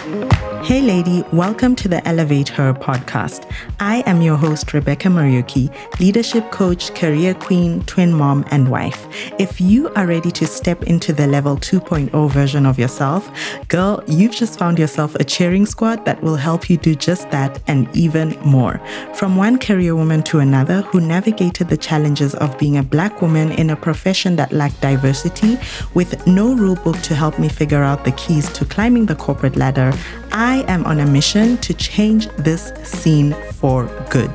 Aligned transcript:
Hey, 0.00 0.80
lady, 0.80 1.24
welcome 1.30 1.76
to 1.76 1.86
the 1.86 2.06
Elevate 2.08 2.48
Her 2.48 2.72
podcast. 2.72 3.50
I 3.80 4.02
am 4.06 4.22
your 4.22 4.36
host, 4.36 4.72
Rebecca 4.72 5.08
Muriuki, 5.08 5.70
leadership 6.00 6.50
coach, 6.50 6.94
career 6.94 7.34
queen, 7.34 7.82
twin 7.84 8.14
mom, 8.14 8.46
and 8.50 8.70
wife. 8.70 9.06
If 9.38 9.60
you 9.60 9.90
are 9.96 10.06
ready 10.06 10.30
to 10.30 10.46
step 10.46 10.84
into 10.84 11.12
the 11.12 11.26
level 11.26 11.56
2.0 11.56 12.30
version 12.30 12.64
of 12.64 12.78
yourself, 12.78 13.30
girl, 13.68 14.02
you've 14.06 14.34
just 14.34 14.58
found 14.58 14.78
yourself 14.78 15.14
a 15.16 15.24
cheering 15.24 15.66
squad 15.66 16.06
that 16.06 16.22
will 16.22 16.36
help 16.36 16.70
you 16.70 16.78
do 16.78 16.94
just 16.94 17.30
that 17.30 17.60
and 17.66 17.86
even 17.94 18.38
more. 18.42 18.80
From 19.14 19.36
one 19.36 19.58
career 19.58 19.94
woman 19.94 20.22
to 20.24 20.38
another 20.38 20.80
who 20.82 21.02
navigated 21.02 21.68
the 21.68 21.76
challenges 21.76 22.34
of 22.36 22.58
being 22.58 22.78
a 22.78 22.82
black 22.82 23.20
woman 23.20 23.52
in 23.52 23.68
a 23.68 23.76
profession 23.76 24.36
that 24.36 24.52
lacked 24.52 24.80
diversity 24.80 25.58
with 25.92 26.26
no 26.26 26.54
rule 26.54 26.76
book 26.76 26.96
to 27.02 27.14
help 27.14 27.38
me 27.38 27.50
figure 27.50 27.82
out 27.82 28.04
the 28.04 28.12
keys 28.12 28.50
to 28.54 28.64
climbing 28.64 29.04
the 29.04 29.16
corporate 29.16 29.56
ladder, 29.56 29.89
I 30.32 30.64
am 30.68 30.84
on 30.84 31.00
a 31.00 31.06
mission 31.06 31.58
to 31.58 31.74
change 31.74 32.28
this 32.36 32.72
scene 32.84 33.34
for 33.52 33.84
good. 34.10 34.30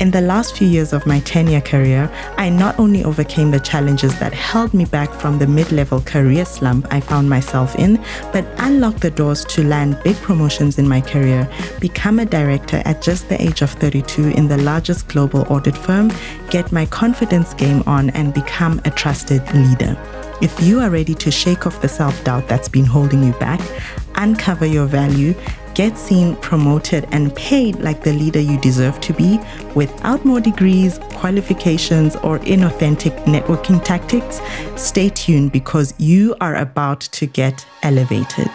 In 0.00 0.10
the 0.10 0.20
last 0.20 0.56
few 0.56 0.68
years 0.68 0.92
of 0.92 1.06
my 1.06 1.20
10 1.20 1.46
year 1.46 1.60
career, 1.60 2.10
I 2.36 2.50
not 2.50 2.78
only 2.78 3.04
overcame 3.04 3.50
the 3.50 3.60
challenges 3.60 4.18
that 4.18 4.32
held 4.32 4.74
me 4.74 4.84
back 4.84 5.10
from 5.12 5.38
the 5.38 5.46
mid 5.46 5.72
level 5.72 6.00
career 6.00 6.44
slump 6.44 6.86
I 6.90 7.00
found 7.00 7.30
myself 7.30 7.74
in, 7.76 8.02
but 8.32 8.44
unlocked 8.58 9.00
the 9.00 9.10
doors 9.10 9.44
to 9.46 9.64
land 9.64 9.98
big 10.04 10.16
promotions 10.16 10.78
in 10.78 10.86
my 10.88 11.00
career, 11.00 11.48
become 11.80 12.18
a 12.18 12.26
director 12.26 12.82
at 12.84 13.00
just 13.00 13.28
the 13.28 13.40
age 13.40 13.62
of 13.62 13.70
32 13.70 14.28
in 14.30 14.48
the 14.48 14.58
largest 14.58 15.08
global 15.08 15.46
audit 15.48 15.76
firm, 15.76 16.12
get 16.50 16.72
my 16.72 16.86
confidence 16.86 17.54
game 17.54 17.82
on, 17.86 18.10
and 18.10 18.34
become 18.34 18.80
a 18.84 18.90
trusted 18.90 19.42
leader. 19.54 19.96
If 20.42 20.62
you 20.62 20.80
are 20.80 20.90
ready 20.90 21.14
to 21.14 21.30
shake 21.30 21.66
off 21.66 21.80
the 21.80 21.88
self 21.88 22.22
doubt 22.24 22.46
that's 22.46 22.68
been 22.68 22.84
holding 22.84 23.22
you 23.22 23.32
back, 23.34 23.60
uncover 24.16 24.66
your 24.66 24.84
value, 24.84 25.34
get 25.74 25.96
seen, 25.96 26.36
promoted, 26.36 27.08
and 27.10 27.34
paid 27.34 27.76
like 27.76 28.02
the 28.02 28.12
leader 28.12 28.40
you 28.40 28.60
deserve 28.60 29.00
to 29.00 29.14
be 29.14 29.40
without 29.74 30.24
more 30.26 30.40
degrees, 30.40 30.98
qualifications, 31.14 32.16
or 32.16 32.38
inauthentic 32.40 33.14
networking 33.24 33.82
tactics, 33.82 34.40
stay 34.76 35.08
tuned 35.08 35.52
because 35.52 35.94
you 35.98 36.36
are 36.42 36.56
about 36.56 37.00
to 37.00 37.26
get 37.26 37.66
elevated. 37.82 38.50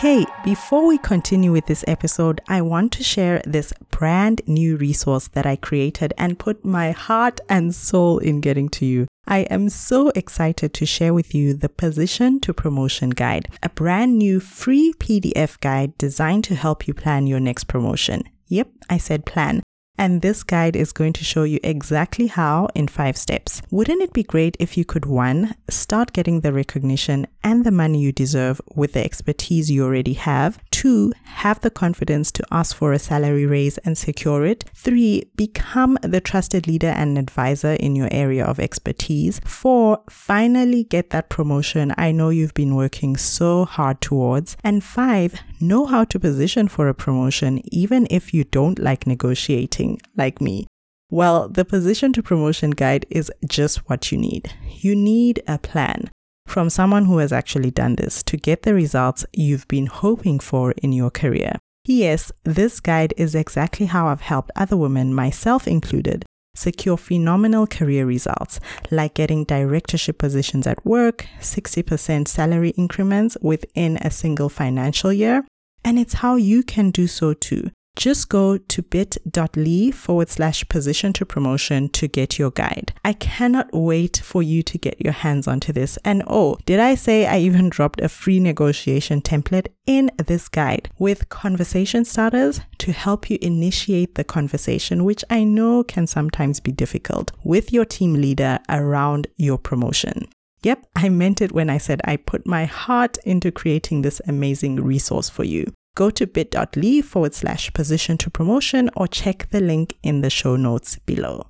Hey, 0.00 0.26
before 0.44 0.86
we 0.86 0.98
continue 0.98 1.52
with 1.52 1.64
this 1.64 1.82
episode, 1.88 2.42
I 2.48 2.60
want 2.60 2.92
to 2.92 3.02
share 3.02 3.40
this 3.46 3.72
brand 3.90 4.42
new 4.46 4.76
resource 4.76 5.26
that 5.28 5.46
I 5.46 5.56
created 5.56 6.12
and 6.18 6.38
put 6.38 6.66
my 6.66 6.90
heart 6.90 7.40
and 7.48 7.74
soul 7.74 8.18
in 8.18 8.42
getting 8.42 8.68
to 8.76 8.84
you. 8.84 9.06
I 9.26 9.40
am 9.48 9.70
so 9.70 10.10
excited 10.10 10.74
to 10.74 10.84
share 10.84 11.14
with 11.14 11.34
you 11.34 11.54
the 11.54 11.70
Position 11.70 12.40
to 12.40 12.52
Promotion 12.52 13.08
Guide, 13.08 13.48
a 13.62 13.70
brand 13.70 14.18
new 14.18 14.38
free 14.38 14.92
PDF 14.98 15.58
guide 15.60 15.96
designed 15.96 16.44
to 16.44 16.54
help 16.54 16.86
you 16.86 16.92
plan 16.92 17.26
your 17.26 17.40
next 17.40 17.64
promotion. 17.64 18.24
Yep, 18.48 18.68
I 18.90 18.98
said 18.98 19.24
plan 19.24 19.62
and 19.98 20.22
this 20.22 20.42
guide 20.42 20.76
is 20.76 20.92
going 20.92 21.12
to 21.14 21.24
show 21.24 21.44
you 21.44 21.58
exactly 21.62 22.26
how 22.26 22.68
in 22.74 22.88
five 22.88 23.16
steps. 23.16 23.62
Wouldn't 23.70 24.02
it 24.02 24.12
be 24.12 24.22
great 24.22 24.56
if 24.60 24.76
you 24.76 24.84
could 24.84 25.06
one, 25.06 25.54
start 25.68 26.12
getting 26.12 26.40
the 26.40 26.52
recognition 26.52 27.26
and 27.42 27.64
the 27.64 27.70
money 27.70 28.00
you 28.00 28.12
deserve 28.12 28.60
with 28.74 28.92
the 28.92 29.04
expertise 29.04 29.70
you 29.70 29.84
already 29.84 30.14
have? 30.14 30.58
Two, 30.70 31.12
have 31.24 31.60
the 31.60 31.70
confidence 31.70 32.30
to 32.32 32.44
ask 32.50 32.76
for 32.76 32.92
a 32.92 32.98
salary 32.98 33.46
raise 33.46 33.78
and 33.78 33.96
secure 33.96 34.44
it. 34.44 34.64
Three, 34.74 35.30
become 35.36 35.98
the 36.02 36.20
trusted 36.20 36.66
leader 36.66 36.88
and 36.88 37.18
advisor 37.18 37.72
in 37.74 37.96
your 37.96 38.08
area 38.10 38.44
of 38.44 38.60
expertise. 38.60 39.40
Four, 39.44 40.02
finally 40.10 40.84
get 40.84 41.10
that 41.10 41.28
promotion 41.28 41.94
I 41.96 42.12
know 42.12 42.28
you've 42.28 42.54
been 42.54 42.74
working 42.74 43.16
so 43.16 43.64
hard 43.64 44.00
towards. 44.00 44.56
And 44.62 44.82
five, 44.82 45.40
know 45.60 45.86
how 45.86 46.04
to 46.04 46.18
position 46.18 46.68
for 46.68 46.88
a 46.88 46.94
promotion 46.94 47.60
even 47.64 48.06
if 48.10 48.34
you 48.34 48.44
don't 48.44 48.78
like 48.78 49.06
negotiating 49.06 50.00
like 50.16 50.40
me. 50.40 50.66
Well, 51.10 51.48
the 51.48 51.64
position 51.64 52.12
to 52.14 52.22
promotion 52.22 52.70
guide 52.70 53.06
is 53.10 53.30
just 53.48 53.88
what 53.88 54.10
you 54.10 54.18
need. 54.18 54.52
You 54.80 54.96
need 54.96 55.42
a 55.46 55.58
plan 55.58 56.10
from 56.46 56.70
someone 56.70 57.04
who 57.04 57.18
has 57.18 57.32
actually 57.32 57.70
done 57.70 57.96
this 57.96 58.22
to 58.24 58.36
get 58.36 58.62
the 58.62 58.74
results 58.74 59.24
you've 59.32 59.68
been 59.68 59.86
hoping 59.86 60.38
for 60.38 60.72
in 60.82 60.92
your 60.92 61.10
career. 61.10 61.58
Yes, 61.84 62.32
this 62.44 62.80
guide 62.80 63.14
is 63.16 63.34
exactly 63.34 63.86
how 63.86 64.08
I've 64.08 64.20
helped 64.20 64.50
other 64.56 64.76
women, 64.76 65.14
myself 65.14 65.68
included, 65.68 66.24
secure 66.56 66.96
phenomenal 66.96 67.66
career 67.66 68.06
results, 68.06 68.58
like 68.90 69.14
getting 69.14 69.44
directorship 69.44 70.18
positions 70.18 70.66
at 70.66 70.84
work, 70.84 71.26
60% 71.40 72.26
salary 72.28 72.70
increments 72.70 73.36
within 73.40 73.98
a 73.98 74.10
single 74.10 74.48
financial 74.48 75.12
year. 75.12 75.44
And 75.84 75.98
it's 75.98 76.14
how 76.14 76.36
you 76.36 76.62
can 76.62 76.90
do 76.90 77.06
so 77.06 77.32
too 77.32 77.70
just 77.96 78.28
go 78.28 78.58
to 78.58 78.82
bit.ly 78.82 79.90
forward 79.90 80.28
slash 80.28 80.68
position 80.68 81.12
to 81.14 81.24
promotion 81.24 81.88
to 81.88 82.06
get 82.06 82.38
your 82.38 82.50
guide. 82.50 82.92
I 83.04 83.14
cannot 83.14 83.70
wait 83.72 84.18
for 84.22 84.42
you 84.42 84.62
to 84.64 84.78
get 84.78 85.00
your 85.00 85.14
hands 85.14 85.48
onto 85.48 85.72
this. 85.72 85.98
And 86.04 86.22
oh, 86.26 86.58
did 86.66 86.78
I 86.78 86.94
say 86.94 87.26
I 87.26 87.38
even 87.38 87.70
dropped 87.70 88.00
a 88.00 88.08
free 88.08 88.38
negotiation 88.38 89.22
template 89.22 89.68
in 89.86 90.10
this 90.26 90.48
guide 90.48 90.90
with 90.98 91.30
conversation 91.30 92.04
starters 92.04 92.60
to 92.78 92.92
help 92.92 93.30
you 93.30 93.38
initiate 93.40 94.14
the 94.14 94.24
conversation, 94.24 95.04
which 95.04 95.24
I 95.30 95.44
know 95.44 95.82
can 95.82 96.06
sometimes 96.06 96.60
be 96.60 96.72
difficult 96.72 97.32
with 97.42 97.72
your 97.72 97.86
team 97.86 98.14
leader 98.14 98.58
around 98.68 99.26
your 99.36 99.58
promotion. 99.58 100.28
Yep, 100.62 100.86
I 100.96 101.08
meant 101.08 101.40
it 101.40 101.52
when 101.52 101.70
I 101.70 101.78
said 101.78 102.00
I 102.04 102.16
put 102.16 102.46
my 102.46 102.64
heart 102.64 103.18
into 103.24 103.50
creating 103.50 104.02
this 104.02 104.20
amazing 104.26 104.76
resource 104.82 105.30
for 105.30 105.44
you 105.44 105.72
go 105.96 106.10
to 106.10 106.26
bit.ly 106.26 107.00
forward 107.00 107.34
slash 107.34 107.72
position 107.72 108.16
to 108.18 108.30
promotion 108.30 108.88
or 108.94 109.08
check 109.08 109.48
the 109.50 109.60
link 109.60 109.96
in 110.04 110.20
the 110.20 110.30
show 110.30 110.54
notes 110.54 110.98
below. 111.00 111.48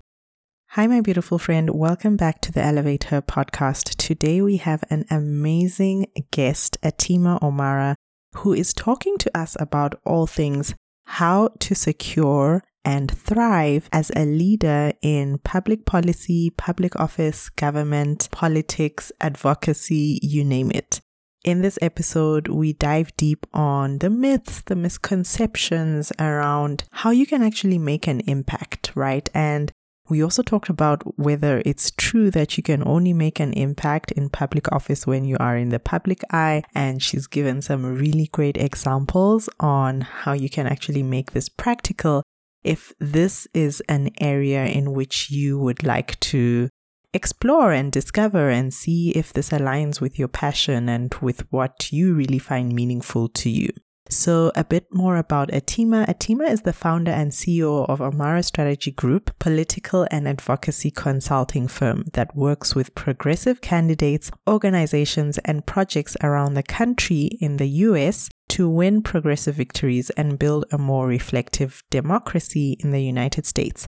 Hi, 0.70 0.86
my 0.86 1.00
beautiful 1.00 1.38
friend. 1.38 1.70
Welcome 1.70 2.16
back 2.16 2.40
to 2.42 2.52
the 2.52 2.62
Elevate 2.62 3.04
Her 3.04 3.20
podcast. 3.20 3.96
Today 3.96 4.40
we 4.40 4.58
have 4.58 4.84
an 4.88 5.04
amazing 5.10 6.06
guest, 6.30 6.78
Atima 6.82 7.40
Omara, 7.40 7.94
who 8.36 8.52
is 8.52 8.72
talking 8.72 9.18
to 9.18 9.38
us 9.38 9.56
about 9.60 10.00
all 10.04 10.26
things 10.26 10.74
how 11.06 11.48
to 11.60 11.74
secure 11.74 12.62
and 12.84 13.10
thrive 13.10 13.88
as 13.92 14.12
a 14.14 14.24
leader 14.24 14.92
in 15.02 15.38
public 15.38 15.84
policy, 15.86 16.50
public 16.56 16.94
office, 17.00 17.48
government, 17.48 18.28
politics, 18.30 19.10
advocacy, 19.20 20.20
you 20.22 20.44
name 20.44 20.70
it. 20.70 21.00
In 21.46 21.62
this 21.62 21.78
episode, 21.80 22.48
we 22.48 22.72
dive 22.72 23.16
deep 23.16 23.46
on 23.54 23.98
the 23.98 24.10
myths, 24.10 24.62
the 24.62 24.74
misconceptions 24.74 26.10
around 26.18 26.82
how 26.90 27.12
you 27.12 27.24
can 27.24 27.40
actually 27.40 27.78
make 27.78 28.08
an 28.08 28.18
impact, 28.26 28.90
right? 28.96 29.30
And 29.32 29.70
we 30.08 30.24
also 30.24 30.42
talked 30.42 30.68
about 30.68 31.04
whether 31.16 31.62
it's 31.64 31.92
true 31.92 32.32
that 32.32 32.56
you 32.56 32.64
can 32.64 32.82
only 32.84 33.12
make 33.12 33.38
an 33.38 33.52
impact 33.52 34.10
in 34.10 34.28
public 34.28 34.72
office 34.72 35.06
when 35.06 35.24
you 35.24 35.36
are 35.38 35.56
in 35.56 35.68
the 35.68 35.78
public 35.78 36.20
eye. 36.32 36.64
And 36.74 37.00
she's 37.00 37.28
given 37.28 37.62
some 37.62 37.96
really 37.96 38.26
great 38.32 38.56
examples 38.56 39.48
on 39.60 40.00
how 40.00 40.32
you 40.32 40.50
can 40.50 40.66
actually 40.66 41.04
make 41.04 41.30
this 41.30 41.48
practical 41.48 42.24
if 42.64 42.92
this 42.98 43.46
is 43.54 43.80
an 43.88 44.10
area 44.20 44.66
in 44.66 44.94
which 44.94 45.30
you 45.30 45.60
would 45.60 45.84
like 45.84 46.18
to 46.18 46.70
explore 47.16 47.72
and 47.72 47.90
discover 47.90 48.50
and 48.50 48.72
see 48.72 49.10
if 49.10 49.32
this 49.32 49.50
aligns 49.50 50.00
with 50.00 50.18
your 50.18 50.28
passion 50.28 50.88
and 50.88 51.12
with 51.14 51.40
what 51.50 51.92
you 51.92 52.14
really 52.14 52.38
find 52.38 52.72
meaningful 52.72 53.28
to 53.40 53.50
you. 53.50 53.70
So, 54.08 54.52
a 54.54 54.62
bit 54.62 54.86
more 54.92 55.16
about 55.16 55.48
Atima. 55.48 56.06
Atima 56.06 56.48
is 56.48 56.62
the 56.62 56.72
founder 56.72 57.10
and 57.10 57.32
CEO 57.32 57.88
of 57.88 57.98
Omara 57.98 58.44
Strategy 58.44 58.92
Group, 58.92 59.36
political 59.40 60.06
and 60.12 60.28
advocacy 60.28 60.92
consulting 60.92 61.66
firm 61.66 62.04
that 62.12 62.36
works 62.36 62.76
with 62.76 62.94
progressive 62.94 63.60
candidates, 63.60 64.30
organizations, 64.48 65.38
and 65.38 65.66
projects 65.66 66.16
around 66.22 66.54
the 66.54 66.62
country 66.62 67.30
in 67.40 67.56
the 67.56 67.68
US 67.88 68.28
to 68.50 68.68
win 68.68 69.02
progressive 69.02 69.56
victories 69.56 70.10
and 70.10 70.38
build 70.38 70.66
a 70.70 70.78
more 70.78 71.08
reflective 71.08 71.82
democracy 71.90 72.76
in 72.78 72.92
the 72.92 73.02
United 73.02 73.44
States. 73.44 73.86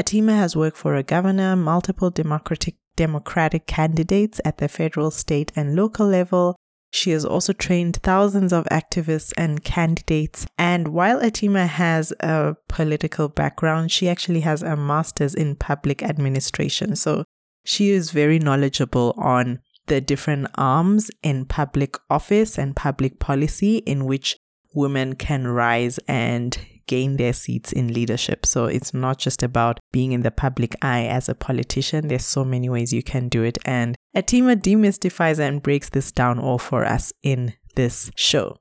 Atima 0.00 0.34
has 0.34 0.56
worked 0.56 0.78
for 0.78 0.96
a 0.96 1.02
governor, 1.02 1.54
multiple 1.56 2.10
democratic 2.10 2.76
democratic 2.96 3.66
candidates 3.66 4.40
at 4.44 4.58
the 4.58 4.68
federal, 4.68 5.10
state, 5.10 5.52
and 5.54 5.76
local 5.76 6.06
level. 6.06 6.56
She 6.90 7.10
has 7.10 7.24
also 7.24 7.52
trained 7.52 7.96
thousands 8.02 8.52
of 8.52 8.64
activists 8.66 9.32
and 9.36 9.62
candidates. 9.62 10.46
And 10.58 10.88
while 10.88 11.20
Atima 11.20 11.66
has 11.66 12.12
a 12.20 12.56
political 12.68 13.28
background, 13.28 13.92
she 13.92 14.08
actually 14.08 14.40
has 14.40 14.62
a 14.62 14.76
master's 14.76 15.34
in 15.34 15.54
public 15.56 16.02
administration. 16.02 16.96
So 16.96 17.24
she 17.64 17.90
is 17.90 18.10
very 18.10 18.38
knowledgeable 18.38 19.14
on 19.16 19.60
the 19.86 20.00
different 20.00 20.48
arms 20.56 21.10
in 21.22 21.44
public 21.44 21.96
office 22.08 22.58
and 22.58 22.74
public 22.74 23.18
policy 23.18 23.78
in 23.78 24.04
which 24.04 24.36
women 24.74 25.14
can 25.14 25.46
rise 25.46 25.98
and 26.08 26.58
gain 26.90 27.16
their 27.16 27.32
seats 27.32 27.70
in 27.70 27.94
leadership. 27.94 28.44
So 28.44 28.64
it's 28.64 28.92
not 28.92 29.18
just 29.18 29.44
about 29.44 29.78
being 29.92 30.10
in 30.10 30.22
the 30.22 30.32
public 30.32 30.74
eye 30.82 31.06
as 31.06 31.28
a 31.28 31.36
politician. 31.36 32.08
There's 32.08 32.26
so 32.26 32.44
many 32.44 32.68
ways 32.68 32.92
you 32.92 33.04
can 33.04 33.28
do 33.28 33.44
it. 33.44 33.58
And 33.64 33.94
Atima 34.16 34.56
demystifies 34.56 35.38
and 35.38 35.62
breaks 35.62 35.88
this 35.88 36.10
down 36.10 36.40
all 36.40 36.58
for 36.58 36.84
us 36.84 37.12
in 37.22 37.54
this 37.76 38.10
show. 38.16 38.56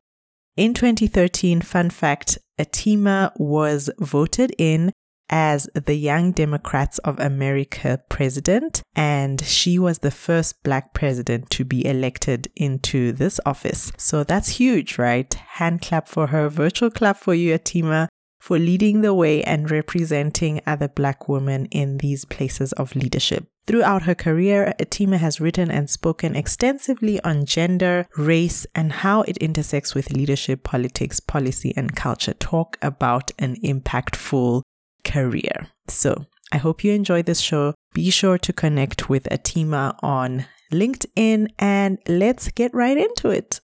In 0.56 0.76
2013, 0.76 1.62
fun 1.62 1.90
fact, 1.90 2.38
Atima 2.60 3.32
was 3.38 3.90
voted 3.98 4.54
in 4.60 4.92
as 5.30 5.70
the 5.74 5.96
Young 5.96 6.32
Democrats 6.32 6.98
of 7.00 7.20
America 7.20 8.02
president, 8.10 8.82
and 8.96 9.42
she 9.42 9.80
was 9.80 10.00
the 10.00 10.12
first 10.12 10.62
black 10.64 10.94
president 10.94 11.50
to 11.52 11.64
be 11.64 11.86
elected 11.86 12.48
into 12.56 13.12
this 13.12 13.40
office. 13.46 13.92
So 13.98 14.24
that's 14.24 14.50
huge, 14.50 14.98
right? 14.98 15.32
Hand 15.34 15.82
clap 15.82 16.08
for 16.08 16.28
her, 16.28 16.50
virtual 16.50 16.90
clap 16.90 17.18
for 17.18 17.34
you, 17.34 17.58
Atima, 17.58 18.08
for 18.40 18.58
leading 18.58 19.02
the 19.02 19.14
way 19.14 19.44
and 19.44 19.70
representing 19.70 20.62
other 20.66 20.88
black 20.88 21.28
women 21.28 21.66
in 21.68 21.98
these 21.98 22.26
places 22.26 22.72
of 22.74 22.96
leadership. 22.96 23.46
Throughout 23.68 24.04
her 24.04 24.16
career, 24.16 24.74
Atima 24.80 25.18
has 25.18 25.40
written 25.40 25.70
and 25.70 25.90
spoken 25.90 26.36
extensively 26.36 27.22
on 27.22 27.46
gender, 27.46 28.08
race, 28.18 28.66
and 28.74 28.92
how 28.92 29.22
it 29.24 29.38
intersects 29.38 29.94
with 29.94 30.12
leadership, 30.12 30.64
politics, 30.64 31.20
policy, 31.20 31.74
and 31.78 31.96
culture. 31.96 32.34
Talk 32.34 32.78
about 32.82 33.32
an 33.38 33.58
impactful 33.58 34.64
career. 35.04 35.68
So 35.88 36.26
I 36.52 36.58
hope 36.58 36.84
you 36.84 36.94
enjoy 36.94 37.22
this 37.22 37.42
show. 37.42 37.76
Be 37.94 38.10
sure 38.10 38.40
to 38.40 38.54
connect 38.54 39.10
with 39.10 39.26
Atima 39.26 39.96
on 40.02 40.46
LinkedIn 40.72 41.50
and 41.60 42.00
let's 42.08 42.50
get 42.50 42.74
right 42.74 42.98
into 42.98 43.30
it. 43.30 43.60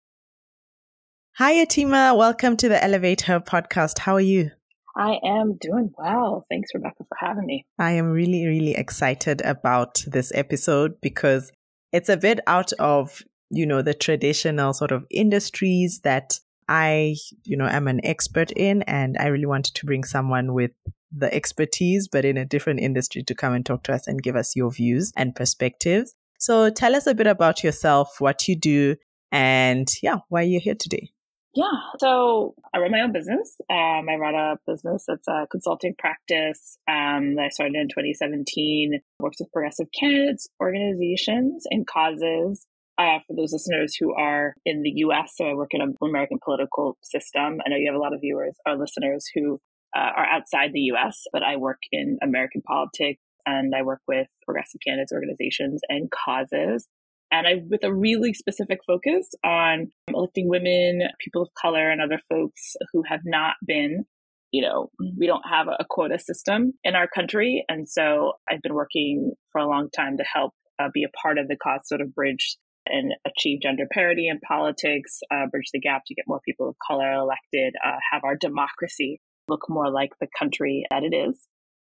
Hi, 1.37 1.53
Atima. 1.65 2.15
Welcome 2.15 2.57
to 2.57 2.69
the 2.69 2.83
Elevate 2.83 3.21
Her 3.21 3.39
podcast. 3.39 3.99
How 3.99 4.13
are 4.13 4.21
you? 4.21 4.51
I 4.95 5.19
am 5.25 5.57
doing 5.59 5.91
well. 5.97 6.45
Thanks, 6.49 6.69
Rebecca, 6.73 7.03
for 7.09 7.17
having 7.19 7.45
me. 7.45 7.65
I 7.77 7.91
am 7.91 8.11
really, 8.11 8.45
really 8.45 8.75
excited 8.75 9.41
about 9.41 10.03
this 10.07 10.31
episode 10.33 11.01
because 11.01 11.51
it's 11.91 12.09
a 12.09 12.17
bit 12.17 12.39
out 12.47 12.71
of, 12.73 13.21
you 13.49 13.65
know, 13.65 13.81
the 13.81 13.93
traditional 13.93 14.73
sort 14.73 14.91
of 14.91 15.05
industries 15.11 15.99
that 16.03 16.39
I, 16.67 17.15
you 17.43 17.57
know, 17.57 17.67
am 17.67 17.87
an 17.87 17.99
expert 18.05 18.51
in. 18.51 18.83
And 18.83 19.17
I 19.19 19.27
really 19.27 19.45
wanted 19.45 19.75
to 19.75 19.85
bring 19.85 20.03
someone 20.03 20.53
with 20.53 20.71
the 21.11 21.33
expertise, 21.33 22.07
but 22.07 22.25
in 22.25 22.37
a 22.37 22.45
different 22.45 22.79
industry 22.79 23.23
to 23.23 23.35
come 23.35 23.53
and 23.53 23.65
talk 23.65 23.83
to 23.83 23.93
us 23.93 24.07
and 24.07 24.21
give 24.21 24.35
us 24.35 24.55
your 24.55 24.71
views 24.71 25.11
and 25.15 25.35
perspectives. 25.35 26.15
So 26.39 26.69
tell 26.69 26.95
us 26.95 27.07
a 27.07 27.15
bit 27.15 27.27
about 27.27 27.63
yourself, 27.63 28.19
what 28.19 28.47
you 28.47 28.55
do, 28.55 28.95
and 29.31 29.87
yeah, 30.01 30.17
why 30.29 30.43
you're 30.43 30.61
here 30.61 30.75
today. 30.75 31.11
Yeah, 31.55 31.71
so 31.99 32.53
I 32.73 32.79
run 32.79 32.91
my 32.91 32.99
own 32.99 33.13
business. 33.13 33.55
Um, 33.69 34.09
I 34.09 34.15
run 34.19 34.35
a 34.35 34.57
business 34.67 35.05
that's 35.07 35.27
a 35.29 35.47
consulting 35.49 35.95
practice 35.97 36.77
um, 36.89 37.35
that 37.35 37.45
I 37.45 37.49
started 37.49 37.75
in 37.75 37.87
2017. 37.87 38.99
Works 39.21 39.37
with 39.39 39.51
progressive 39.53 39.87
candidates, 39.97 40.49
organizations, 40.61 41.63
and 41.71 41.87
causes. 41.87 42.65
Uh, 42.97 43.19
for 43.27 43.35
those 43.35 43.53
listeners 43.53 43.95
who 43.97 44.13
are 44.15 44.53
in 44.65 44.81
the 44.81 44.91
U.S., 44.97 45.33
so 45.35 45.45
I 45.45 45.53
work 45.53 45.71
in 45.71 45.81
an 45.81 45.95
American 46.01 46.39
political 46.43 46.97
system. 47.03 47.59
I 47.65 47.69
know 47.69 47.77
you 47.77 47.89
have 47.91 47.99
a 47.99 48.03
lot 48.03 48.13
of 48.13 48.21
viewers 48.21 48.55
or 48.65 48.77
listeners 48.77 49.25
who 49.33 49.59
uh, 49.95 50.11
are 50.15 50.25
outside 50.25 50.71
the 50.73 50.91
US, 50.93 51.23
but 51.31 51.41
I 51.41 51.55
work 51.55 51.79
in 51.91 52.17
American 52.21 52.61
politics 52.61 53.21
and 53.45 53.73
I 53.73 53.81
work 53.83 54.01
with 54.07 54.27
progressive 54.45 54.81
candidates 54.85 55.13
organizations 55.13 55.81
and 55.87 56.09
causes. 56.11 56.87
And 57.31 57.47
I, 57.47 57.53
with 57.69 57.83
a 57.83 57.93
really 57.93 58.33
specific 58.33 58.79
focus 58.85 59.29
on 59.43 59.91
electing 60.07 60.47
women, 60.47 61.01
people 61.19 61.41
of 61.41 61.49
color, 61.59 61.89
and 61.89 62.01
other 62.01 62.19
folks 62.29 62.75
who 62.93 63.03
have 63.07 63.21
not 63.25 63.55
been, 63.65 64.05
you 64.51 64.61
know, 64.61 64.89
we 65.17 65.27
don't 65.27 65.43
have 65.49 65.67
a 65.67 65.85
quota 65.89 66.19
system 66.19 66.73
in 66.83 66.95
our 66.95 67.07
country. 67.07 67.65
And 67.67 67.89
so 67.89 68.33
I've 68.49 68.61
been 68.61 68.75
working 68.75 69.33
for 69.51 69.59
a 69.59 69.67
long 69.67 69.89
time 69.89 70.17
to 70.17 70.23
help 70.23 70.53
uh, 70.79 70.89
be 70.93 71.03
a 71.03 71.17
part 71.21 71.37
of 71.37 71.47
the 71.47 71.57
cause 71.57 71.81
sort 71.85 72.01
of 72.01 72.13
bridge 72.13 72.57
and 72.85 73.13
achieve 73.25 73.61
gender 73.61 73.87
parity 73.91 74.27
in 74.27 74.39
politics, 74.39 75.19
uh, 75.31 75.47
bridge 75.47 75.69
the 75.73 75.79
gap 75.79 76.03
to 76.05 76.13
get 76.13 76.25
more 76.27 76.41
people 76.45 76.69
of 76.69 76.75
color 76.85 77.11
elected, 77.13 77.73
uh, 77.83 77.97
have 78.11 78.23
our 78.23 78.35
democracy 78.35 79.19
look 79.47 79.63
more 79.69 79.91
like 79.91 80.11
the 80.19 80.27
country 80.37 80.85
that 80.91 81.03
it 81.03 81.15
is. 81.15 81.47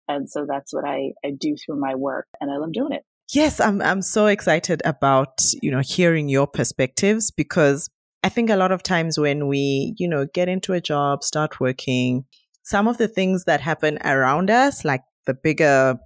And 0.08 0.30
so 0.30 0.46
that's 0.48 0.72
what 0.72 0.84
I, 0.84 1.12
I 1.24 1.32
do 1.38 1.56
through 1.56 1.80
my 1.80 1.94
work 1.94 2.26
and 2.40 2.50
I 2.50 2.56
love 2.56 2.72
doing 2.72 2.92
it. 2.92 3.02
Yes, 3.32 3.58
I'm 3.60 3.82
I'm 3.82 4.02
so 4.02 4.26
excited 4.26 4.82
about, 4.84 5.42
you 5.60 5.70
know, 5.70 5.80
hearing 5.80 6.28
your 6.28 6.46
perspectives 6.46 7.30
because 7.32 7.88
I 8.22 8.28
think 8.28 8.50
a 8.50 8.56
lot 8.56 8.70
of 8.70 8.82
times 8.82 9.18
when 9.18 9.48
we, 9.48 9.94
you 9.98 10.08
know, 10.08 10.26
get 10.32 10.48
into 10.48 10.72
a 10.74 10.80
job, 10.80 11.24
start 11.24 11.58
working, 11.58 12.24
some 12.62 12.86
of 12.86 12.98
the 12.98 13.08
things 13.08 13.44
that 13.44 13.60
happen 13.60 13.98
around 14.04 14.50
us, 14.50 14.84
like 14.84 15.02
the 15.26 15.34
bigger, 15.34 15.96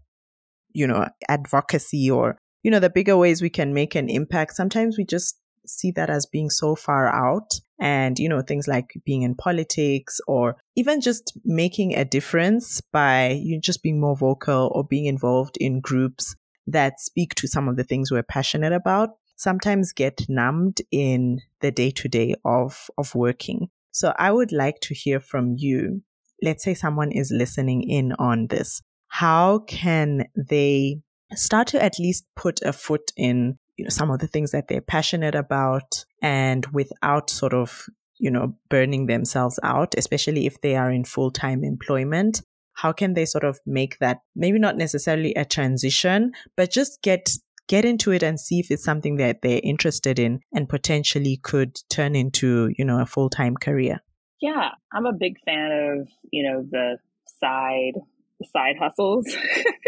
you 0.73 0.87
know, 0.87 1.07
advocacy 1.29 2.11
or, 2.11 2.39
you 2.63 2.71
know, 2.71 2.81
the 2.81 2.91
bigger 2.91 3.17
ways 3.17 3.43
we 3.43 3.51
can 3.51 3.75
make 3.75 3.95
an 3.95 4.09
impact, 4.09 4.55
sometimes 4.57 4.97
we 4.97 5.05
just 5.05 5.39
see 5.67 5.91
that 5.93 6.09
as 6.09 6.25
being 6.27 6.49
so 6.49 6.75
far 6.75 7.09
out. 7.09 7.53
And, 7.79 8.19
you 8.19 8.29
know, 8.29 8.43
things 8.43 8.69
like 8.69 8.93
being 9.07 9.23
in 9.23 9.35
politics 9.35 10.21
or 10.27 10.57
even 10.77 11.01
just 11.01 11.39
making 11.45 11.95
a 11.95 12.05
difference 12.05 12.83
by 12.93 13.31
you 13.31 13.59
just 13.61 13.83
being 13.83 14.01
more 14.01 14.17
vocal 14.17 14.71
or 14.75 14.85
being 14.85 15.07
involved 15.07 15.57
in 15.59 15.81
groups 15.81 16.35
that 16.71 17.01
speak 17.01 17.35
to 17.37 17.47
some 17.47 17.69
of 17.69 17.77
the 17.77 17.85
things 17.85 18.11
we're 18.11 18.23
passionate 18.23 18.73
about 18.73 19.11
sometimes 19.41 19.93
get 19.93 20.29
numbed 20.29 20.83
in 20.91 21.41
the 21.61 21.71
day 21.71 21.91
to 21.91 22.09
day 22.09 22.35
of, 22.45 22.91
of 22.99 23.15
working. 23.15 23.71
So 23.91 24.13
I 24.19 24.31
would 24.31 24.53
like 24.53 24.81
to 24.81 24.95
hear 24.95 25.19
from 25.19 25.55
you. 25.57 26.03
Let's 26.43 26.63
say 26.63 26.75
someone 26.75 27.11
is 27.11 27.31
listening 27.31 27.83
in 27.83 28.13
on 28.19 28.49
this. 28.49 28.83
How 29.09 29.61
can 29.61 30.27
they 30.37 31.01
start 31.35 31.69
to 31.69 31.83
at 31.83 31.99
least 31.99 32.27
put 32.37 32.61
a 32.63 32.73
foot 32.73 33.13
in 33.17 33.59
you 33.77 33.85
know, 33.85 33.89
some 33.91 34.11
of 34.11 34.21
the 34.21 34.27
things 34.27 34.51
that 34.51 34.69
they're 34.69 34.83
passionate 34.83 35.35
about 35.35 36.05
and 36.21 36.67
without 36.67 37.31
sort 37.31 37.55
of, 37.55 37.87
you 38.19 38.31
know, 38.31 38.55
burning 38.69 39.07
themselves 39.07 39.59
out, 39.63 39.95
especially 39.97 40.47
if 40.47 40.61
they 40.61 40.77
are 40.77 40.91
in 40.91 41.05
full 41.05 41.31
time 41.31 41.65
employment. 41.65 42.43
How 42.81 42.93
can 42.93 43.15
they 43.15 43.27
sort 43.27 43.45
of 43.45 43.59
make 43.67 43.99
that 43.99 44.21
maybe 44.35 44.59
not 44.59 44.77
necessarily 44.77 45.35
a 45.35 45.45
transition, 45.45 46.33
but 46.57 46.71
just 46.71 47.03
get 47.03 47.31
get 47.69 47.85
into 47.85 48.11
it 48.11 48.23
and 48.23 48.41
see 48.41 48.59
if 48.59 48.71
it's 48.71 48.83
something 48.83 49.17
that 49.17 49.43
they're 49.43 49.61
interested 49.63 50.19
in 50.19 50.41
and 50.53 50.69
potentially 50.69 51.39
could 51.43 51.79
turn 51.89 52.17
into, 52.17 52.73
you 52.77 52.85
know, 52.85 53.01
a 53.01 53.07
full 53.07 53.31
time 53.31 53.55
career? 53.57 54.01
Yeah, 54.41 54.71
I'm 54.93 55.07
a 55.07 55.13
big 55.13 55.37
fan 55.45 55.71
of, 55.73 56.09
you 56.33 56.43
know, 56.43 56.67
the 56.71 56.97
side 57.41 58.01
side 58.53 58.77
hustles. 58.81 59.27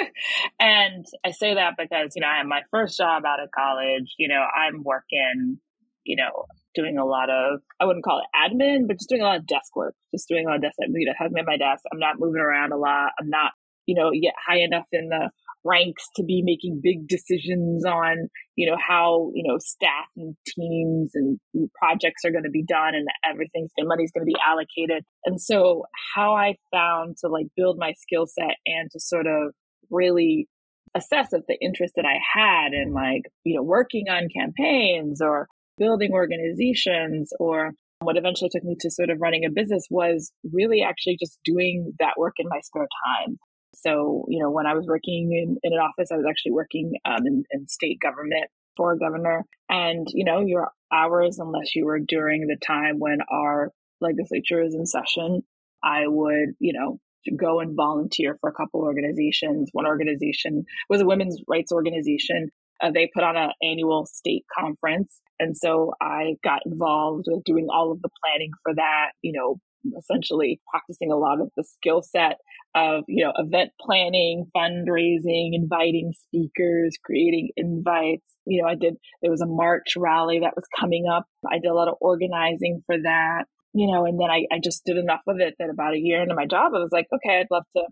and 0.61 1.07
I 1.25 1.31
say 1.31 1.55
that 1.55 1.75
because, 1.79 2.13
you 2.15 2.21
know, 2.21 2.29
I 2.29 2.39
have 2.39 2.47
my 2.47 2.61
first 2.71 2.99
job 2.99 3.25
out 3.25 3.43
of 3.43 3.51
college, 3.51 4.15
you 4.19 4.29
know, 4.29 4.45
I'm 4.55 4.83
working, 4.85 5.59
you 6.05 6.17
know, 6.17 6.45
doing 6.75 6.99
a 6.99 7.05
lot 7.05 7.31
of, 7.31 7.61
I 7.81 7.85
wouldn't 7.85 8.05
call 8.05 8.21
it 8.21 8.31
admin, 8.37 8.87
but 8.87 8.99
just 8.99 9.09
doing 9.09 9.23
a 9.23 9.25
lot 9.25 9.39
of 9.39 9.47
desk 9.47 9.75
work, 9.77 9.95
just 10.15 10.29
doing 10.29 10.47
a 10.47 10.49
lot 10.49 10.57
of 10.57 10.63
desk, 10.63 10.77
you 10.81 11.07
know, 11.07 11.13
having 11.17 11.39
at 11.39 11.47
my 11.47 11.57
desk. 11.57 11.85
I'm 11.93 11.99
not 11.99 12.17
moving 12.19 12.41
around 12.41 12.73
a 12.73 12.77
lot. 12.77 13.13
I'm 13.21 13.29
not, 13.29 13.53
you 13.87 13.95
know, 13.95 14.11
yet 14.13 14.35
high 14.47 14.61
enough 14.61 14.87
in 14.93 15.09
the 15.09 15.31
ranks 15.65 16.05
to 16.17 16.25
be 16.25 16.43
making 16.45 16.81
big 16.83 17.07
decisions 17.07 17.85
on, 17.85 18.29
you 18.57 18.69
know, 18.69 18.77
how, 18.77 19.31
you 19.35 19.45
know, 19.47 19.59
staff 19.59 20.09
and 20.17 20.35
teams 20.47 21.13
and 21.15 21.39
projects 21.75 22.25
are 22.25 22.33
going 22.33 22.45
to 22.45 22.51
be 22.51 22.65
done 22.65 22.95
and 22.95 23.07
everything's 23.29 23.71
and 23.77 23.89
money's 23.89 24.11
going 24.13 24.27
to 24.27 24.33
be 24.33 24.39
allocated. 24.47 25.05
And 25.25 25.41
so 25.41 25.85
how 26.15 26.35
I 26.35 26.57
found 26.73 27.17
to 27.19 27.29
like 27.29 27.47
build 27.57 27.77
my 27.79 27.93
skill 27.99 28.27
set 28.27 28.57
and 28.67 28.91
to 28.91 29.01
sort 29.01 29.27
of 29.27 29.53
really 29.91 30.49
assess 30.95 31.29
if 31.33 31.43
the 31.47 31.57
interest 31.61 31.95
that 31.97 32.05
I 32.05 32.19
had 32.35 32.73
in 32.73 32.93
like, 32.93 33.23
you 33.45 33.57
know, 33.57 33.63
working 33.63 34.09
on 34.09 34.29
campaigns 34.35 35.21
or 35.23 35.49
building 35.79 36.13
organizations 36.13 37.33
or 37.39 37.73
what 38.01 38.17
eventually 38.17 38.51
took 38.51 38.65
me 38.65 38.77
to 38.81 38.91
sort 38.91 39.11
of 39.11 39.19
running 39.21 39.45
a 39.45 39.51
business 39.51 39.87
was 39.91 40.33
really 40.53 40.83
actually 40.83 41.17
just 41.19 41.39
doing 41.45 41.93
that 41.99 42.15
work 42.17 42.35
in 42.39 42.49
my 42.49 42.61
spare 42.63 42.89
time. 43.07 43.39
So, 43.75 44.27
you 44.29 44.43
know, 44.43 44.51
when 44.51 44.67
I 44.67 44.75
was 44.75 44.87
working 44.87 45.31
in, 45.33 45.57
in 45.63 45.73
an 45.73 45.79
office, 45.79 46.11
I 46.13 46.17
was 46.17 46.27
actually 46.29 46.53
working 46.53 46.93
um, 47.05 47.27
in, 47.27 47.45
in 47.51 47.69
state 47.69 47.99
government 48.01 48.51
for 48.77 48.93
a 48.93 48.99
governor. 48.99 49.45
And, 49.69 50.07
you 50.13 50.25
know, 50.25 50.41
your 50.41 50.71
hours, 50.93 51.39
unless 51.39 51.75
you 51.75 51.87
were 51.87 52.01
during 52.01 52.47
the 52.47 52.59
time 52.65 52.99
when 52.99 53.19
our 53.31 53.71
legislature 54.01 54.63
is 54.63 54.75
in 54.75 54.87
session, 54.87 55.43
I 55.83 56.07
would, 56.07 56.51
you 56.59 56.73
know, 56.73 56.99
go 57.37 57.61
and 57.61 57.77
volunteer 57.77 58.37
for 58.41 58.51
a 58.51 58.53
couple 58.53 58.81
organizations. 58.81 59.71
One 59.73 59.87
organization 59.87 60.65
was 60.89 61.01
a 61.01 61.07
women's 61.07 61.41
rights 61.49 61.73
organization. 61.73 62.51
Uh, 62.83 62.91
they 62.91 63.11
put 63.15 63.23
on 63.23 63.37
an 63.37 63.51
annual 63.63 64.07
state 64.07 64.45
conference. 64.59 65.21
And 65.39 65.57
so 65.57 65.93
I 66.01 66.35
got 66.43 66.61
involved 66.67 67.27
with 67.29 67.45
doing 67.45 67.69
all 67.73 67.93
of 67.93 68.03
the 68.03 68.11
planning 68.23 68.51
for 68.63 68.75
that, 68.75 69.13
you 69.23 69.33
know, 69.33 69.59
essentially 69.99 70.61
practicing 70.71 71.11
a 71.11 71.17
lot 71.17 71.41
of 71.41 71.51
the 71.57 71.65
skill 71.65 72.03
set 72.03 72.39
of 72.75 73.05
you 73.09 73.25
know 73.25 73.33
event 73.37 73.71
planning 73.81 74.47
fundraising 74.57 75.51
inviting 75.53 76.13
speakers 76.15 76.97
creating 77.05 77.51
invites 77.57 78.35
you 78.47 78.63
know 78.63 78.69
i 78.69 78.75
did 78.75 78.95
there 79.21 79.31
was 79.31 79.41
a 79.41 79.47
march 79.47 79.95
rally 79.97 80.41
that 80.41 80.55
was 80.57 80.65
coming 80.79 81.07
up 81.07 81.27
i 81.51 81.59
did 81.59 81.71
a 81.71 81.75
lot 81.75 81.89
of 81.89 81.95
organizing 82.01 82.83
for 82.87 82.97
that 82.97 83.45
you 83.75 83.91
know 83.91 84.07
and 84.07 84.19
then 84.19 84.31
I, 84.31 84.47
I 84.53 84.59
just 84.63 84.85
did 84.85 84.97
enough 84.97 85.23
of 85.27 85.37
it 85.41 85.55
that 85.59 85.71
about 85.71 85.95
a 85.95 85.99
year 85.99 86.23
into 86.23 86.35
my 86.35 86.47
job 86.47 86.73
i 86.75 86.79
was 86.79 86.93
like 86.93 87.09
okay 87.15 87.41
i'd 87.41 87.51
love 87.51 87.65
to 87.77 87.83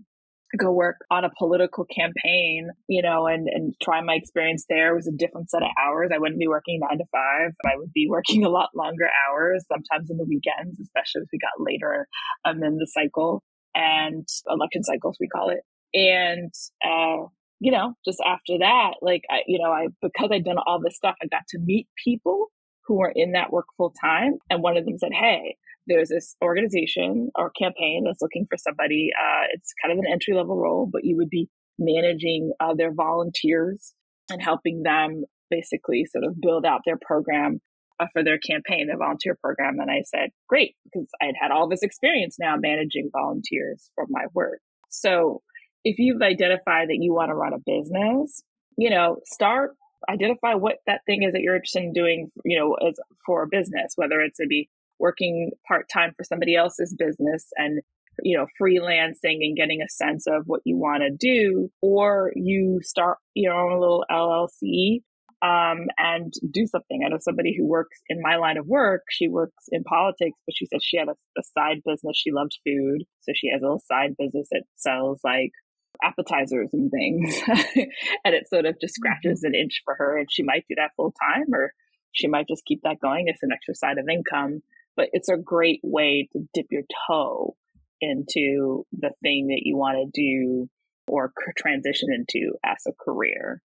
go 0.59 0.73
work 0.73 0.97
on 1.11 1.25
a 1.25 1.31
political 1.39 1.85
campaign, 1.85 2.71
you 2.89 3.03
know, 3.03 3.27
and, 3.27 3.49
and 3.49 3.75
try 3.83 4.01
my 4.01 4.15
experience 4.15 4.65
there. 4.69 4.93
It 4.93 4.97
was 4.97 5.09
a 5.09 5.13
different 5.13 5.51
set 5.51 5.63
of 5.63 5.69
hours. 5.81 6.11
I 6.15 6.19
wouldn't 6.19 6.41
be 6.41 6.49
working 6.49 6.81
nine 6.81 6.99
to 6.99 7.05
five. 7.13 7.53
I 7.65 7.77
would 7.77 7.93
be 7.93 8.07
working 8.11 8.45
a 8.45 8.49
lot 8.49 8.71
longer 8.75 9.09
hours, 9.29 9.65
sometimes 9.69 10.11
in 10.11 10.17
the 10.17 10.25
weekends, 10.25 10.81
especially 10.81 11.23
as 11.23 11.29
we 11.33 11.39
got 11.39 11.65
later 11.65 12.09
um, 12.45 12.63
in 12.63 12.77
the 12.77 12.87
cycle 12.87 13.43
and 13.75 14.27
election 14.49 14.83
cycles, 14.83 15.17
we 15.21 15.29
call 15.29 15.51
it. 15.51 15.61
And, 15.95 16.53
uh, 16.85 17.27
you 17.61 17.71
know, 17.71 17.95
just 18.05 18.21
after 18.27 18.59
that, 18.59 18.95
like, 19.03 19.23
I, 19.31 19.41
you 19.47 19.59
know, 19.59 19.71
I, 19.71 19.89
because 20.03 20.31
I'd 20.33 20.45
done 20.45 20.59
all 20.67 20.81
this 20.83 20.97
stuff, 20.97 21.17
I 21.23 21.27
got 21.27 21.47
to 21.51 21.59
meet 21.59 21.89
people 22.05 22.47
who 22.87 22.99
were 22.99 23.13
in 23.15 23.33
that 23.33 23.53
work 23.53 23.67
full 23.77 23.93
time. 24.01 24.35
And 24.49 24.63
one 24.63 24.77
of 24.77 24.85
them 24.85 24.99
said, 24.99 25.13
Hey, 25.13 25.57
there's 25.87 26.09
this 26.09 26.37
organization 26.43 27.31
or 27.35 27.51
campaign 27.51 28.05
that's 28.05 28.23
looking 28.23 28.47
for 28.49 28.57
somebody. 28.57 29.11
Uh, 29.19 29.47
it's 29.53 29.73
kind 29.83 29.93
of 29.93 29.99
an 29.99 30.11
entry 30.11 30.35
level 30.35 30.57
role, 30.57 30.89
but 30.91 31.05
you 31.05 31.17
would 31.17 31.31
be 31.31 31.49
managing 31.79 32.53
uh, 32.61 32.75
their 32.75 32.93
volunteers 32.93 33.95
and 34.31 34.43
helping 34.43 34.83
them 34.83 35.25
basically 35.51 36.05
sort 36.05 36.25
of 36.25 36.41
build 36.41 36.65
out 36.65 36.83
their 36.85 36.99
program 37.01 37.61
uh, 37.99 38.07
for 38.13 38.23
their 38.23 38.39
campaign, 38.39 38.87
their 38.87 38.99
volunteer 38.99 39.37
program. 39.43 39.79
And 39.81 39.91
I 39.91 40.03
said, 40.05 40.31
great, 40.49 40.77
because 40.85 41.09
I 41.21 41.27
had 41.27 41.35
had 41.41 41.51
all 41.51 41.69
this 41.69 41.83
experience 41.83 42.37
now 42.39 42.57
managing 42.57 43.11
volunteers 43.13 43.91
from 43.95 44.07
my 44.11 44.27
work. 44.33 44.61
So 44.91 45.43
if 45.85 45.99
you've 45.99 46.23
identified 46.23 46.89
that 46.89 46.99
you 47.01 47.13
want 47.15 47.31
to 47.31 47.35
run 47.35 47.53
a 47.53 47.59
business, 47.59 48.43
you 48.77 48.91
know, 48.91 49.19
start 49.25 49.73
identify 50.09 50.55
what 50.55 50.77
that 50.87 51.03
thing 51.05 51.23
is 51.23 51.33
that 51.33 51.43
you're 51.43 51.57
interested 51.57 51.83
in 51.83 51.93
doing, 51.93 52.31
you 52.45 52.59
know, 52.59 52.75
as 52.89 52.95
for 53.27 53.43
a 53.43 53.49
business, 53.49 53.93
whether 53.97 54.21
it's 54.21 54.39
to 54.39 54.47
be 54.47 54.69
working 55.01 55.51
part 55.67 55.89
time 55.93 56.13
for 56.17 56.25
somebody 56.25 56.55
else's 56.55 56.95
business 56.97 57.49
and 57.57 57.81
you 58.23 58.37
know 58.37 58.47
freelancing 58.61 59.39
and 59.41 59.57
getting 59.57 59.81
a 59.83 59.89
sense 59.89 60.27
of 60.27 60.43
what 60.47 60.61
you 60.65 60.77
want 60.77 61.03
to 61.03 61.11
do 61.11 61.71
or 61.81 62.33
you 62.37 62.81
start 62.83 63.19
your 63.35 63.55
own 63.55 63.81
little 63.81 64.05
llc 64.11 65.03
um, 65.43 65.87
and 65.97 66.35
do 66.51 66.67
something. 66.67 67.01
I 67.03 67.09
know 67.09 67.17
somebody 67.19 67.57
who 67.57 67.67
works 67.67 67.99
in 68.11 68.21
my 68.21 68.37
line 68.37 68.59
of 68.59 68.67
work 68.67 69.03
she 69.09 69.29
works 69.29 69.65
in 69.71 69.85
politics 69.85 70.39
but 70.47 70.55
she 70.55 70.67
said 70.67 70.83
she 70.83 70.99
had 70.99 71.09
a, 71.09 71.13
a 71.13 71.43
side 71.57 71.79
business. 71.85 72.17
She 72.17 72.31
loves 72.31 72.61
food 72.67 73.05
so 73.21 73.33
she 73.35 73.51
has 73.51 73.63
a 73.63 73.65
little 73.65 73.83
side 73.91 74.17
business 74.19 74.49
that 74.51 74.65
sells 74.77 75.21
like 75.25 75.53
appetizers 76.03 76.69
and 76.73 76.91
things 76.91 77.35
and 78.25 78.35
it 78.35 78.49
sort 78.49 78.67
of 78.67 78.79
just 78.81 78.95
mm-hmm. 78.95 79.13
scratches 79.13 79.43
an 79.43 79.55
inch 79.55 79.81
for 79.85 79.95
her 79.95 80.19
and 80.19 80.29
she 80.31 80.43
might 80.43 80.65
do 80.69 80.75
that 80.77 80.93
full 80.97 81.15
time 81.23 81.47
or 81.55 81.73
she 82.13 82.27
might 82.27 82.49
just 82.49 82.65
keep 82.67 82.81
that 82.83 83.01
going. 83.01 83.29
As 83.29 83.39
an 83.43 83.53
extra 83.53 83.75
side 83.75 83.99
of 83.99 84.09
income 84.11 84.63
but 84.97 85.09
it's 85.13 85.29
a 85.29 85.37
great 85.37 85.81
way 85.83 86.29
to 86.33 86.47
dip 86.55 86.67
your 86.71 86.83
toe 87.09 87.57
into 88.01 88.87
the 88.93 89.11
thing 89.23 89.49
that 89.49 89.63
you 89.63 89.77
want 89.77 89.99
to 89.99 90.21
do 90.21 90.69
or 91.07 91.33
transition 91.59 92.09
into 92.13 92.55
as 92.65 92.79
a 92.87 92.93
career. 92.93 93.61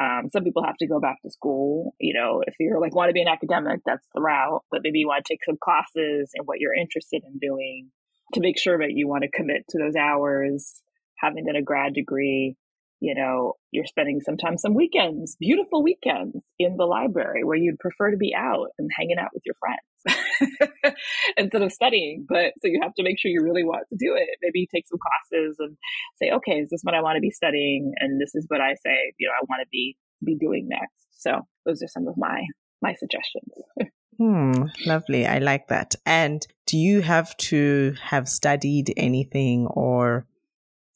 Um, 0.00 0.30
some 0.32 0.44
people 0.44 0.64
have 0.64 0.76
to 0.76 0.86
go 0.86 1.00
back 1.00 1.20
to 1.22 1.30
school. 1.30 1.94
You 1.98 2.14
know, 2.14 2.42
if 2.46 2.54
you're 2.60 2.80
like 2.80 2.94
want 2.94 3.08
to 3.08 3.14
be 3.14 3.22
an 3.22 3.28
academic, 3.28 3.80
that's 3.84 4.06
the 4.14 4.20
route. 4.20 4.62
But 4.70 4.82
maybe 4.84 5.00
you 5.00 5.08
want 5.08 5.24
to 5.24 5.32
take 5.32 5.44
some 5.44 5.58
classes 5.60 6.30
in 6.34 6.44
what 6.44 6.60
you're 6.60 6.74
interested 6.74 7.22
in 7.24 7.38
doing 7.38 7.90
to 8.34 8.40
make 8.40 8.58
sure 8.58 8.78
that 8.78 8.92
you 8.92 9.08
want 9.08 9.22
to 9.22 9.30
commit 9.30 9.64
to 9.70 9.78
those 9.78 9.96
hours. 9.96 10.80
Having 11.16 11.46
done 11.46 11.56
a 11.56 11.62
grad 11.62 11.94
degree, 11.94 12.56
you 13.00 13.14
know, 13.14 13.54
you're 13.70 13.86
spending 13.86 14.20
sometimes 14.20 14.60
some 14.60 14.74
weekends, 14.74 15.36
beautiful 15.38 15.82
weekends 15.82 16.36
in 16.58 16.76
the 16.76 16.84
library 16.84 17.44
where 17.44 17.56
you'd 17.56 17.78
prefer 17.78 18.10
to 18.10 18.16
be 18.16 18.34
out 18.36 18.68
and 18.78 18.90
hanging 18.96 19.18
out 19.18 19.30
with 19.32 19.42
your 19.46 19.54
friends 19.60 20.94
instead 21.36 21.62
of 21.62 21.72
studying. 21.72 22.26
But 22.28 22.54
so 22.60 22.68
you 22.68 22.80
have 22.82 22.94
to 22.94 23.04
make 23.04 23.20
sure 23.20 23.30
you 23.30 23.42
really 23.42 23.64
want 23.64 23.84
to 23.90 23.96
do 23.96 24.16
it. 24.16 24.28
Maybe 24.42 24.68
take 24.74 24.86
some 24.88 24.98
classes 24.98 25.56
and 25.60 25.76
say, 26.20 26.30
okay, 26.30 26.58
is 26.60 26.70
this 26.70 26.80
what 26.82 26.94
I 26.94 27.02
want 27.02 27.16
to 27.16 27.20
be 27.20 27.30
studying? 27.30 27.92
And 27.98 28.20
this 28.20 28.34
is 28.34 28.46
what 28.48 28.60
I 28.60 28.74
say, 28.74 29.12
you 29.18 29.28
know, 29.28 29.34
I 29.40 29.44
want 29.48 29.60
to 29.62 29.68
be, 29.70 29.96
be 30.24 30.36
doing 30.36 30.66
next. 30.68 31.06
So 31.10 31.42
those 31.66 31.82
are 31.82 31.88
some 31.88 32.08
of 32.08 32.14
my, 32.16 32.44
my 32.82 32.94
suggestions. 32.94 33.52
Hmm, 34.18 34.64
lovely. 34.84 35.28
I 35.28 35.38
like 35.38 35.68
that. 35.68 35.94
And 36.04 36.44
do 36.66 36.76
you 36.76 37.02
have 37.02 37.36
to 37.36 37.94
have 38.02 38.28
studied 38.28 38.92
anything 38.96 39.68
or 39.68 40.26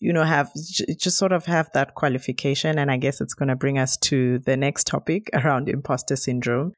you 0.03 0.13
know, 0.13 0.25
have 0.25 0.53
just 0.99 1.17
sort 1.17 1.31
of 1.31 1.47
have 1.47 1.71
that 1.75 1.95
qualification. 1.95 2.77
And 2.77 2.91
I 2.91 2.97
guess 2.97 3.21
it's 3.21 3.35
going 3.35 3.51
to 3.51 3.55
bring 3.55 3.79
us 3.79 3.97
to 3.99 4.41
the 4.41 4.57
next 4.57 4.89
topic 4.89 5.31
around 5.33 5.69
imposter 5.69 6.17
syndrome. 6.17 6.73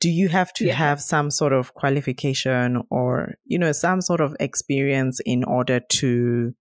Do 0.00 0.08
you 0.08 0.28
have 0.28 0.52
to 0.54 0.66
yeah. 0.66 0.74
have 0.74 1.02
some 1.02 1.32
sort 1.32 1.52
of 1.52 1.74
qualification 1.74 2.80
or, 2.88 3.34
you 3.44 3.58
know, 3.58 3.72
some 3.72 4.00
sort 4.00 4.20
of 4.20 4.36
experience 4.38 5.20
in 5.26 5.42
order 5.42 5.80
to 5.80 6.54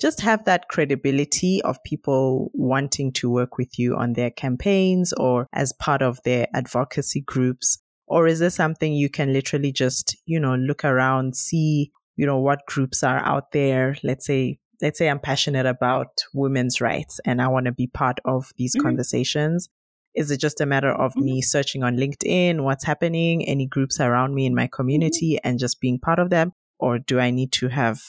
just 0.00 0.20
have 0.20 0.44
that 0.44 0.68
credibility 0.68 1.60
of 1.62 1.82
people 1.82 2.52
wanting 2.54 3.10
to 3.14 3.28
work 3.28 3.58
with 3.58 3.76
you 3.76 3.96
on 3.96 4.12
their 4.12 4.30
campaigns 4.30 5.12
or 5.14 5.48
as 5.52 5.72
part 5.72 6.02
of 6.02 6.22
their 6.22 6.46
advocacy 6.54 7.22
groups? 7.22 7.78
Or 8.06 8.28
is 8.28 8.38
this 8.38 8.54
something 8.54 8.92
you 8.92 9.10
can 9.10 9.32
literally 9.32 9.72
just, 9.72 10.16
you 10.24 10.38
know, 10.38 10.54
look 10.54 10.84
around, 10.84 11.34
see, 11.34 11.90
you 12.14 12.26
know, 12.26 12.38
what 12.38 12.64
groups 12.66 13.02
are 13.02 13.18
out 13.18 13.50
there? 13.50 13.96
Let's 14.04 14.26
say 14.26 14.60
let's 14.80 14.98
say 14.98 15.08
I'm 15.08 15.20
passionate 15.20 15.66
about 15.66 16.08
women's 16.32 16.80
rights 16.80 17.20
and 17.24 17.40
I 17.40 17.48
want 17.48 17.66
to 17.66 17.72
be 17.72 17.86
part 17.86 18.18
of 18.24 18.50
these 18.56 18.74
mm-hmm. 18.74 18.86
conversations. 18.86 19.68
Is 20.14 20.30
it 20.30 20.40
just 20.40 20.60
a 20.60 20.66
matter 20.66 20.90
of 20.90 21.12
mm-hmm. 21.12 21.24
me 21.24 21.42
searching 21.42 21.82
on 21.82 21.96
LinkedIn, 21.96 22.62
what's 22.62 22.84
happening, 22.84 23.46
any 23.46 23.66
groups 23.66 24.00
around 24.00 24.34
me 24.34 24.46
in 24.46 24.54
my 24.54 24.68
community 24.68 25.34
mm-hmm. 25.34 25.48
and 25.48 25.58
just 25.58 25.80
being 25.80 25.98
part 25.98 26.18
of 26.18 26.30
them? 26.30 26.52
Or 26.78 26.98
do 26.98 27.18
I 27.18 27.30
need 27.30 27.52
to 27.52 27.68
have, 27.68 28.00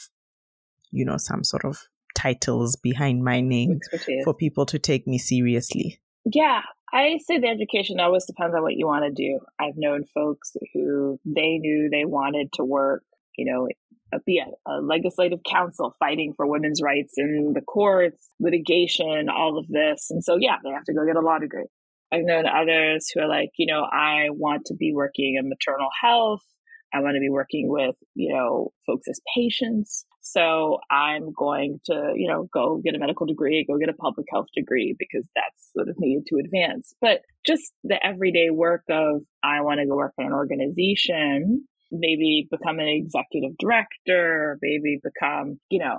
you 0.92 1.06
know, 1.06 1.18
some 1.18 1.44
sort 1.44 1.66
of 1.66 1.80
titles 2.16 2.76
behind 2.76 3.24
my 3.24 3.42
name 3.42 3.80
for 4.24 4.34
people 4.34 4.66
to 4.68 4.80
take 4.80 5.08
me 5.08 5.18
seriously? 5.18 6.00
Yeah, 6.26 6.62
I 6.92 7.20
say 7.24 7.40
the 7.40 7.48
education 7.48 8.00
always 8.00 8.26
depends 8.26 8.56
on 8.56 8.64
what 8.64 8.76
you 8.76 8.88
want 8.88 9.06
to 9.06 9.12
do. 9.12 9.40
I've 9.60 9.78
known 9.78 10.06
folks 10.14 10.56
who 10.74 11.20
they 11.26 11.58
knew 11.58 11.90
they 11.90 12.06
wanted 12.06 12.54
to 12.54 12.64
work, 12.64 13.04
you 13.38 13.46
know, 13.46 13.68
Uh, 14.14 14.20
be 14.26 14.40
a, 14.40 14.72
a, 14.72 14.82
legislative 14.82 15.40
counsel 15.50 15.96
fighting 16.00 16.34
for 16.38 16.46
women's 16.46 16.82
rights 16.82 17.14
in 17.18 17.54
the 17.56 17.62
courts, 17.62 18.30
litigation, 18.40 19.30
all 19.30 19.58
of 19.58 19.68
this. 19.68 20.08
And 20.12 20.24
so, 20.24 20.38
yeah, 20.40 20.58
they 20.64 20.70
have 20.70 20.84
to 20.84 20.94
go 20.94 21.06
get 21.06 21.16
a 21.16 21.22
law 21.22 21.40
degree. 21.40 21.66
I've 22.12 22.24
known 22.24 22.46
others 22.46 23.10
who 23.14 23.22
are 23.22 23.28
like, 23.28 23.50
you 23.58 23.66
know, 23.66 23.82
I 23.82 24.28
want 24.30 24.66
to 24.68 24.76
be 24.76 24.94
working 24.94 25.38
in 25.40 25.50
maternal 25.50 25.90
health. 26.02 26.44
I 26.94 27.02
want 27.02 27.16
to 27.16 27.20
be 27.20 27.30
working 27.30 27.68
with, 27.68 27.96
you 28.14 28.34
know, 28.34 28.72
folks 28.86 29.08
as 29.10 29.20
patients. 29.36 30.06
So 30.22 30.80
I'm 30.90 31.34
going 31.34 31.80
to, 31.86 32.14
you 32.16 32.28
know, 32.28 32.48
go 32.54 32.82
get 32.84 32.96
a 32.96 33.00
medical 33.00 33.26
degree, 33.26 33.66
go 33.68 33.78
get 33.78 33.90
a 33.90 33.94
public 33.94 34.28
health 34.32 34.48
degree 34.56 34.96
because 34.98 35.28
that's 35.36 35.72
sort 35.76 35.90
of 35.90 35.96
needed 36.00 36.26
to 36.28 36.38
advance. 36.38 36.94
But 37.02 37.22
just 37.46 37.74
the 37.84 38.04
everyday 38.04 38.50
work 38.50 38.84
of 38.90 39.22
I 39.44 39.62
want 39.62 39.82
to 39.82 39.86
go 39.86 39.96
work 39.96 40.14
for 40.16 40.26
an 40.26 40.34
organization 40.34 41.68
maybe 41.92 42.48
become 42.50 42.80
an 42.80 42.88
executive 42.88 43.58
director, 43.58 44.58
maybe 44.62 45.00
become, 45.04 45.60
you 45.70 45.80
know, 45.80 45.98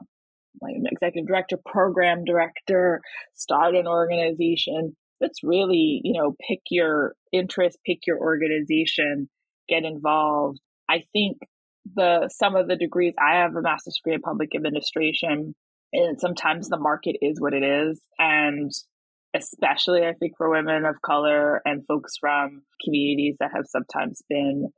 like 0.60 0.74
an 0.74 0.86
executive 0.90 1.26
director, 1.26 1.56
program 1.64 2.24
director, 2.24 3.00
start 3.34 3.74
an 3.74 3.86
organization. 3.86 4.96
That's 5.20 5.42
really, 5.42 6.00
you 6.04 6.12
know, 6.20 6.34
pick 6.48 6.60
your 6.70 7.14
interest, 7.32 7.78
pick 7.86 8.00
your 8.06 8.18
organization, 8.18 9.28
get 9.68 9.84
involved. 9.84 10.60
I 10.88 11.04
think 11.12 11.38
the 11.94 12.28
some 12.32 12.56
of 12.56 12.68
the 12.68 12.76
degrees 12.76 13.14
I 13.20 13.36
have 13.36 13.54
a 13.54 13.62
master's 13.62 13.96
degree 13.96 14.14
in 14.14 14.20
public 14.20 14.50
administration, 14.54 15.54
and 15.92 16.20
sometimes 16.20 16.68
the 16.68 16.78
market 16.78 17.16
is 17.22 17.40
what 17.40 17.54
it 17.54 17.62
is, 17.62 18.00
and 18.18 18.70
especially 19.34 20.02
I 20.02 20.14
think 20.14 20.32
for 20.36 20.50
women 20.50 20.84
of 20.84 20.96
color 21.04 21.60
and 21.64 21.86
folks 21.86 22.16
from 22.18 22.62
communities 22.84 23.36
that 23.40 23.50
have 23.54 23.66
sometimes 23.66 24.22
been 24.28 24.70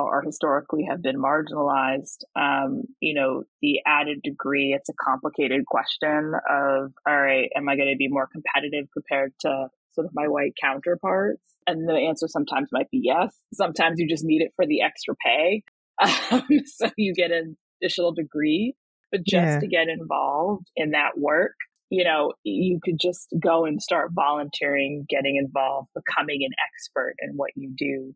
or 0.00 0.22
historically 0.22 0.86
have 0.88 1.02
been 1.02 1.16
marginalized, 1.16 2.24
um, 2.34 2.82
you 3.00 3.14
know, 3.14 3.44
the 3.62 3.80
added 3.86 4.20
degree, 4.22 4.74
it's 4.76 4.88
a 4.88 4.94
complicated 5.00 5.64
question 5.66 6.32
of, 6.48 6.92
all 7.06 7.20
right, 7.20 7.48
am 7.56 7.68
I 7.68 7.76
going 7.76 7.90
to 7.90 7.96
be 7.96 8.08
more 8.08 8.28
competitive 8.30 8.88
compared 8.92 9.32
to 9.40 9.68
sort 9.92 10.06
of 10.06 10.12
my 10.14 10.28
white 10.28 10.52
counterparts? 10.60 11.42
And 11.66 11.88
the 11.88 11.94
answer 11.94 12.28
sometimes 12.28 12.68
might 12.72 12.90
be 12.90 13.00
yes. 13.02 13.34
Sometimes 13.54 13.98
you 13.98 14.08
just 14.08 14.24
need 14.24 14.42
it 14.42 14.52
for 14.54 14.66
the 14.66 14.82
extra 14.82 15.14
pay. 15.24 15.62
Um, 16.30 16.42
so 16.66 16.90
you 16.98 17.14
get 17.14 17.30
an 17.30 17.56
additional 17.80 18.12
degree, 18.12 18.74
but 19.10 19.24
just 19.24 19.46
yeah. 19.46 19.60
to 19.60 19.66
get 19.66 19.88
involved 19.88 20.66
in 20.76 20.90
that 20.90 21.12
work, 21.16 21.54
you 21.90 22.04
know, 22.04 22.32
you 22.42 22.80
could 22.84 22.98
just 23.00 23.28
go 23.40 23.64
and 23.64 23.80
start 23.80 24.10
volunteering, 24.12 25.06
getting 25.08 25.36
involved, 25.36 25.88
becoming 25.94 26.40
an 26.42 26.50
expert 26.68 27.14
in 27.20 27.36
what 27.36 27.50
you 27.54 27.72
do. 27.76 28.14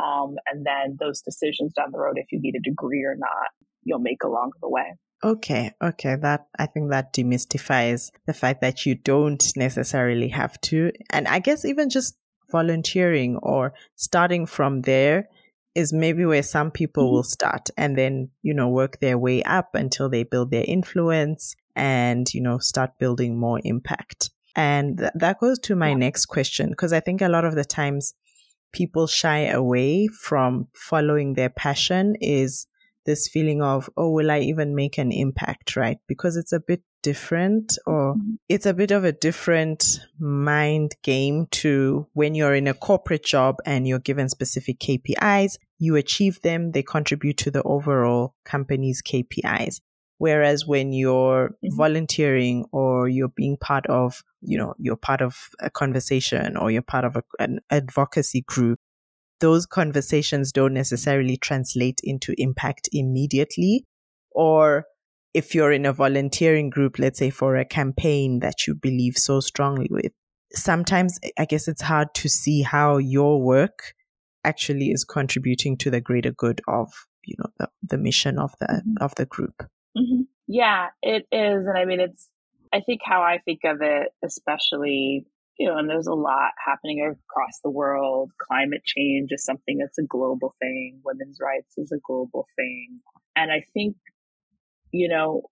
Um, 0.00 0.36
and 0.50 0.64
then 0.64 0.96
those 0.98 1.20
decisions 1.20 1.72
down 1.74 1.90
the 1.92 1.98
road, 1.98 2.16
if 2.16 2.32
you 2.32 2.40
need 2.40 2.54
a 2.54 2.62
degree 2.62 3.04
or 3.04 3.16
not, 3.16 3.48
you'll 3.82 3.98
make 3.98 4.22
along 4.22 4.52
the 4.62 4.68
way. 4.68 4.94
Okay, 5.22 5.72
okay. 5.82 6.16
That 6.16 6.46
I 6.58 6.66
think 6.66 6.90
that 6.90 7.12
demystifies 7.12 8.10
the 8.26 8.32
fact 8.32 8.62
that 8.62 8.86
you 8.86 8.94
don't 8.94 9.44
necessarily 9.56 10.28
have 10.28 10.58
to. 10.62 10.92
And 11.10 11.28
I 11.28 11.40
guess 11.40 11.64
even 11.64 11.90
just 11.90 12.16
volunteering 12.50 13.36
or 13.36 13.74
starting 13.96 14.46
from 14.46 14.82
there 14.82 15.28
is 15.74 15.92
maybe 15.92 16.24
where 16.24 16.42
some 16.42 16.70
people 16.70 17.04
mm-hmm. 17.04 17.14
will 17.16 17.22
start 17.22 17.68
and 17.76 17.98
then, 17.98 18.30
you 18.42 18.54
know, 18.54 18.68
work 18.68 18.98
their 19.00 19.18
way 19.18 19.42
up 19.42 19.74
until 19.74 20.08
they 20.08 20.22
build 20.22 20.50
their 20.50 20.64
influence 20.66 21.54
and, 21.76 22.32
you 22.32 22.40
know, 22.40 22.58
start 22.58 22.98
building 22.98 23.38
more 23.38 23.60
impact. 23.64 24.30
And 24.56 24.98
th- 24.98 25.12
that 25.14 25.38
goes 25.38 25.58
to 25.60 25.76
my 25.76 25.90
yeah. 25.90 25.96
next 25.96 26.26
question, 26.26 26.70
because 26.70 26.92
I 26.92 27.00
think 27.00 27.20
a 27.20 27.28
lot 27.28 27.44
of 27.44 27.54
the 27.54 27.64
times 27.64 28.14
people 28.72 29.06
shy 29.06 29.46
away 29.46 30.08
from 30.08 30.68
following 30.74 31.34
their 31.34 31.50
passion 31.50 32.16
is 32.20 32.66
this 33.06 33.28
feeling 33.28 33.62
of, 33.62 33.88
oh, 33.96 34.10
will 34.10 34.30
I 34.30 34.40
even 34.40 34.74
make 34.74 34.98
an 34.98 35.12
impact, 35.12 35.76
right? 35.76 35.98
Because 36.06 36.36
it's 36.36 36.52
a 36.52 36.60
bit 36.60 36.82
different 37.02 37.78
or 37.86 38.14
mm-hmm. 38.14 38.34
it's 38.48 38.66
a 38.66 38.74
bit 38.74 38.90
of 38.90 39.04
a 39.04 39.12
different 39.12 40.00
mind 40.18 40.94
game 41.02 41.46
to 41.50 42.06
when 42.12 42.34
you're 42.34 42.54
in 42.54 42.68
a 42.68 42.74
corporate 42.74 43.24
job 43.24 43.56
and 43.64 43.88
you're 43.88 43.98
given 43.98 44.28
specific 44.28 44.78
KPIs, 44.78 45.56
you 45.78 45.96
achieve 45.96 46.40
them, 46.42 46.72
they 46.72 46.82
contribute 46.82 47.38
to 47.38 47.50
the 47.50 47.62
overall 47.62 48.34
company's 48.44 49.02
KPIs. 49.02 49.80
Whereas 50.20 50.66
when 50.66 50.92
you're 50.92 51.48
mm-hmm. 51.48 51.76
volunteering 51.78 52.66
or 52.72 53.08
you're 53.08 53.32
being 53.34 53.56
part 53.56 53.86
of, 53.86 54.22
you 54.42 54.58
know, 54.58 54.74
you're 54.78 54.94
part 54.94 55.22
of 55.22 55.48
a 55.60 55.70
conversation 55.70 56.58
or 56.58 56.70
you're 56.70 56.82
part 56.82 57.06
of 57.06 57.16
a, 57.16 57.22
an 57.38 57.60
advocacy 57.70 58.42
group, 58.42 58.78
those 59.40 59.64
conversations 59.64 60.52
don't 60.52 60.74
necessarily 60.74 61.38
translate 61.38 62.02
into 62.04 62.34
impact 62.36 62.86
immediately. 62.92 63.86
Or 64.32 64.84
if 65.32 65.54
you're 65.54 65.72
in 65.72 65.86
a 65.86 65.92
volunteering 65.94 66.68
group, 66.68 66.98
let's 66.98 67.18
say 67.18 67.30
for 67.30 67.56
a 67.56 67.64
campaign 67.64 68.40
that 68.40 68.66
you 68.66 68.74
believe 68.74 69.16
so 69.16 69.40
strongly 69.40 69.88
with, 69.90 70.12
sometimes 70.52 71.18
I 71.38 71.46
guess 71.46 71.66
it's 71.66 71.80
hard 71.80 72.08
to 72.16 72.28
see 72.28 72.60
how 72.60 72.98
your 72.98 73.40
work 73.40 73.94
actually 74.44 74.90
is 74.90 75.02
contributing 75.02 75.78
to 75.78 75.90
the 75.90 76.02
greater 76.02 76.30
good 76.30 76.60
of, 76.68 76.92
you 77.24 77.36
know, 77.38 77.48
the, 77.58 77.70
the 77.82 77.96
mission 77.96 78.38
of 78.38 78.52
the, 78.60 78.66
mm-hmm. 78.66 79.02
of 79.02 79.14
the 79.14 79.24
group. 79.24 79.64
Mm-hmm. 79.96 80.22
Yeah, 80.46 80.88
it 81.02 81.26
is. 81.32 81.66
And 81.66 81.76
I 81.76 81.84
mean, 81.84 82.00
it's, 82.00 82.28
I 82.72 82.80
think 82.80 83.00
how 83.04 83.22
I 83.22 83.38
think 83.44 83.60
of 83.64 83.78
it, 83.82 84.08
especially, 84.24 85.26
you 85.58 85.68
know, 85.68 85.76
and 85.78 85.88
there's 85.88 86.06
a 86.06 86.14
lot 86.14 86.52
happening 86.64 87.00
across 87.02 87.58
the 87.62 87.70
world. 87.70 88.30
Climate 88.40 88.82
change 88.84 89.30
is 89.32 89.44
something 89.44 89.78
that's 89.78 89.98
a 89.98 90.02
global 90.04 90.54
thing. 90.60 91.00
Women's 91.04 91.38
rights 91.40 91.74
is 91.76 91.92
a 91.92 91.98
global 92.06 92.46
thing. 92.56 93.00
And 93.36 93.50
I 93.50 93.64
think, 93.74 93.96
you 94.92 95.08
know, 95.08 95.42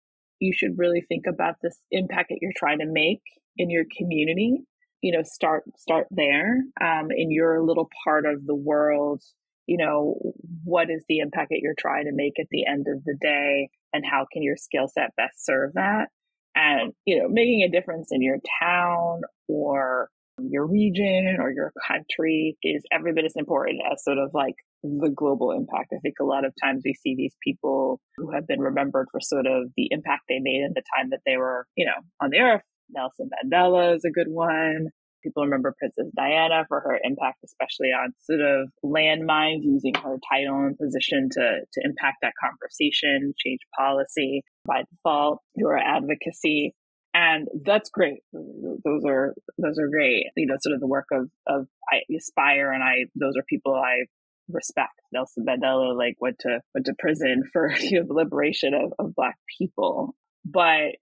you 0.40 0.52
should 0.54 0.78
really 0.78 1.02
think 1.08 1.26
about 1.28 1.56
this 1.62 1.78
impact 1.90 2.28
that 2.30 2.38
you're 2.40 2.52
trying 2.56 2.78
to 2.80 2.86
make 2.86 3.22
in 3.56 3.70
your 3.70 3.84
community. 3.96 4.62
You 5.02 5.12
know, 5.16 5.22
start, 5.24 5.64
start 5.76 6.06
there, 6.10 6.62
um, 6.80 7.08
in 7.10 7.30
your 7.30 7.62
little 7.62 7.88
part 8.04 8.26
of 8.26 8.46
the 8.46 8.54
world 8.56 9.22
you 9.66 9.76
know, 9.76 10.16
what 10.64 10.88
is 10.90 11.04
the 11.10 11.18
impact 11.18 11.50
that 11.50 11.60
you're 11.62 11.74
trying 11.78 12.06
to 12.06 12.12
make 12.12 12.40
at 12.40 12.46
the 12.50 12.66
end 12.66 12.86
of 12.88 13.04
the 13.04 13.14
day 13.20 13.68
and 13.92 14.04
how 14.04 14.26
can 14.32 14.42
your 14.42 14.56
skill 14.56 14.88
set 14.88 15.16
best 15.16 15.44
serve 15.44 15.74
that? 15.74 16.08
And, 16.54 16.92
you 17.04 17.20
know, 17.20 17.28
making 17.28 17.62
a 17.62 17.70
difference 17.70 18.08
in 18.10 18.22
your 18.22 18.38
town 18.60 19.22
or 19.46 20.10
your 20.40 20.66
region 20.66 21.36
or 21.40 21.50
your 21.50 21.72
country 21.86 22.56
is 22.62 22.82
every 22.92 23.12
bit 23.12 23.24
as 23.24 23.34
important 23.36 23.80
as 23.90 24.02
sort 24.04 24.18
of 24.18 24.30
like 24.34 24.54
the 24.82 25.10
global 25.14 25.52
impact. 25.52 25.92
I 25.92 25.98
think 25.98 26.16
a 26.20 26.24
lot 26.24 26.44
of 26.44 26.52
times 26.62 26.82
we 26.84 26.94
see 26.94 27.14
these 27.16 27.34
people 27.42 28.00
who 28.16 28.32
have 28.32 28.46
been 28.46 28.60
remembered 28.60 29.08
for 29.10 29.20
sort 29.20 29.46
of 29.46 29.70
the 29.76 29.88
impact 29.90 30.22
they 30.28 30.38
made 30.40 30.62
in 30.64 30.72
the 30.74 30.82
time 30.96 31.10
that 31.10 31.20
they 31.26 31.36
were, 31.36 31.66
you 31.76 31.86
know, 31.86 32.00
on 32.20 32.30
the 32.30 32.38
earth. 32.38 32.62
Nelson 32.90 33.28
Mandela 33.44 33.96
is 33.96 34.04
a 34.04 34.10
good 34.10 34.28
one. 34.28 34.88
People 35.22 35.44
remember 35.44 35.74
Princess 35.78 36.06
Diana 36.16 36.64
for 36.68 36.80
her 36.80 36.98
impact, 37.02 37.38
especially 37.44 37.88
on 37.88 38.12
sort 38.20 38.40
of 38.40 38.68
landmines, 38.84 39.62
using 39.62 39.94
her 39.94 40.16
title 40.30 40.64
and 40.64 40.78
position 40.78 41.28
to, 41.32 41.60
to 41.72 41.80
impact 41.84 42.18
that 42.22 42.34
conversation, 42.40 43.34
change 43.36 43.60
policy 43.76 44.42
by 44.66 44.82
default 44.90 45.40
her 45.58 45.78
advocacy. 45.78 46.74
And 47.14 47.48
that's 47.64 47.90
great. 47.90 48.20
Those 48.32 49.04
are, 49.06 49.34
those 49.56 49.78
are 49.78 49.88
great. 49.88 50.26
You 50.36 50.46
know, 50.46 50.56
sort 50.60 50.74
of 50.74 50.80
the 50.80 50.86
work 50.86 51.06
of, 51.12 51.28
of 51.46 51.66
I 51.90 52.00
aspire 52.14 52.72
and 52.72 52.82
I, 52.82 53.06
those 53.14 53.34
are 53.36 53.42
people 53.48 53.74
I 53.74 54.04
respect. 54.48 54.92
Nelson 55.12 55.44
Mandela 55.46 55.96
like 55.96 56.16
went 56.20 56.38
to, 56.40 56.60
went 56.74 56.86
to 56.86 56.94
prison 56.98 57.44
for, 57.52 57.70
you 57.80 58.00
know, 58.00 58.06
the 58.06 58.14
liberation 58.14 58.74
of, 58.74 58.92
of 58.98 59.14
black 59.14 59.36
people. 59.58 60.14
But 60.44 60.96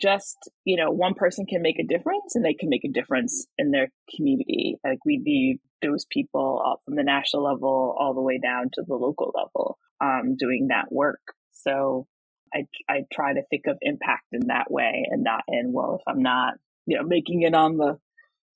just 0.00 0.36
you 0.64 0.76
know 0.76 0.90
one 0.90 1.14
person 1.14 1.46
can 1.46 1.62
make 1.62 1.78
a 1.78 1.86
difference 1.86 2.34
and 2.34 2.44
they 2.44 2.54
can 2.54 2.68
make 2.68 2.84
a 2.84 2.92
difference 2.92 3.46
in 3.58 3.70
their 3.70 3.88
community. 4.16 4.76
Like 4.84 4.98
we 5.04 5.18
need 5.18 5.58
those 5.82 6.06
people 6.10 6.78
from 6.84 6.96
the 6.96 7.02
national 7.02 7.44
level 7.44 7.94
all 7.98 8.14
the 8.14 8.22
way 8.22 8.38
down 8.42 8.70
to 8.74 8.82
the 8.86 8.94
local 8.94 9.32
level 9.34 9.78
um, 10.00 10.36
doing 10.38 10.68
that 10.68 10.90
work. 10.90 11.20
So 11.52 12.06
I, 12.54 12.66
I 12.88 13.04
try 13.12 13.34
to 13.34 13.42
think 13.50 13.64
of 13.66 13.78
impact 13.82 14.26
in 14.32 14.46
that 14.46 14.70
way 14.70 15.06
and 15.10 15.24
not 15.24 15.42
in 15.48 15.72
well 15.72 15.96
if 15.96 16.02
i'm 16.06 16.22
not 16.22 16.54
you 16.86 16.96
know 16.96 17.02
making 17.02 17.42
it 17.42 17.54
on 17.54 17.76
the 17.76 17.98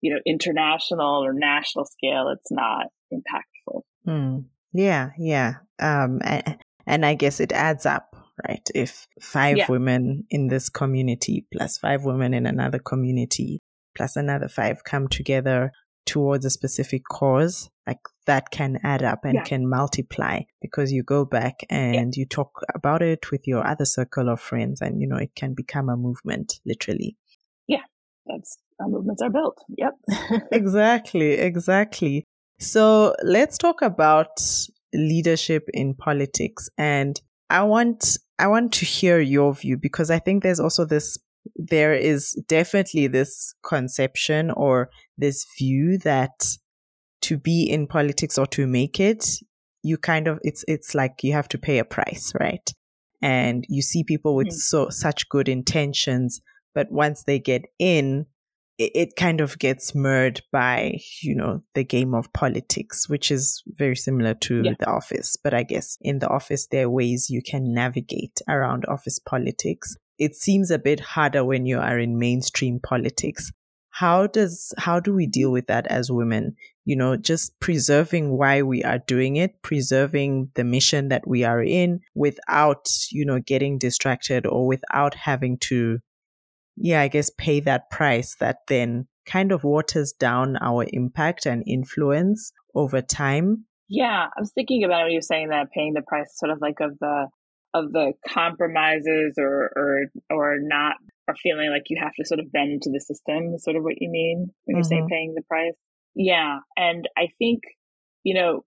you 0.01 0.14
know 0.14 0.21
international 0.25 1.25
or 1.25 1.33
national 1.33 1.85
scale 1.85 2.33
it's 2.37 2.51
not 2.51 2.87
impactful. 3.12 3.83
Mm. 4.07 4.45
yeah 4.73 5.11
yeah. 5.19 5.55
Um 5.79 6.21
and, 6.23 6.59
and 6.87 7.07
i 7.07 7.14
guess 7.14 7.41
it 7.41 7.53
adds 7.53 7.87
up 7.87 8.14
right? 8.46 8.66
If 8.74 9.07
five 9.20 9.57
yeah. 9.57 9.66
women 9.68 10.24
in 10.31 10.48
this 10.48 10.68
community 10.68 11.46
plus 11.53 11.79
five 11.79 12.05
women 12.05 12.35
in 12.35 12.46
another 12.46 12.79
community 12.79 13.62
plus 13.96 14.16
another 14.16 14.48
five 14.48 14.85
come 14.85 15.09
together 15.09 15.72
towards 16.07 16.44
a 16.44 16.51
specific 16.51 17.03
cause, 17.05 17.68
like 17.87 17.98
that 18.27 18.51
can 18.51 18.79
add 18.83 19.03
up 19.03 19.24
and 19.24 19.35
yeah. 19.35 19.44
can 19.44 19.68
multiply 19.68 20.40
because 20.62 20.90
you 20.90 21.03
go 21.03 21.24
back 21.24 21.61
and 21.68 22.14
yeah. 22.16 22.20
you 22.20 22.27
talk 22.27 22.62
about 22.74 23.03
it 23.03 23.31
with 23.31 23.46
your 23.46 23.66
other 23.66 23.85
circle 23.85 24.29
of 24.29 24.40
friends 24.40 24.81
and, 24.81 25.01
you 25.01 25.07
know, 25.07 25.16
it 25.16 25.35
can 25.35 25.55
become 25.55 25.88
a 25.88 25.96
movement, 25.96 26.61
literally. 26.64 27.16
Yeah, 27.66 27.83
that's 28.27 28.59
how 28.81 28.88
movements 28.88 29.20
are 29.20 29.31
built. 29.31 29.59
Yep. 29.77 29.94
exactly, 30.53 31.33
exactly. 31.33 32.24
So 32.59 33.14
let's 33.22 33.59
talk 33.59 33.83
about 33.83 34.40
leadership 34.94 35.68
in 35.72 35.94
politics. 35.94 36.70
And 36.79 37.20
I 37.51 37.63
want 37.63 38.19
I 38.39 38.47
want 38.47 38.73
to 38.75 38.85
hear 38.85 39.19
your 39.21 39.53
view 39.55 39.77
because 39.77 40.11
I 40.11 40.19
think 40.19 40.43
there's 40.43 40.61
also 40.61 40.85
this, 40.85 41.19
there 41.57 41.93
is 41.93 42.33
definitely 42.47 43.09
this 43.09 43.55
conception 43.65 44.51
or 44.53 44.91
this 45.17 45.45
view 45.59 45.99
that 45.99 46.47
to 47.23 47.37
be 47.37 47.65
in 47.65 47.89
politics 47.89 48.39
or 48.39 48.47
to 48.47 48.67
make 48.67 49.01
it, 49.01 49.27
you 49.83 49.99
kind 49.99 50.29
of, 50.29 50.39
it's, 50.43 50.65
it's 50.69 50.95
like 50.95 51.25
you 51.25 51.33
have 51.33 51.49
to 51.49 51.59
pay 51.59 51.79
a 51.79 51.85
price, 51.85 52.33
right? 52.39 52.73
And 53.21 53.65
you 53.69 53.83
see 53.83 54.05
people 54.05 54.37
with 54.37 54.49
mm-hmm. 54.49 54.57
so, 54.57 54.89
such 54.91 55.29
good 55.29 55.49
intentions, 55.49 56.41
but 56.75 56.93
once 56.93 57.25
they 57.25 57.41
get 57.41 57.65
in, 57.81 58.27
it, 58.79 58.93
it 58.95 59.17
kind 59.17 59.41
of 59.41 59.59
gets 59.59 59.95
merged 59.95 60.45
by, 60.53 60.99
you 61.21 61.35
know, 61.35 61.62
the 61.75 61.85
game 61.85 62.14
of 62.14 62.33
politics, 62.33 63.09
which 63.09 63.31
is 63.31 63.62
very 63.67 63.97
similar 63.97 64.35
to 64.35 64.62
yeah. 64.64 64.75
the 64.79 64.88
office. 64.88 65.37
But 65.37 65.53
I 65.53 65.64
guess 65.64 65.99
in 66.01 66.21
the 66.21 66.29
office, 66.29 66.69
there 66.69 66.87
are 66.87 66.91
ways 66.91 67.29
you 67.29 67.43
can 67.43 67.75
navigate 67.75 68.41
around 68.49 68.87
office 68.87 69.19
politics. 69.19 69.97
It 70.19 70.35
seems 70.35 70.71
a 70.71 70.79
bit 70.79 71.01
harder 71.01 71.45
when 71.45 71.67
you 71.67 71.79
are 71.79 71.99
in 71.99 72.19
mainstream 72.19 72.81
politics. 72.81 73.53
How 73.91 74.29
does, 74.29 74.73
how 74.79 75.01
do 75.01 75.12
we 75.12 75.27
deal 75.27 75.51
with 75.51 75.67
that 75.67 75.87
as 75.88 76.11
women? 76.11 76.55
You 76.85 76.95
know, 76.97 77.17
just 77.17 77.59
preserving 77.59 78.37
why 78.37 78.62
we 78.62 78.85
are 78.85 78.99
doing 78.99 79.37
it, 79.37 79.61
preserving 79.62 80.51
the 80.55 80.64
mission 80.64 81.09
that 81.09 81.27
we 81.27 81.43
are 81.43 81.62
in 81.62 82.01
without, 82.14 82.88
you 83.11 83.27
know, 83.27 83.41
getting 83.41 83.77
distracted 83.77 84.47
or 84.47 84.67
without 84.67 85.14
having 85.14 85.59
to 85.62 85.99
yeah, 86.81 87.01
I 87.03 87.09
guess 87.09 87.31
pay 87.37 87.61
that 87.61 87.91
price 87.91 88.37
that 88.37 88.59
then 88.69 89.07
kind 89.27 89.53
of 89.53 89.64
waters 89.64 90.12
down 90.12 90.57
our 90.61 90.87
impact 90.93 91.47
and 91.47 91.62
influence 91.67 92.53
over 92.75 93.03
time. 93.03 93.64
Yeah, 93.88 94.27
I 94.37 94.41
was 94.41 94.53
thinking 94.53 94.85
about 94.85 95.03
when 95.03 95.12
you 95.12 95.19
were 95.19 95.23
saying 95.23 95.49
that 95.49 95.71
paying 95.75 95.95
the 95.95 96.03
price 96.03 96.31
sort 96.37 96.53
of 96.53 96.59
like 96.61 96.81
of 96.81 96.99
the 97.01 97.29
of 97.75 97.93
the 97.93 98.12
compromises 98.27 99.35
or 99.38 99.71
or 99.77 100.05
or 100.31 100.57
not 100.61 100.95
or 101.29 101.35
feeling 101.43 101.71
like 101.71 101.85
you 101.88 101.99
have 102.03 102.12
to 102.19 102.25
sort 102.25 102.41
of 102.41 102.51
bend 102.51 102.83
to 102.83 102.91
the 102.91 103.01
system 103.01 103.55
is 103.55 103.62
sort 103.62 103.77
of 103.77 103.83
what 103.83 104.01
you 104.01 104.11
mean 104.11 104.49
when 104.64 104.77
you're 104.77 104.83
mm-hmm. 104.83 104.88
saying 104.88 105.09
paying 105.11 105.35
the 105.35 105.43
price. 105.43 105.75
Yeah. 106.14 106.59
And 106.77 107.07
I 107.17 107.29
think, 107.38 107.61
you 108.25 108.35
know, 108.35 108.64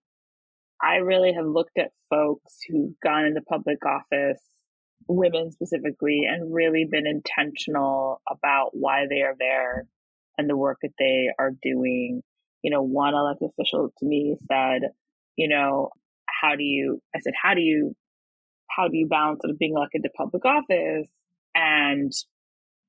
I 0.80 0.96
really 0.96 1.32
have 1.34 1.46
looked 1.46 1.78
at 1.78 1.90
folks 2.08 2.58
who've 2.68 2.94
gone 3.02 3.26
into 3.26 3.40
public 3.42 3.78
office 3.84 4.40
women 5.08 5.50
specifically 5.50 6.22
and 6.28 6.52
really 6.52 6.86
been 6.90 7.06
intentional 7.06 8.20
about 8.30 8.70
why 8.72 9.06
they 9.08 9.22
are 9.22 9.34
there 9.38 9.86
and 10.38 10.48
the 10.48 10.56
work 10.56 10.78
that 10.82 10.92
they 10.98 11.28
are 11.38 11.52
doing. 11.62 12.22
You 12.62 12.70
know, 12.70 12.82
one 12.82 13.14
elected 13.14 13.50
official 13.50 13.92
to 13.98 14.06
me 14.06 14.36
said, 14.48 14.82
you 15.36 15.48
know, 15.48 15.90
how 16.26 16.56
do 16.56 16.62
you, 16.62 17.00
I 17.14 17.20
said, 17.20 17.34
how 17.40 17.54
do 17.54 17.60
you, 17.60 17.94
how 18.70 18.88
do 18.88 18.96
you 18.96 19.06
balance 19.08 19.40
sort 19.42 19.52
of 19.52 19.58
being 19.58 19.74
elected 19.76 20.02
to 20.04 20.10
public 20.16 20.44
office 20.44 21.08
and, 21.54 22.12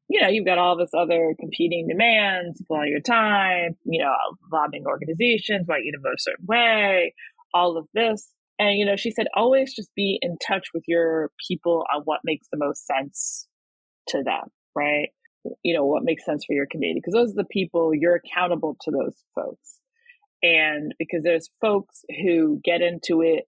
you 0.10 0.21
know, 0.21 0.28
you've 0.28 0.45
got 0.45 0.58
all 0.58 0.78
this 0.78 0.91
other 0.95 1.34
competing 1.39 1.88
demands, 1.88 2.62
all 2.69 2.86
your 2.86 2.99
time, 2.99 3.76
you 3.86 4.02
know, 4.02 4.13
lobbying 4.52 4.86
organizations 4.86 5.67
want 5.67 5.86
you 5.86 5.91
to 5.91 5.99
vote 5.99 6.15
a 6.17 6.21
certain 6.21 6.45
way, 6.45 7.13
all 7.54 7.78
of 7.78 7.88
this. 7.93 8.33
And, 8.60 8.78
you 8.78 8.86
know, 8.86 8.96
she 8.96 9.12
said, 9.12 9.28
always 9.36 9.74
just 9.74 9.94
be 9.96 10.20
in 10.22 10.38
touch 10.46 10.68
with 10.74 10.84
your 10.88 11.32
people 11.48 11.84
on 11.94 12.04
what 12.06 12.20
makes 12.24 12.48
the 12.52 12.58
most 12.58 12.86
sense 12.86 13.48
to 14.10 14.24
them. 14.24 14.50
right? 14.76 15.10
You 15.63 15.76
know, 15.76 15.86
what 15.86 16.04
makes 16.04 16.26
sense 16.26 16.46
for 16.46 16.54
your 16.54 16.68
community? 16.70 17.02
Because 17.04 17.13
those 17.13 17.32
are 17.32 17.44
the 17.44 17.50
people 17.50 17.92
you're 17.94 18.16
accountable 18.24 18.78
to 18.82 18.92
those 18.92 19.16
folks. 19.36 19.80
And 20.42 20.94
because 21.00 21.24
there's 21.24 21.50
folks 21.62 22.04
who 22.22 22.60
get 22.63 22.82
into 22.82 23.22
it 23.22 23.46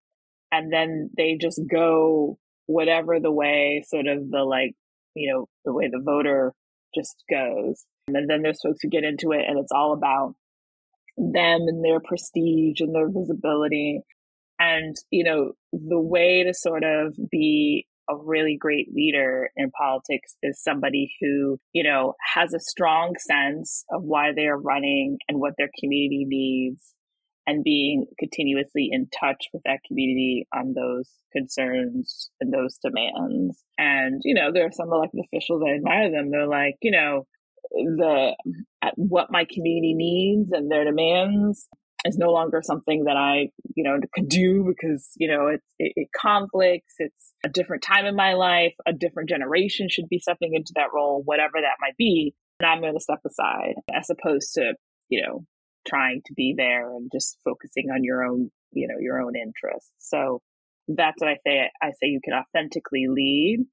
and 0.51 0.71
then 0.71 1.09
they 1.15 1.37
just 1.39 1.61
go 1.69 2.37
whatever 2.67 3.19
the 3.19 3.31
way 3.31 3.83
sort 3.87 4.07
of 4.07 4.29
the 4.29 4.43
like, 4.43 4.73
you 5.13 5.31
know, 5.31 5.47
the 5.65 5.73
way 5.73 5.89
the 5.89 6.01
voter 6.03 6.53
just 6.93 7.23
goes. 7.29 7.85
And 8.07 8.29
then 8.29 8.41
there's 8.41 8.61
folks 8.61 8.79
who 8.81 8.89
get 8.89 9.03
into 9.03 9.31
it 9.31 9.45
and 9.47 9.59
it's 9.59 9.71
all 9.71 9.93
about 9.93 10.35
them 11.17 11.61
and 11.67 11.83
their 11.83 11.99
prestige 11.99 12.79
and 12.79 12.93
their 12.93 13.09
visibility. 13.09 14.01
And, 14.59 14.95
you 15.11 15.23
know, 15.23 15.51
the 15.71 15.99
way 15.99 16.43
to 16.43 16.53
sort 16.53 16.83
of 16.83 17.15
be 17.29 17.87
a 18.09 18.15
really 18.15 18.57
great 18.59 18.93
leader 18.93 19.49
in 19.55 19.71
politics 19.71 20.35
is 20.43 20.61
somebody 20.61 21.11
who, 21.19 21.57
you 21.73 21.83
know, 21.83 22.13
has 22.33 22.53
a 22.53 22.59
strong 22.59 23.15
sense 23.19 23.83
of 23.91 24.03
why 24.03 24.31
they 24.35 24.45
are 24.45 24.59
running 24.59 25.17
and 25.27 25.39
what 25.39 25.53
their 25.57 25.69
community 25.79 26.25
needs 26.27 26.93
and 27.47 27.63
being 27.63 28.05
continuously 28.19 28.89
in 28.91 29.07
touch 29.19 29.45
with 29.53 29.61
that 29.65 29.79
community 29.87 30.47
on 30.53 30.73
those 30.73 31.09
concerns 31.31 32.29
and 32.39 32.53
those 32.53 32.77
demands. 32.83 33.63
And, 33.77 34.21
you 34.23 34.33
know, 34.33 34.51
there 34.53 34.65
are 34.65 34.71
some 34.71 34.91
elected 34.91 35.21
officials, 35.25 35.63
I 35.65 35.75
admire 35.75 36.11
them. 36.11 36.31
They're 36.31 36.47
like, 36.47 36.75
you 36.81 36.91
know, 36.91 37.27
the 37.71 38.35
what 38.95 39.31
my 39.31 39.45
community 39.51 39.93
needs 39.95 40.51
and 40.51 40.71
their 40.71 40.85
demands 40.85 41.67
is 42.05 42.17
no 42.17 42.31
longer 42.31 42.61
something 42.63 43.05
that 43.05 43.17
I, 43.17 43.49
you 43.75 43.83
know, 43.83 43.97
can 44.13 44.27
do 44.27 44.63
because, 44.63 45.09
you 45.17 45.27
know, 45.27 45.47
it, 45.47 45.61
it, 45.79 45.93
it, 45.95 46.07
conflicts. 46.15 46.93
It's 46.99 47.33
a 47.43 47.49
different 47.49 47.83
time 47.83 48.05
in 48.05 48.15
my 48.15 48.33
life. 48.33 48.73
A 48.87 48.93
different 48.93 49.29
generation 49.29 49.87
should 49.89 50.07
be 50.07 50.19
stepping 50.19 50.53
into 50.53 50.73
that 50.75 50.93
role, 50.93 51.23
whatever 51.25 51.53
that 51.55 51.77
might 51.81 51.97
be. 51.97 52.35
And 52.59 52.69
I'm 52.69 52.81
going 52.81 52.93
to 52.93 52.99
step 52.99 53.19
aside 53.25 53.75
as 53.93 54.09
opposed 54.09 54.53
to, 54.53 54.73
you 55.09 55.23
know, 55.23 55.45
trying 55.87 56.21
to 56.27 56.33
be 56.33 56.53
there 56.55 56.95
and 56.95 57.09
just 57.11 57.37
focusing 57.43 57.89
on 57.93 58.03
your 58.03 58.23
own, 58.23 58.51
you 58.71 58.87
know, 58.87 58.99
your 58.99 59.21
own 59.21 59.33
interests. 59.35 59.91
So 59.97 60.41
that's 60.87 61.19
what 61.19 61.31
I 61.31 61.37
say. 61.45 61.69
I 61.81 61.89
say 61.91 62.07
you 62.07 62.21
can 62.23 62.33
authentically 62.33 63.07
lead 63.09 63.65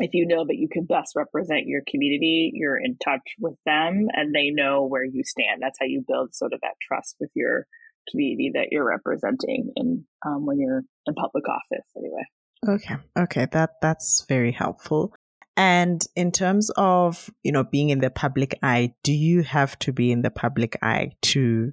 if 0.00 0.10
you 0.12 0.26
know 0.26 0.44
that 0.46 0.56
you 0.56 0.68
can 0.70 0.84
best 0.84 1.14
represent 1.16 1.66
your 1.66 1.82
community, 1.88 2.50
you're 2.54 2.76
in 2.76 2.96
touch 3.02 3.34
with 3.38 3.54
them 3.64 4.08
and 4.12 4.34
they 4.34 4.50
know 4.50 4.84
where 4.84 5.04
you 5.04 5.22
stand. 5.24 5.62
That's 5.62 5.78
how 5.80 5.86
you 5.86 6.04
build 6.06 6.34
sort 6.34 6.52
of 6.52 6.60
that 6.62 6.74
trust 6.86 7.16
with 7.18 7.30
your 7.34 7.66
community 8.10 8.52
that 8.54 8.68
you're 8.70 8.86
representing 8.86 9.72
in 9.76 10.04
um, 10.24 10.46
when 10.46 10.58
you're 10.58 10.82
in 11.06 11.14
public 11.14 11.44
office 11.48 11.86
anyway. 11.96 12.24
Okay. 12.68 12.96
Okay. 13.18 13.46
That 13.52 13.74
that's 13.80 14.24
very 14.28 14.52
helpful. 14.52 15.14
And 15.56 16.02
in 16.14 16.32
terms 16.32 16.70
of, 16.76 17.30
you 17.42 17.50
know, 17.52 17.64
being 17.64 17.88
in 17.88 18.00
the 18.00 18.10
public 18.10 18.58
eye, 18.62 18.92
do 19.02 19.12
you 19.12 19.42
have 19.42 19.78
to 19.80 19.92
be 19.92 20.12
in 20.12 20.20
the 20.22 20.30
public 20.30 20.76
eye 20.82 21.12
to 21.22 21.72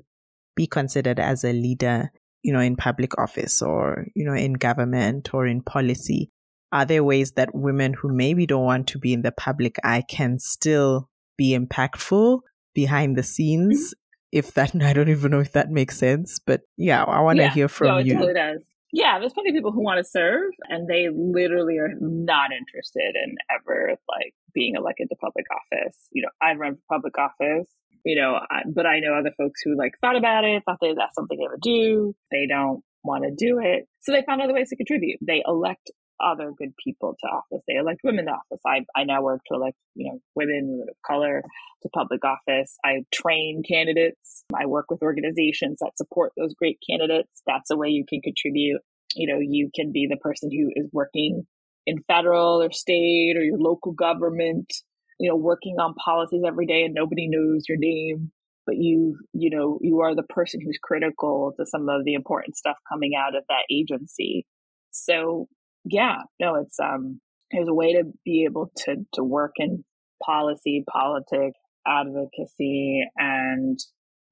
be 0.55 0.67
considered 0.67 1.19
as 1.19 1.43
a 1.43 1.51
leader, 1.51 2.11
you 2.43 2.53
know, 2.53 2.61
in 2.61 2.77
public 2.77 3.17
office 3.19 3.61
or, 3.61 4.07
you 4.15 4.23
know, 4.23 4.33
in 4.33 4.53
government 4.53 5.33
or 5.33 5.45
in 5.45 5.61
policy? 5.61 6.31
Are 6.73 6.85
there 6.85 7.03
ways 7.03 7.33
that 7.33 7.53
women 7.53 7.93
who 7.93 8.11
maybe 8.11 8.47
don't 8.47 8.65
want 8.65 8.87
to 8.87 8.97
be 8.97 9.13
in 9.13 9.21
the 9.21 9.31
public 9.31 9.77
eye 9.83 10.03
can 10.09 10.39
still 10.39 11.07
be 11.37 11.55
impactful 11.55 12.39
behind 12.73 13.15
the 13.15 13.21
scenes? 13.21 13.77
Mm-hmm. 13.77 14.39
If 14.39 14.53
that, 14.55 14.75
I 14.81 14.91
don't 14.93 15.09
even 15.09 15.29
know 15.29 15.39
if 15.39 15.51
that 15.51 15.69
makes 15.69 15.99
sense, 15.99 16.39
but 16.39 16.61
yeah, 16.75 17.03
I 17.03 17.21
want 17.21 17.37
to 17.37 17.43
yeah, 17.43 17.53
hear 17.53 17.67
from 17.69 17.89
no, 17.89 17.97
it 17.97 18.07
you. 18.07 18.13
Totally 18.13 18.33
does. 18.33 18.63
Yeah, 18.91 19.19
there's 19.19 19.33
plenty 19.33 19.51
of 19.51 19.55
people 19.55 19.71
who 19.71 19.83
want 19.83 19.99
to 19.99 20.03
serve 20.03 20.51
and 20.67 20.87
they 20.87 21.09
literally 21.09 21.77
are 21.77 21.93
not 21.99 22.51
interested 22.51 23.15
in 23.23 23.35
ever 23.51 23.95
like 24.09 24.33
being 24.53 24.73
elected 24.75 25.09
to 25.09 25.15
public 25.15 25.45
office. 25.51 25.97
You 26.11 26.23
know, 26.23 26.29
I've 26.41 26.57
run 26.57 26.75
for 26.75 26.97
public 26.97 27.17
office, 27.19 27.69
you 28.03 28.19
know, 28.19 28.39
but 28.73 28.87
I 28.87 28.99
know 28.99 29.13
other 29.13 29.33
folks 29.37 29.61
who 29.63 29.77
like 29.77 29.93
thought 30.01 30.15
about 30.15 30.43
it, 30.43 30.63
thought 30.65 30.77
that 30.81 30.95
that's 30.97 31.15
something 31.15 31.37
they 31.37 31.47
would 31.49 31.61
do. 31.61 32.15
They 32.31 32.47
don't 32.47 32.83
want 33.03 33.23
to 33.25 33.31
do 33.31 33.59
it. 33.59 33.87
So 34.01 34.11
they 34.11 34.23
found 34.25 34.41
other 34.41 34.53
ways 34.53 34.69
to 34.69 34.75
contribute. 34.75 35.19
They 35.21 35.43
elect 35.47 35.91
other 36.23 36.51
good 36.57 36.73
people 36.83 37.15
to 37.19 37.27
office. 37.27 37.63
They 37.67 37.75
elect 37.75 38.01
women 38.03 38.25
to 38.25 38.31
office. 38.31 38.61
I, 38.65 38.85
I 38.95 39.03
now 39.03 39.21
work 39.21 39.41
to 39.47 39.55
elect, 39.55 39.77
you 39.95 40.11
know, 40.11 40.19
women, 40.35 40.69
women 40.69 40.87
of 40.89 40.95
color 41.05 41.43
to 41.83 41.89
public 41.89 42.21
office. 42.23 42.77
I 42.83 43.03
train 43.13 43.63
candidates. 43.67 44.43
I 44.55 44.65
work 44.65 44.85
with 44.89 45.01
organizations 45.01 45.79
that 45.81 45.97
support 45.97 46.31
those 46.37 46.53
great 46.53 46.79
candidates. 46.89 47.41
That's 47.45 47.71
a 47.71 47.77
way 47.77 47.89
you 47.89 48.05
can 48.07 48.21
contribute. 48.21 48.81
You 49.15 49.33
know, 49.33 49.39
you 49.39 49.69
can 49.75 49.91
be 49.91 50.07
the 50.09 50.17
person 50.17 50.49
who 50.51 50.71
is 50.75 50.89
working 50.91 51.45
in 51.85 52.03
federal 52.07 52.61
or 52.61 52.71
state 52.71 53.35
or 53.37 53.43
your 53.43 53.59
local 53.59 53.91
government, 53.91 54.73
you 55.19 55.29
know, 55.29 55.35
working 55.35 55.75
on 55.79 55.93
policies 55.95 56.43
every 56.47 56.65
day 56.65 56.83
and 56.83 56.93
nobody 56.93 57.27
knows 57.27 57.63
your 57.67 57.77
name 57.77 58.31
but 58.65 58.77
you 58.77 59.17
you 59.33 59.49
know 59.49 59.77
you 59.81 60.01
are 60.01 60.15
the 60.15 60.23
person 60.23 60.61
who's 60.61 60.79
critical 60.81 61.53
to 61.57 61.65
some 61.65 61.89
of 61.89 62.05
the 62.05 62.13
important 62.13 62.55
stuff 62.55 62.77
coming 62.89 63.11
out 63.15 63.35
of 63.35 63.43
that 63.49 63.65
agency 63.69 64.45
so 64.91 65.47
yeah, 65.85 66.17
no, 66.39 66.55
it's 66.55 66.79
um, 66.79 67.19
there's 67.51 67.67
a 67.67 67.73
way 67.73 67.93
to 67.93 68.03
be 68.25 68.45
able 68.45 68.71
to 68.85 69.05
to 69.13 69.23
work 69.23 69.53
in 69.57 69.83
policy, 70.23 70.83
politics, 70.91 71.59
advocacy, 71.87 73.03
and 73.17 73.79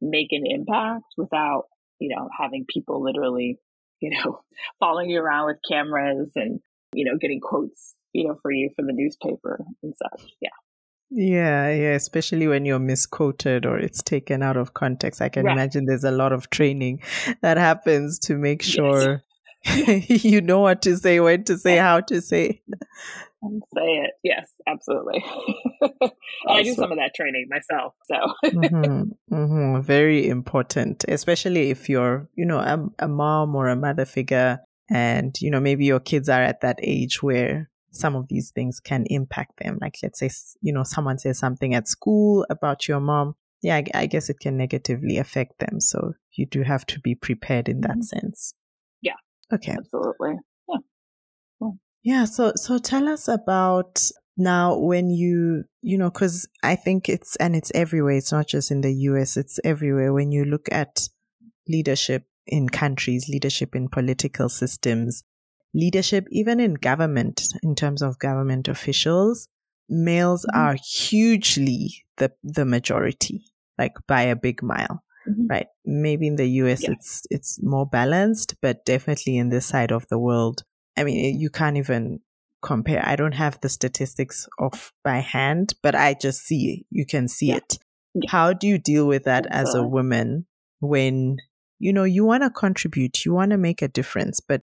make 0.02 0.28
an 0.32 0.44
impact 0.46 1.06
without 1.18 1.66
you 2.00 2.16
know 2.16 2.30
having 2.38 2.66
people 2.68 3.04
literally 3.04 3.60
you 4.00 4.10
know 4.12 4.40
following 4.80 5.10
you 5.10 5.20
around 5.20 5.48
with 5.48 5.58
cameras 5.70 6.32
and 6.36 6.60
you 6.94 7.06
know 7.06 7.18
getting 7.20 7.40
quotes 7.40 7.96
you 8.14 8.28
know 8.28 8.36
for 8.42 8.52
you 8.52 8.70
for 8.76 8.84
the 8.84 8.94
newspaper 8.94 9.64
and 9.84 9.94
such. 9.98 10.32
Yeah. 10.42 10.50
Yeah, 11.14 11.70
yeah, 11.74 11.92
especially 11.92 12.48
when 12.48 12.64
you're 12.64 12.80
misquoted 12.80 13.66
or 13.66 13.78
it's 13.78 14.02
taken 14.02 14.42
out 14.42 14.56
of 14.56 14.74
context. 14.74 15.22
I 15.22 15.28
can 15.28 15.44
right. 15.44 15.52
imagine 15.52 15.84
there's 15.86 16.06
a 16.06 16.12
lot 16.12 16.32
of 16.32 16.50
training 16.50 17.02
that 17.42 17.58
happens 17.58 18.18
to 18.20 18.38
make 18.38 18.62
sure. 18.62 19.22
you 20.08 20.42
know 20.42 20.60
what 20.60 20.82
to 20.84 20.98
say, 20.98 21.20
when 21.20 21.44
to 21.46 21.58
say, 21.58 21.78
how 21.78 22.02
to 22.02 22.22
say. 22.22 22.62
And 23.44 23.64
say 23.74 23.82
it. 23.82 24.12
Yes, 24.24 24.52
absolutely. 24.68 25.24
awesome. 25.82 26.12
I 26.48 26.64
do 26.64 26.74
some 26.76 26.92
of 26.92 26.98
that 26.98 27.16
training 27.16 27.48
myself. 27.50 27.96
So 28.06 28.16
mm-hmm, 28.46 29.34
mm-hmm. 29.34 29.82
very 29.82 30.28
important, 30.28 31.06
especially 31.08 31.72
if 31.72 31.90
you're, 31.90 32.30
you 32.36 32.46
know, 32.46 32.60
a, 32.60 33.06
a 33.06 33.08
mom 33.08 33.56
or 33.56 33.68
a 33.68 33.76
mother 33.76 34.06
figure, 34.06 34.60
and 34.92 35.40
you 35.40 35.50
know 35.50 35.60
maybe 35.60 35.86
your 35.86 36.02
kids 36.02 36.28
are 36.28 36.42
at 36.42 36.62
that 36.62 36.78
age 36.84 37.24
where 37.24 37.70
some 37.92 38.16
of 38.16 38.28
these 38.28 38.52
things 38.52 38.80
can 38.80 39.06
impact 39.08 39.60
them. 39.64 39.78
Like 39.82 39.98
let's 40.04 40.20
say, 40.20 40.30
you 40.62 40.74
know, 40.74 40.84
someone 40.84 41.18
says 41.18 41.40
something 41.40 41.74
at 41.74 41.88
school 41.88 42.46
about 42.50 42.88
your 42.88 43.00
mom. 43.00 43.36
Yeah, 43.62 43.76
I, 43.76 43.86
I 43.94 44.06
guess 44.08 44.30
it 44.30 44.40
can 44.40 44.58
negatively 44.58 45.18
affect 45.18 45.60
them. 45.60 45.80
So 45.80 46.14
you 46.34 46.46
do 46.46 46.64
have 46.64 46.86
to 46.88 47.00
be 47.00 47.16
prepared 47.16 47.70
in 47.70 47.82
that 47.82 47.92
mm-hmm. 47.92 48.02
sense. 48.02 48.54
Okay. 49.54 49.74
Absolutely. 49.74 50.36
Yeah. 50.70 50.78
Cool. 51.60 51.78
Yeah. 52.04 52.26
So, 52.26 52.54
so 52.56 52.78
tell 52.78 53.08
us 53.08 53.28
about 53.28 54.02
now 54.38 54.78
when 54.78 55.10
you, 55.10 55.66
you 55.82 55.98
know, 55.98 56.10
cause 56.10 56.48
I 56.64 56.76
think 56.76 57.10
it's, 57.10 57.36
and 57.38 57.56
it's 57.56 57.72
everywhere. 57.76 58.16
It's 58.16 58.32
not 58.32 58.48
just 58.48 58.72
in 58.72 58.82
the 58.82 58.94
US. 58.94 59.38
It's 59.38 59.60
everywhere. 59.64 60.14
When 60.14 60.32
you 60.32 60.46
look 60.46 60.68
at 60.72 61.08
leadership 61.68 62.26
in 62.48 62.70
countries, 62.70 63.28
leadership 63.30 63.76
in 63.76 63.90
political 63.90 64.50
systems, 64.50 65.24
leadership 65.74 66.28
even 66.32 66.60
in 66.60 66.74
government, 66.76 67.44
in 67.64 67.76
terms 67.76 68.02
of 68.02 68.20
government 68.20 68.68
officials, 68.68 69.48
males 69.90 70.46
mm-hmm. 70.46 70.60
are 70.60 70.78
hugely 70.84 72.06
the, 72.18 72.32
the 72.44 72.66
majority, 72.66 73.44
like 73.78 73.94
by 74.08 74.24
a 74.24 74.36
big 74.36 74.64
mile. 74.64 75.04
Mm-hmm. 75.30 75.48
Right. 75.48 75.68
Maybe 75.86 76.28
in 76.28 76.36
the 76.36 76.48
US 76.48 76.84
yeah. 76.84 76.92
it's 76.92 77.24
it's 77.30 77.62
more 77.62 77.86
balanced, 77.86 78.56
but 78.62 78.86
definitely 78.86 79.38
in 79.38 79.50
this 79.50 79.66
side 79.66 79.92
of 79.92 80.08
the 80.10 80.18
world, 80.18 80.64
I 80.98 81.04
mean, 81.04 81.40
you 81.40 81.50
can't 81.50 81.78
even 81.78 82.20
compare. 82.62 83.04
I 83.06 83.16
don't 83.16 83.34
have 83.34 83.60
the 83.62 83.70
statistics 83.70 84.48
off 84.60 84.94
by 85.04 85.20
hand, 85.20 85.74
but 85.84 85.96
I 85.96 86.16
just 86.20 86.42
see 86.42 86.86
you 86.90 87.06
can 87.06 87.28
see 87.28 87.48
yeah. 87.48 87.58
it. 87.58 87.78
Yeah. 88.14 88.32
How 88.32 88.54
do 88.54 88.68
you 88.68 88.78
deal 88.78 89.08
with 89.08 89.26
that 89.26 89.46
as 89.50 89.74
a 89.74 89.84
woman 89.84 90.48
when 90.80 91.38
you 91.80 91.94
know 91.94 92.04
you 92.04 92.26
want 92.26 92.44
to 92.44 92.50
contribute, 92.50 93.24
you 93.26 93.34
want 93.34 93.52
to 93.52 93.58
make 93.58 93.82
a 93.82 93.88
difference, 93.88 94.40
but 94.40 94.62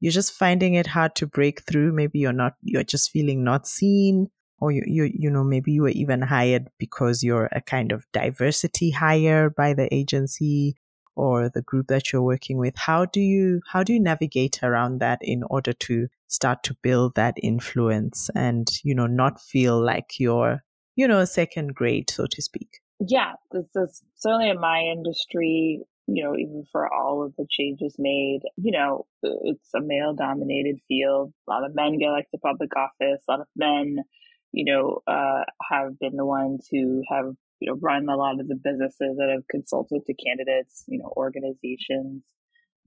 you're 0.00 0.12
just 0.12 0.32
finding 0.32 0.74
it 0.74 0.88
hard 0.88 1.14
to 1.14 1.26
break 1.28 1.62
through. 1.62 1.92
Maybe 1.92 2.18
you're 2.18 2.32
not, 2.32 2.54
you're 2.62 2.82
just 2.82 3.10
feeling 3.10 3.44
not 3.44 3.68
seen 3.68 4.28
or 4.62 4.70
you, 4.70 4.84
you, 4.86 5.10
you 5.12 5.28
know, 5.28 5.42
maybe 5.42 5.72
you 5.72 5.82
were 5.82 5.88
even 5.88 6.22
hired 6.22 6.68
because 6.78 7.24
you're 7.24 7.48
a 7.50 7.60
kind 7.60 7.90
of 7.90 8.06
diversity 8.12 8.92
hire 8.92 9.50
by 9.50 9.74
the 9.74 9.92
agency 9.92 10.76
or 11.16 11.48
the 11.48 11.62
group 11.62 11.88
that 11.88 12.12
you're 12.12 12.22
working 12.22 12.58
with. 12.58 12.74
How 12.76 13.04
do 13.04 13.20
you, 13.20 13.60
how 13.72 13.82
do 13.82 13.92
you 13.92 13.98
navigate 13.98 14.62
around 14.62 15.00
that 15.00 15.18
in 15.20 15.42
order 15.50 15.72
to 15.72 16.06
start 16.28 16.62
to 16.62 16.76
build 16.80 17.16
that 17.16 17.34
influence 17.42 18.30
and, 18.36 18.70
you 18.84 18.94
know, 18.94 19.08
not 19.08 19.40
feel 19.40 19.82
like 19.82 20.20
you're, 20.20 20.62
you 20.94 21.08
know, 21.08 21.24
second 21.24 21.74
grade, 21.74 22.08
so 22.08 22.26
to 22.30 22.40
speak? 22.40 22.78
Yeah, 23.00 23.32
this 23.50 23.66
is 23.74 24.00
certainly 24.14 24.48
in 24.48 24.60
my 24.60 24.78
industry, 24.78 25.82
you 26.06 26.22
know, 26.22 26.36
even 26.36 26.66
for 26.70 26.88
all 26.88 27.24
of 27.24 27.34
the 27.36 27.46
changes 27.50 27.96
made, 27.98 28.42
you 28.58 28.70
know, 28.70 29.06
it's 29.24 29.74
a 29.74 29.80
male 29.80 30.14
dominated 30.14 30.78
field. 30.86 31.32
A 31.48 31.50
lot 31.50 31.64
of 31.64 31.74
men 31.74 31.98
get 31.98 32.10
elected 32.10 32.38
to 32.38 32.38
public 32.38 32.70
office, 32.76 33.24
a 33.28 33.32
lot 33.32 33.40
of 33.40 33.48
men 33.56 34.04
you 34.52 34.64
know, 34.64 35.00
uh, 35.06 35.42
have 35.70 35.98
been 35.98 36.16
the 36.16 36.26
ones 36.26 36.68
who 36.70 37.02
have, 37.08 37.26
you 37.60 37.70
know, 37.70 37.78
run 37.80 38.08
a 38.08 38.16
lot 38.16 38.40
of 38.40 38.48
the 38.48 38.54
businesses 38.54 39.16
that 39.16 39.30
have 39.32 39.48
consulted 39.48 40.04
to 40.06 40.14
candidates, 40.14 40.84
you 40.86 40.98
know, 40.98 41.12
organizations. 41.16 42.22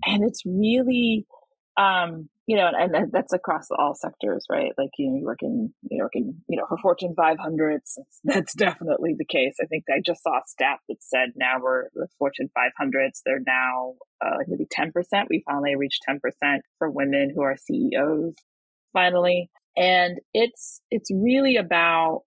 And 0.06 0.24
it's 0.24 0.44
really, 0.46 1.26
um, 1.78 2.30
you 2.46 2.58
know, 2.58 2.70
and, 2.78 2.96
and, 2.96 3.12
that's 3.12 3.34
across 3.34 3.68
all 3.72 3.96
sectors, 3.96 4.46
right? 4.50 4.72
Like, 4.78 4.92
you 4.98 5.10
know, 5.10 5.18
you 5.18 5.26
work 5.26 5.42
in, 5.42 5.74
you 5.90 6.04
work 6.04 6.16
in, 6.16 6.42
you 6.48 6.58
know, 6.58 6.66
for 6.70 6.78
Fortune 6.78 7.16
500s, 7.18 7.98
that's 8.24 8.54
definitely 8.54 9.16
the 9.18 9.26
case. 9.26 9.56
I 9.62 9.66
think 9.66 9.86
I 9.90 10.02
just 10.06 10.22
saw 10.22 10.38
a 10.38 10.42
stat 10.46 10.80
that 10.88 11.02
said 11.02 11.30
now 11.36 11.56
we're 11.62 11.86
with 11.96 12.12
Fortune 12.20 12.50
500s, 12.56 13.22
they're 13.26 13.40
now 13.46 13.96
uh, 14.24 14.38
like 14.38 14.48
maybe 14.48 14.68
10%. 14.68 14.92
We 15.30 15.44
finally 15.46 15.76
reached 15.76 16.04
10% 16.08 16.20
for 16.78 16.92
women 16.92 17.32
who 17.34 17.42
are 17.42 17.58
CEOs 17.58 18.36
finally. 18.94 19.50
And 19.78 20.20
it's, 20.34 20.82
it's 20.90 21.12
really 21.14 21.58
about 21.58 22.22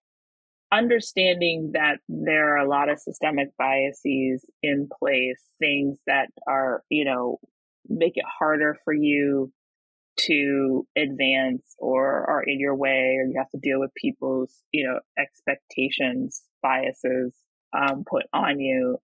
understanding 0.71 1.71
that 1.73 1.99
there 2.09 2.53
are 2.55 2.57
a 2.57 2.69
lot 2.69 2.89
of 2.89 2.99
systemic 2.99 3.49
biases 3.57 4.45
in 4.61 4.89
place, 4.99 5.41
things 5.59 5.97
that 6.07 6.27
are, 6.47 6.83
you 6.89 7.05
know, 7.05 7.39
make 7.87 8.13
it 8.15 8.25
harder 8.39 8.75
for 8.83 8.93
you 8.93 9.51
to 10.19 10.85
advance 10.97 11.75
or 11.77 12.29
are 12.29 12.43
in 12.43 12.59
your 12.59 12.75
way 12.75 13.17
or 13.17 13.27
you 13.27 13.35
have 13.37 13.49
to 13.51 13.59
deal 13.59 13.79
with 13.79 13.93
people's 13.93 14.63
you 14.71 14.83
know 14.83 14.99
expectations 15.17 16.41
biases 16.61 17.33
um, 17.73 18.03
put 18.09 18.23
on 18.33 18.59
you. 18.59 18.97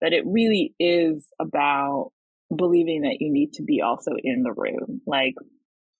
That 0.00 0.12
it 0.12 0.24
really 0.26 0.74
is 0.78 1.26
about 1.38 2.12
believing 2.54 3.02
that 3.02 3.18
you 3.20 3.30
need 3.30 3.52
to 3.54 3.62
be 3.62 3.82
also 3.82 4.12
in 4.22 4.42
the 4.42 4.52
room. 4.52 5.02
Like 5.06 5.34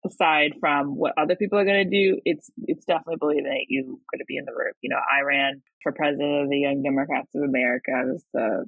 aside 0.04 0.52
from 0.60 0.96
what 0.96 1.12
other 1.18 1.36
people 1.36 1.58
are 1.58 1.64
going 1.64 1.84
to 1.84 1.90
do 1.90 2.18
it's 2.24 2.50
it's 2.66 2.84
definitely 2.84 3.16
believing 3.18 3.44
that 3.44 3.66
you're 3.68 3.84
going 3.84 4.18
to 4.18 4.24
be 4.26 4.36
in 4.36 4.44
the 4.44 4.52
room 4.52 4.72
you 4.80 4.90
know 4.90 5.00
i 5.12 5.22
ran 5.22 5.62
for 5.82 5.92
president 5.92 6.44
of 6.44 6.48
the 6.48 6.58
young 6.58 6.82
democrats 6.82 7.28
of 7.34 7.42
america 7.42 7.92
it 7.92 8.12
was 8.12 8.24
the 8.32 8.64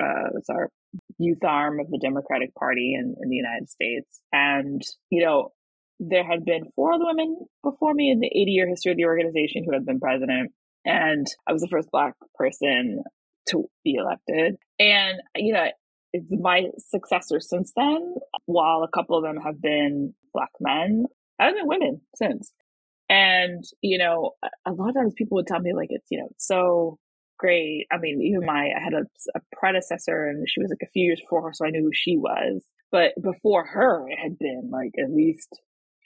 uh, 0.00 0.30
it's 0.36 0.48
our 0.48 0.70
youth 1.18 1.44
arm 1.44 1.80
of 1.80 1.90
the 1.90 1.98
Democratic 1.98 2.54
Party 2.54 2.94
in, 2.98 3.14
in 3.22 3.28
the 3.28 3.36
United 3.36 3.68
States. 3.68 4.20
And, 4.32 4.82
you 5.10 5.24
know, 5.24 5.52
there 5.98 6.24
had 6.24 6.44
been 6.44 6.70
four 6.74 6.92
other 6.92 7.04
women 7.06 7.36
before 7.62 7.92
me 7.92 8.10
in 8.10 8.20
the 8.20 8.26
80 8.26 8.50
year 8.50 8.68
history 8.68 8.92
of 8.92 8.96
the 8.96 9.04
organization 9.04 9.64
who 9.64 9.72
had 9.72 9.84
been 9.84 10.00
president. 10.00 10.52
And 10.84 11.26
I 11.46 11.52
was 11.52 11.60
the 11.60 11.68
first 11.68 11.90
Black 11.90 12.14
person 12.34 13.02
to 13.50 13.68
be 13.84 13.94
elected. 13.94 14.56
And, 14.78 15.18
you 15.36 15.52
know, 15.52 15.66
it's 16.12 16.26
my 16.30 16.68
successors 16.78 17.48
since 17.48 17.72
then, 17.76 18.14
while 18.46 18.82
a 18.82 18.88
couple 18.88 19.16
of 19.16 19.22
them 19.22 19.36
have 19.44 19.60
been 19.60 20.14
Black 20.32 20.50
men, 20.60 21.04
I've 21.38 21.54
been 21.54 21.66
women 21.66 22.00
since. 22.16 22.52
And, 23.08 23.64
you 23.82 23.98
know, 23.98 24.32
a 24.66 24.72
lot 24.72 24.90
of 24.90 24.94
times 24.94 25.14
people 25.16 25.36
would 25.36 25.46
tell 25.46 25.60
me, 25.60 25.72
like, 25.74 25.88
it's, 25.90 26.06
you 26.10 26.18
know, 26.18 26.28
so 26.38 26.98
great. 27.38 27.86
I 27.90 27.98
mean, 27.98 28.20
even 28.22 28.46
my, 28.46 28.68
I 28.76 28.80
had 28.82 28.92
a, 28.92 29.02
a, 29.34 29.40
predecessor 29.52 30.28
and 30.28 30.46
she 30.48 30.60
was 30.60 30.70
like 30.70 30.86
a 30.86 30.92
few 30.92 31.06
years 31.06 31.20
before 31.20 31.42
her, 31.42 31.52
so 31.52 31.66
I 31.66 31.70
knew 31.70 31.82
who 31.82 31.90
she 31.92 32.16
was. 32.16 32.62
But 32.92 33.12
before 33.20 33.66
her, 33.66 34.08
it 34.08 34.18
had 34.18 34.38
been 34.38 34.70
like 34.70 34.92
at 34.98 35.12
least 35.12 35.48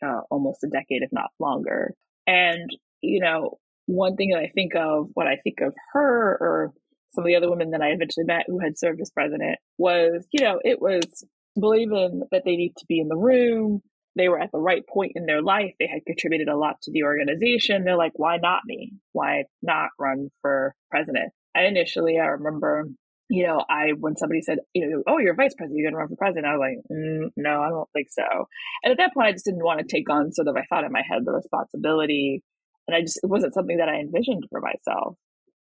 uh, 0.02 0.20
almost 0.30 0.64
a 0.64 0.68
decade, 0.68 1.02
if 1.02 1.10
not 1.12 1.30
longer. 1.38 1.92
And, 2.26 2.70
you 3.02 3.20
know, 3.20 3.58
one 3.87 4.16
thing 4.16 4.30
that 4.30 4.40
I 4.40 4.50
think 4.54 4.74
of 4.74 5.08
when 5.14 5.26
I 5.26 5.37
think 5.42 5.60
of 5.60 5.74
her 5.92 6.38
or 6.40 6.72
some 7.14 7.24
of 7.24 7.28
the 7.28 7.37
other 7.37 7.50
women 7.50 7.70
that 7.70 7.82
I 7.82 7.88
eventually 7.88 8.24
met 8.24 8.44
who 8.46 8.60
had 8.60 8.78
served 8.78 9.00
as 9.00 9.10
president 9.10 9.58
was, 9.78 10.26
you 10.32 10.44
know, 10.44 10.58
it 10.62 10.80
was 10.80 11.24
believing 11.58 12.22
that 12.32 12.42
they 12.44 12.56
need 12.56 12.72
to 12.78 12.87
be 12.88 13.00
in 13.00 13.08
the 13.08 13.16
room, 13.16 13.82
they 14.16 14.29
were 14.29 14.40
at 14.40 14.53
the 14.53 14.61
right 14.61 14.87
point 14.87 15.12
in 15.14 15.27
their 15.27 15.42
life. 15.42 15.72
They 15.79 15.87
had 15.87 16.05
contributed 16.07 16.48
a 16.48 16.57
lot 16.57 16.77
to 16.83 16.92
the 16.92 17.03
organization. 17.03 17.85
They're 17.85 17.96
like, 17.96 18.12
why 18.16 18.37
not 18.37 18.62
me? 18.66 18.92
Why 19.12 19.44
not 19.62 19.90
run 19.98 20.31
for 20.40 20.74
president? 20.90 21.33
I 21.57 21.64
initially, 21.64 22.18
I 22.18 22.27
remember, 22.27 22.87
you 23.29 23.46
know, 23.46 23.64
I, 23.68 23.92
when 23.98 24.16
somebody 24.16 24.40
said, 24.42 24.59
you 24.72 24.88
know, 24.88 25.03
oh, 25.07 25.18
you're 25.18 25.35
vice 25.35 25.55
president, 25.55 25.79
you're 25.79 25.90
going 25.90 25.94
to 25.94 25.98
run 25.98 26.09
for 26.09 26.16
president. 26.16 26.46
I 26.46 26.57
was 26.57 26.61
like, 26.61 26.96
mm, 26.96 27.31
no, 27.37 27.62
I 27.62 27.68
don't 27.68 27.88
think 27.92 28.09
so. 28.11 28.46
And 28.83 28.92
at 28.92 28.98
that 28.98 29.14
point, 29.14 29.29
I 29.29 29.33
just 29.33 29.44
didn't 29.44 29.64
want 29.64 29.81
to 29.81 29.87
take 29.87 30.09
on 30.11 30.33
sort 30.33 30.48
of, 30.48 30.57
I 30.57 30.64
thought 30.68 30.85
in 30.85 30.92
my 30.92 31.03
head, 31.09 31.22
the 31.24 31.33
responsibility. 31.33 32.42
And 32.87 32.96
I 32.96 33.00
just, 33.00 33.20
it 33.22 33.29
wasn't 33.29 33.55
something 33.55 33.79
that 33.79 33.88
I 33.88 33.96
envisioned 33.96 34.44
for 34.50 34.61
myself. 34.61 35.16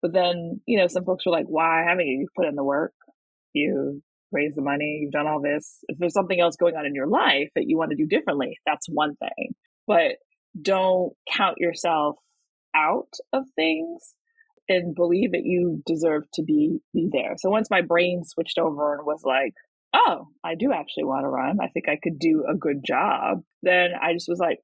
But 0.02 0.14
then, 0.14 0.62
you 0.68 0.78
know, 0.78 0.88
some 0.88 1.06
folks 1.06 1.26
were 1.26 1.32
like, 1.32 1.48
why 1.48 1.84
haven't 1.88 2.06
you? 2.06 2.28
put 2.36 2.48
in 2.48 2.56
the 2.56 2.64
work. 2.64 2.94
You 3.54 4.04
raised 4.32 4.56
the 4.56 4.62
money, 4.62 5.00
you've 5.02 5.12
done 5.12 5.28
all 5.28 5.42
this. 5.42 5.80
If 5.88 5.98
there's 5.98 6.14
something 6.14 6.40
else 6.40 6.56
going 6.56 6.76
on 6.76 6.86
in 6.86 6.96
your 6.96 7.08
life 7.08 7.50
that 7.56 7.66
you 7.68 7.78
want 7.78 7.92
to 7.92 7.96
do 7.96 8.06
differently, 8.06 8.58
that's 8.66 8.88
one 8.88 9.16
thing. 9.16 9.56
But 9.88 10.18
don't 10.60 11.14
count 11.32 11.58
yourself 11.60 12.16
out 12.76 13.14
of 13.34 13.44
things 13.56 14.14
and 14.68 14.96
believe 14.96 15.32
that 15.32 15.46
you 15.46 15.82
deserve 15.86 16.24
to 16.34 16.44
be, 16.44 16.80
be 16.94 17.10
there. 17.12 17.36
So 17.38 17.50
once 17.50 17.70
my 17.70 17.82
brain 17.82 18.24
switched 18.26 18.58
over 18.58 18.96
and 18.96 19.06
was 19.06 19.22
like, 19.24 19.54
oh, 19.94 20.28
I 20.44 20.56
do 20.56 20.74
actually 20.74 21.06
want 21.06 21.24
to 21.24 21.30
run. 21.30 21.58
I 21.62 21.68
think 21.68 21.88
I 21.88 21.98
could 22.02 22.20
do 22.20 22.46
a 22.50 22.56
good 22.56 22.84
job. 22.86 23.42
Then 23.64 23.92
I 24.02 24.14
just 24.14 24.28
was 24.28 24.40
like, 24.40 24.60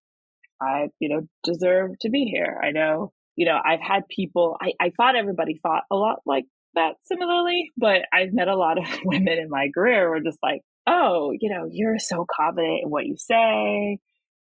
I, 0.61 0.87
you 0.99 1.09
know, 1.09 1.21
deserve 1.43 1.91
to 2.01 2.09
be 2.09 2.25
here. 2.25 2.59
I 2.61 2.71
know, 2.71 3.13
you 3.35 3.45
know, 3.45 3.57
I've 3.63 3.79
had 3.79 4.07
people, 4.09 4.57
I, 4.61 4.73
I 4.79 4.91
thought 4.95 5.15
everybody 5.15 5.59
thought 5.61 5.83
a 5.91 5.95
lot 5.95 6.19
like 6.25 6.45
that 6.75 6.93
similarly, 7.03 7.71
but 7.77 8.01
I've 8.13 8.33
met 8.33 8.47
a 8.47 8.55
lot 8.55 8.77
of 8.77 8.85
women 9.05 9.37
in 9.39 9.49
my 9.49 9.69
career 9.73 10.07
who 10.07 10.13
are 10.13 10.23
just 10.23 10.39
like, 10.41 10.61
oh, 10.87 11.31
you 11.39 11.49
know, 11.49 11.67
you're 11.69 11.99
so 11.99 12.25
confident 12.29 12.81
in 12.83 12.89
what 12.89 13.05
you 13.05 13.15
say. 13.17 13.99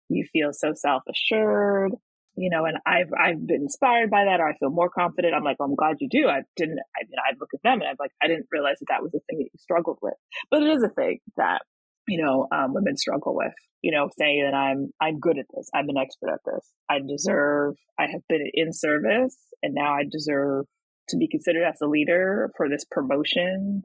You 0.09 0.25
feel 0.31 0.51
so 0.53 0.73
self 0.75 1.03
assured, 1.09 1.93
you 2.35 2.49
know, 2.49 2.65
and 2.65 2.77
I've, 2.85 3.11
I've 3.17 3.45
been 3.45 3.61
inspired 3.61 4.11
by 4.11 4.25
that 4.25 4.39
or 4.39 4.47
I 4.47 4.57
feel 4.57 4.69
more 4.69 4.89
confident. 4.89 5.33
I'm 5.33 5.43
like, 5.43 5.59
well, 5.59 5.69
I'm 5.69 5.75
glad 5.75 5.97
you 5.99 6.09
do. 6.09 6.27
I 6.27 6.41
didn't, 6.55 6.79
I 6.95 7.03
mean, 7.03 7.17
I'd 7.27 7.39
look 7.39 7.49
at 7.53 7.63
them 7.63 7.81
and 7.81 7.89
I'm 7.89 7.95
like, 7.99 8.11
I 8.21 8.27
didn't 8.27 8.47
realize 8.51 8.77
that 8.79 8.87
that 8.89 9.01
was 9.01 9.13
a 9.15 9.19
thing 9.27 9.39
that 9.39 9.49
you 9.51 9.59
struggled 9.59 9.97
with, 10.01 10.13
but 10.51 10.61
it 10.61 10.69
is 10.69 10.83
a 10.83 10.89
thing 10.89 11.19
that, 11.37 11.61
you 12.07 12.23
know, 12.23 12.47
um, 12.51 12.73
women 12.73 12.97
struggle 12.97 13.35
with, 13.35 13.53
you 13.81 13.91
know, 13.91 14.09
saying 14.17 14.43
that 14.43 14.55
I'm, 14.55 14.89
I'm 15.01 15.19
good 15.19 15.39
at 15.39 15.45
this. 15.55 15.69
I'm 15.73 15.89
an 15.89 15.97
expert 15.97 16.29
at 16.29 16.41
this. 16.45 16.69
I 16.87 16.99
deserve, 16.99 17.75
I 17.97 18.07
have 18.11 18.21
been 18.29 18.47
in 18.53 18.73
service 18.73 19.37
and 19.63 19.73
now 19.73 19.93
I 19.93 20.03
deserve 20.09 20.65
to 21.09 21.17
be 21.17 21.27
considered 21.27 21.63
as 21.63 21.79
a 21.81 21.87
leader 21.87 22.51
for 22.57 22.69
this 22.69 22.85
promotion, 22.89 23.83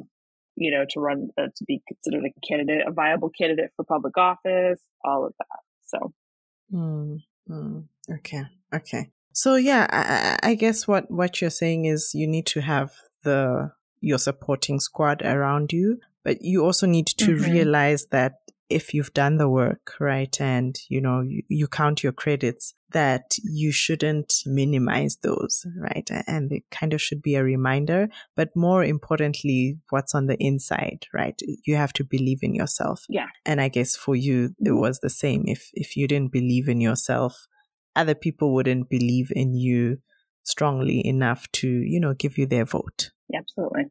you 0.56 0.70
know, 0.70 0.84
to 0.90 1.00
run, 1.00 1.28
uh, 1.38 1.46
to 1.56 1.64
be 1.66 1.82
considered 1.88 2.24
a 2.24 2.46
candidate, 2.46 2.86
a 2.86 2.92
viable 2.92 3.30
candidate 3.30 3.70
for 3.76 3.84
public 3.84 4.16
office, 4.16 4.80
all 5.04 5.26
of 5.26 5.34
that. 5.38 5.58
So. 5.86 6.12
Mm, 6.72 7.18
mm, 7.48 7.84
okay. 8.18 8.42
Okay. 8.74 9.10
So 9.32 9.56
yeah, 9.56 9.86
I, 9.90 10.50
I 10.50 10.54
guess 10.54 10.86
what, 10.86 11.10
what 11.10 11.40
you're 11.40 11.50
saying 11.50 11.84
is 11.84 12.12
you 12.14 12.26
need 12.26 12.46
to 12.46 12.60
have 12.60 12.92
the, 13.22 13.72
your 14.00 14.18
supporting 14.18 14.80
squad 14.80 15.22
around 15.22 15.72
you, 15.72 15.98
but 16.24 16.42
you 16.42 16.64
also 16.64 16.86
need 16.86 17.06
to 17.06 17.32
mm-hmm. 17.32 17.50
realize 17.50 18.06
that 18.10 18.34
if 18.70 18.94
you've 18.94 19.12
done 19.12 19.36
the 19.36 19.48
work, 19.48 19.94
right, 20.00 20.40
and 20.40 20.78
you 20.88 21.00
know, 21.00 21.20
you, 21.20 21.42
you, 21.48 21.66
count 21.66 22.02
your 22.02 22.12
credits, 22.12 22.74
that 22.92 23.34
you 23.42 23.72
shouldn't 23.72 24.34
minimize 24.46 25.18
those, 25.22 25.66
right? 25.76 26.08
And 26.26 26.52
it 26.52 26.62
kind 26.70 26.94
of 26.94 27.02
should 27.02 27.22
be 27.22 27.34
a 27.34 27.44
reminder, 27.44 28.08
but 28.36 28.50
more 28.56 28.84
importantly, 28.84 29.78
what's 29.90 30.14
on 30.14 30.26
the 30.26 30.36
inside, 30.38 31.06
right? 31.12 31.38
You 31.64 31.76
have 31.76 31.92
to 31.94 32.04
believe 32.04 32.38
in 32.42 32.54
yourself. 32.54 33.04
Yeah. 33.08 33.26
And 33.44 33.60
I 33.60 33.68
guess 33.68 33.96
for 33.96 34.16
you, 34.16 34.54
it 34.64 34.72
was 34.72 35.00
the 35.00 35.10
same. 35.10 35.44
If, 35.46 35.70
if 35.74 35.96
you 35.96 36.08
didn't 36.08 36.32
believe 36.32 36.68
in 36.68 36.80
yourself, 36.80 37.46
other 37.94 38.14
people 38.14 38.54
wouldn't 38.54 38.88
believe 38.88 39.32
in 39.34 39.54
you 39.54 39.98
strongly 40.44 41.04
enough 41.06 41.50
to, 41.52 41.68
you 41.68 42.00
know, 42.00 42.14
give 42.14 42.38
you 42.38 42.46
their 42.46 42.64
vote. 42.64 43.10
Absolutely. 43.34 43.84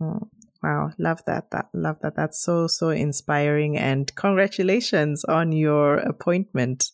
Mm. 0.00 0.28
Wow, 0.64 0.92
love 0.98 1.20
that. 1.26 1.50
That 1.50 1.66
love 1.74 1.98
that. 2.00 2.16
That's 2.16 2.42
so 2.42 2.66
so 2.68 2.88
inspiring 2.88 3.76
and 3.76 4.10
congratulations 4.14 5.22
on 5.24 5.52
your 5.52 5.98
appointment. 5.98 6.90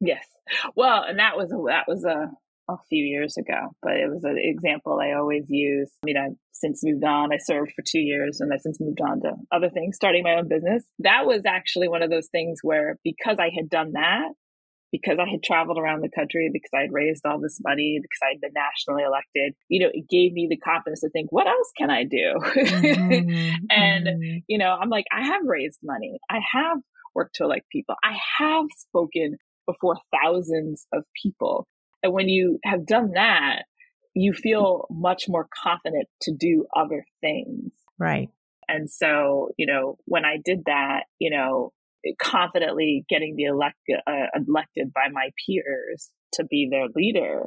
Yes. 0.00 0.26
Well, 0.74 1.04
and 1.06 1.18
that 1.18 1.36
was 1.36 1.50
that 1.50 1.84
was 1.86 2.02
a 2.06 2.30
a 2.70 2.76
few 2.88 3.04
years 3.04 3.36
ago, 3.36 3.76
but 3.82 3.92
it 3.92 4.08
was 4.08 4.24
an 4.24 4.36
example 4.38 4.98
I 5.02 5.12
always 5.12 5.44
use. 5.50 5.90
I 6.02 6.06
mean, 6.06 6.16
I've 6.16 6.36
since 6.52 6.80
moved 6.82 7.04
on. 7.04 7.30
I 7.30 7.36
served 7.36 7.72
for 7.76 7.82
two 7.86 7.98
years 7.98 8.40
and 8.40 8.50
I've 8.54 8.62
since 8.62 8.80
moved 8.80 9.02
on 9.02 9.20
to 9.20 9.32
other 9.52 9.68
things, 9.68 9.96
starting 9.96 10.22
my 10.22 10.36
own 10.36 10.48
business. 10.48 10.84
That 11.00 11.26
was 11.26 11.42
actually 11.46 11.88
one 11.88 12.02
of 12.02 12.08
those 12.08 12.28
things 12.28 12.60
where 12.62 12.96
because 13.04 13.36
I 13.38 13.50
had 13.54 13.68
done 13.68 13.92
that, 13.92 14.30
because 14.92 15.18
I 15.20 15.28
had 15.28 15.42
traveled 15.42 15.78
around 15.78 16.02
the 16.02 16.10
country, 16.10 16.50
because 16.52 16.70
I 16.74 16.82
had 16.82 16.92
raised 16.92 17.24
all 17.24 17.38
this 17.40 17.60
money, 17.62 17.98
because 18.00 18.18
I 18.22 18.32
had 18.32 18.40
been 18.40 18.52
nationally 18.54 19.04
elected, 19.04 19.54
you 19.68 19.80
know, 19.80 19.90
it 19.92 20.08
gave 20.08 20.32
me 20.32 20.46
the 20.50 20.56
confidence 20.56 21.00
to 21.00 21.10
think, 21.10 21.30
what 21.30 21.46
else 21.46 21.70
can 21.76 21.90
I 21.90 22.04
do? 22.04 22.34
Mm-hmm. 22.80 23.64
and, 23.70 24.06
mm-hmm. 24.06 24.38
you 24.46 24.58
know, 24.58 24.76
I'm 24.80 24.88
like, 24.88 25.04
I 25.12 25.24
have 25.24 25.42
raised 25.44 25.80
money. 25.82 26.18
I 26.28 26.38
have 26.52 26.78
worked 27.14 27.36
to 27.36 27.44
elect 27.44 27.68
people. 27.70 27.94
I 28.02 28.16
have 28.38 28.66
spoken 28.76 29.36
before 29.66 29.96
thousands 30.22 30.86
of 30.92 31.04
people. 31.20 31.66
And 32.02 32.12
when 32.12 32.28
you 32.28 32.58
have 32.64 32.86
done 32.86 33.12
that, 33.14 33.64
you 34.14 34.32
feel 34.32 34.86
much 34.90 35.28
more 35.28 35.48
confident 35.62 36.08
to 36.22 36.34
do 36.34 36.66
other 36.74 37.04
things. 37.20 37.72
Right. 37.98 38.28
And 38.68 38.90
so, 38.90 39.50
you 39.56 39.66
know, 39.66 39.98
when 40.04 40.24
I 40.24 40.38
did 40.42 40.64
that, 40.66 41.04
you 41.18 41.30
know, 41.30 41.72
confidently 42.20 43.04
getting 43.08 43.36
the 43.36 43.44
elect, 43.44 43.76
uh, 44.06 44.26
elected 44.34 44.92
by 44.92 45.08
my 45.12 45.30
peers 45.46 46.10
to 46.34 46.44
be 46.44 46.68
their 46.70 46.86
leader, 46.94 47.44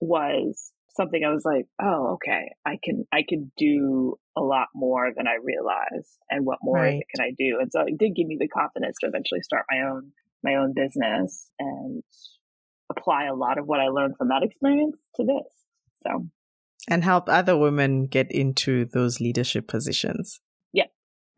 was 0.00 0.72
something 0.96 1.22
I 1.24 1.32
was 1.32 1.44
like, 1.44 1.66
oh, 1.80 2.14
okay, 2.14 2.52
I 2.66 2.78
can 2.82 3.06
I 3.12 3.24
can 3.28 3.52
do 3.56 4.16
a 4.36 4.40
lot 4.40 4.68
more 4.74 5.10
than 5.16 5.26
I 5.26 5.36
realized, 5.42 6.18
and 6.30 6.44
what 6.44 6.58
more 6.62 6.76
right. 6.76 7.02
can 7.14 7.24
I 7.24 7.30
do? 7.38 7.58
And 7.60 7.70
so 7.72 7.82
it 7.86 7.98
did 7.98 8.14
give 8.14 8.26
me 8.26 8.36
the 8.38 8.48
confidence 8.48 8.96
to 9.00 9.08
eventually 9.08 9.42
start 9.42 9.64
my 9.70 9.88
own 9.88 10.12
my 10.42 10.54
own 10.54 10.72
business 10.74 11.50
and 11.58 12.02
apply 12.90 13.26
a 13.26 13.34
lot 13.34 13.58
of 13.58 13.66
what 13.66 13.80
I 13.80 13.88
learned 13.88 14.16
from 14.16 14.28
that 14.28 14.42
experience 14.42 14.96
to 15.16 15.24
this. 15.24 15.52
So, 16.04 16.26
and 16.88 17.04
help 17.04 17.28
other 17.28 17.56
women 17.56 18.06
get 18.06 18.30
into 18.30 18.84
those 18.84 19.20
leadership 19.20 19.68
positions. 19.68 20.40
Yeah, 20.72 20.86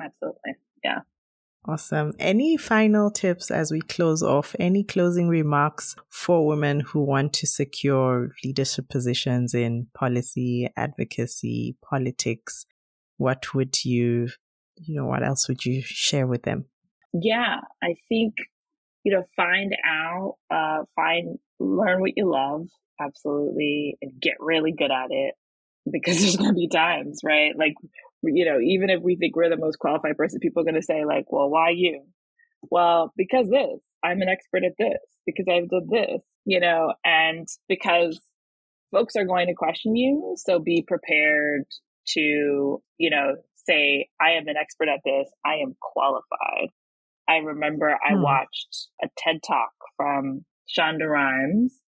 absolutely. 0.01 0.57
Yeah. 0.85 1.01
Awesome. 1.67 2.15
Any 2.19 2.57
final 2.57 3.11
tips 3.11 3.51
as 3.51 3.71
we 3.71 3.81
close 3.83 4.23
off? 4.23 4.57
Any 4.59 4.83
closing 4.83 5.29
remarks 5.29 5.95
for 6.09 6.47
women 6.47 6.81
who 6.81 7.01
want 7.03 7.35
to 7.35 7.47
secure 7.47 8.31
leadership 8.43 8.89
positions 8.89 9.53
in 9.55 9.89
policy, 9.95 10.71
advocacy, 10.77 11.77
politics? 11.83 12.65
What 13.19 13.55
would 13.55 13.85
you, 13.85 14.29
you 14.77 14.97
know, 14.97 15.05
what 15.05 15.23
else 15.23 15.49
would 15.49 15.67
you 15.67 15.83
share 15.83 16.27
with 16.27 16.45
them? 16.45 16.65
Yeah, 17.13 17.57
I 17.83 17.95
think, 18.09 18.35
you 19.05 19.13
know, 19.13 19.25
find 19.37 19.77
out, 19.87 20.37
uh, 20.51 20.85
find, 20.97 21.39
learn 21.59 22.01
what 22.01 22.13
you 22.17 22.31
love. 22.31 22.69
Absolutely. 22.99 23.99
And 24.01 24.13
get 24.21 24.35
really 24.41 24.73
good 24.73 24.91
at 24.91 25.11
it 25.11 25.35
because 25.91 26.19
there's 26.21 26.37
going 26.37 26.51
to 26.51 26.55
be 26.55 26.69
times, 26.69 27.21
right? 27.25 27.53
Like 27.57 27.75
you 28.23 28.45
know, 28.45 28.61
even 28.61 28.91
if 28.91 29.03
we 29.03 29.17
think 29.17 29.35
we're 29.35 29.49
the 29.49 29.57
most 29.57 29.79
qualified 29.79 30.17
person, 30.17 30.41
people 30.41 30.61
are 30.61 30.65
going 30.65 30.75
to 30.75 30.83
say 30.83 31.05
like, 31.05 31.25
well, 31.31 31.49
why 31.49 31.71
you? 31.71 32.03
Well, 32.71 33.13
because 33.17 33.49
this, 33.49 33.81
I'm 34.05 34.21
an 34.21 34.29
expert 34.29 34.65
at 34.65 34.73
this, 34.79 34.99
because 35.25 35.47
I've 35.51 35.71
did 35.71 35.89
this, 35.89 36.21
you 36.45 36.61
know, 36.61 36.93
and 37.05 37.49
because 37.69 38.21
folks 38.91 39.17
are 39.17 39.25
going 39.25 39.47
to 39.49 39.55
question 39.55 39.97
you. 39.97 40.35
So 40.37 40.59
be 40.59 40.85
prepared 40.87 41.65
to, 42.09 42.83
you 42.99 43.11
know, 43.11 43.37
say, 43.69 44.09
I 44.21 44.33
am 44.33 44.49
an 44.49 44.57
expert 44.61 44.89
at 44.89 45.01
this. 45.05 45.31
I 45.45 45.57
am 45.57 45.77
qualified. 45.81 46.71
I 47.29 47.37
remember 47.37 47.91
I 47.91 48.15
hmm. 48.15 48.23
watched 48.23 48.89
a 49.03 49.09
TED 49.17 49.41
talk 49.47 49.71
from 49.97 50.45
Shonda 50.69 51.09
Rhimes, 51.09 51.80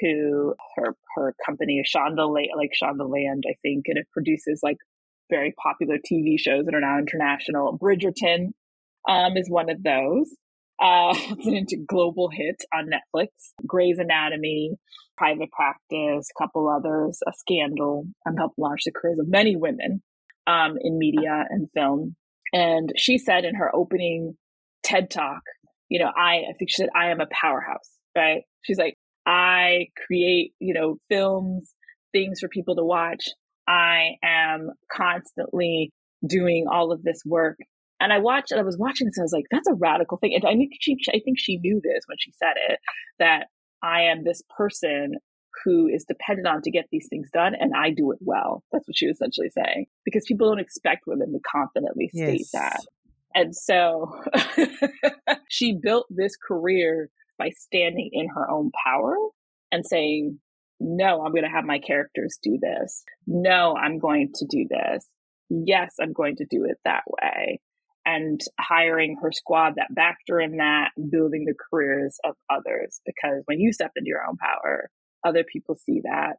who 0.00 0.54
her 0.76 0.96
her 1.16 1.34
company 1.44 1.78
is 1.78 1.90
Shonda 1.94 2.28
like 2.28 2.70
Shondaland, 2.80 3.42
I 3.48 3.54
think, 3.62 3.84
and 3.88 3.98
it 3.98 4.06
produces 4.12 4.60
like 4.62 4.78
very 5.30 5.54
popular 5.62 5.96
TV 5.96 6.38
shows 6.38 6.64
that 6.66 6.74
are 6.74 6.80
now 6.80 6.98
international. 6.98 7.78
Bridgerton 7.78 8.52
um, 9.08 9.36
is 9.36 9.48
one 9.48 9.70
of 9.70 9.82
those. 9.82 10.34
Uh, 10.82 11.14
it's 11.38 11.72
a 11.72 11.76
global 11.76 12.28
hit 12.28 12.62
on 12.74 12.90
Netflix. 12.90 13.28
Grey's 13.66 13.98
Anatomy, 13.98 14.76
Private 15.16 15.50
Practice, 15.52 16.28
a 16.30 16.42
couple 16.42 16.68
others, 16.68 17.18
A 17.26 17.32
Scandal, 17.36 18.06
and 18.24 18.38
helped 18.38 18.58
launch 18.58 18.82
the 18.84 18.92
careers 18.92 19.18
of 19.18 19.28
many 19.28 19.56
women 19.56 20.02
um, 20.46 20.76
in 20.80 20.98
media 20.98 21.44
and 21.48 21.68
film. 21.74 22.16
And 22.52 22.92
she 22.96 23.18
said 23.18 23.44
in 23.44 23.54
her 23.56 23.74
opening 23.74 24.36
TED 24.82 25.10
talk, 25.10 25.42
you 25.88 25.98
know, 25.98 26.10
I, 26.16 26.42
I 26.50 26.52
think 26.58 26.70
she 26.70 26.82
said, 26.82 26.90
I 26.94 27.10
am 27.10 27.20
a 27.20 27.26
powerhouse, 27.30 27.88
right? 28.16 28.42
She's 28.62 28.78
like, 28.78 28.93
I 29.26 29.88
create, 30.06 30.52
you 30.58 30.74
know, 30.74 30.98
films, 31.08 31.72
things 32.12 32.40
for 32.40 32.48
people 32.48 32.76
to 32.76 32.84
watch. 32.84 33.24
I 33.66 34.16
am 34.22 34.70
constantly 34.92 35.92
doing 36.26 36.66
all 36.70 36.92
of 36.92 37.02
this 37.02 37.22
work. 37.24 37.56
And 38.00 38.12
I 38.12 38.18
watched, 38.18 38.50
and 38.50 38.60
I 38.60 38.64
was 38.64 38.76
watching 38.76 39.06
this, 39.06 39.16
and 39.16 39.22
I 39.22 39.24
was 39.24 39.32
like, 39.32 39.46
that's 39.50 39.68
a 39.68 39.74
radical 39.74 40.18
thing. 40.18 40.34
And 40.34 40.44
I 40.44 40.54
think 40.54 40.72
she, 40.80 40.96
I 41.08 41.20
think 41.24 41.38
she 41.38 41.58
knew 41.58 41.80
this 41.82 42.04
when 42.06 42.18
she 42.18 42.32
said 42.32 42.54
it, 42.68 42.78
that 43.18 43.46
I 43.82 44.02
am 44.02 44.24
this 44.24 44.42
person 44.56 45.14
who 45.64 45.86
is 45.86 46.04
dependent 46.04 46.48
on 46.48 46.60
to 46.62 46.70
get 46.70 46.86
these 46.90 47.06
things 47.08 47.30
done, 47.32 47.54
and 47.58 47.72
I 47.74 47.90
do 47.90 48.10
it 48.10 48.18
well. 48.20 48.64
That's 48.72 48.86
what 48.88 48.96
she 48.96 49.06
was 49.06 49.16
essentially 49.16 49.50
saying, 49.50 49.86
because 50.04 50.24
people 50.26 50.48
don't 50.48 50.60
expect 50.60 51.04
women 51.06 51.32
to 51.32 51.38
confidently 51.50 52.10
state 52.12 52.40
yes. 52.40 52.50
that. 52.52 52.80
And 53.34 53.54
so 53.54 54.12
she 55.48 55.78
built 55.80 56.06
this 56.10 56.36
career 56.36 57.10
by 57.38 57.50
standing 57.50 58.10
in 58.12 58.28
her 58.34 58.50
own 58.50 58.70
power 58.84 59.16
and 59.72 59.84
saying, 59.84 60.38
no, 60.80 61.24
I'm 61.24 61.32
going 61.32 61.44
to 61.44 61.50
have 61.50 61.64
my 61.64 61.78
characters 61.78 62.38
do 62.42 62.58
this. 62.60 63.04
No, 63.26 63.76
I'm 63.76 63.98
going 63.98 64.32
to 64.34 64.46
do 64.48 64.66
this. 64.68 65.06
Yes, 65.48 65.94
I'm 66.00 66.12
going 66.12 66.36
to 66.36 66.46
do 66.50 66.64
it 66.64 66.78
that 66.84 67.04
way. 67.06 67.60
And 68.06 68.40
hiring 68.60 69.16
her 69.22 69.32
squad 69.32 69.74
that 69.76 69.94
backed 69.94 70.24
her 70.28 70.40
in 70.40 70.58
that, 70.58 70.90
building 71.10 71.46
the 71.46 71.54
careers 71.70 72.18
of 72.24 72.34
others. 72.50 73.00
Because 73.06 73.42
when 73.46 73.60
you 73.60 73.72
step 73.72 73.92
into 73.96 74.08
your 74.08 74.26
own 74.28 74.36
power, 74.36 74.90
other 75.24 75.44
people 75.50 75.76
see 75.76 76.00
that 76.04 76.34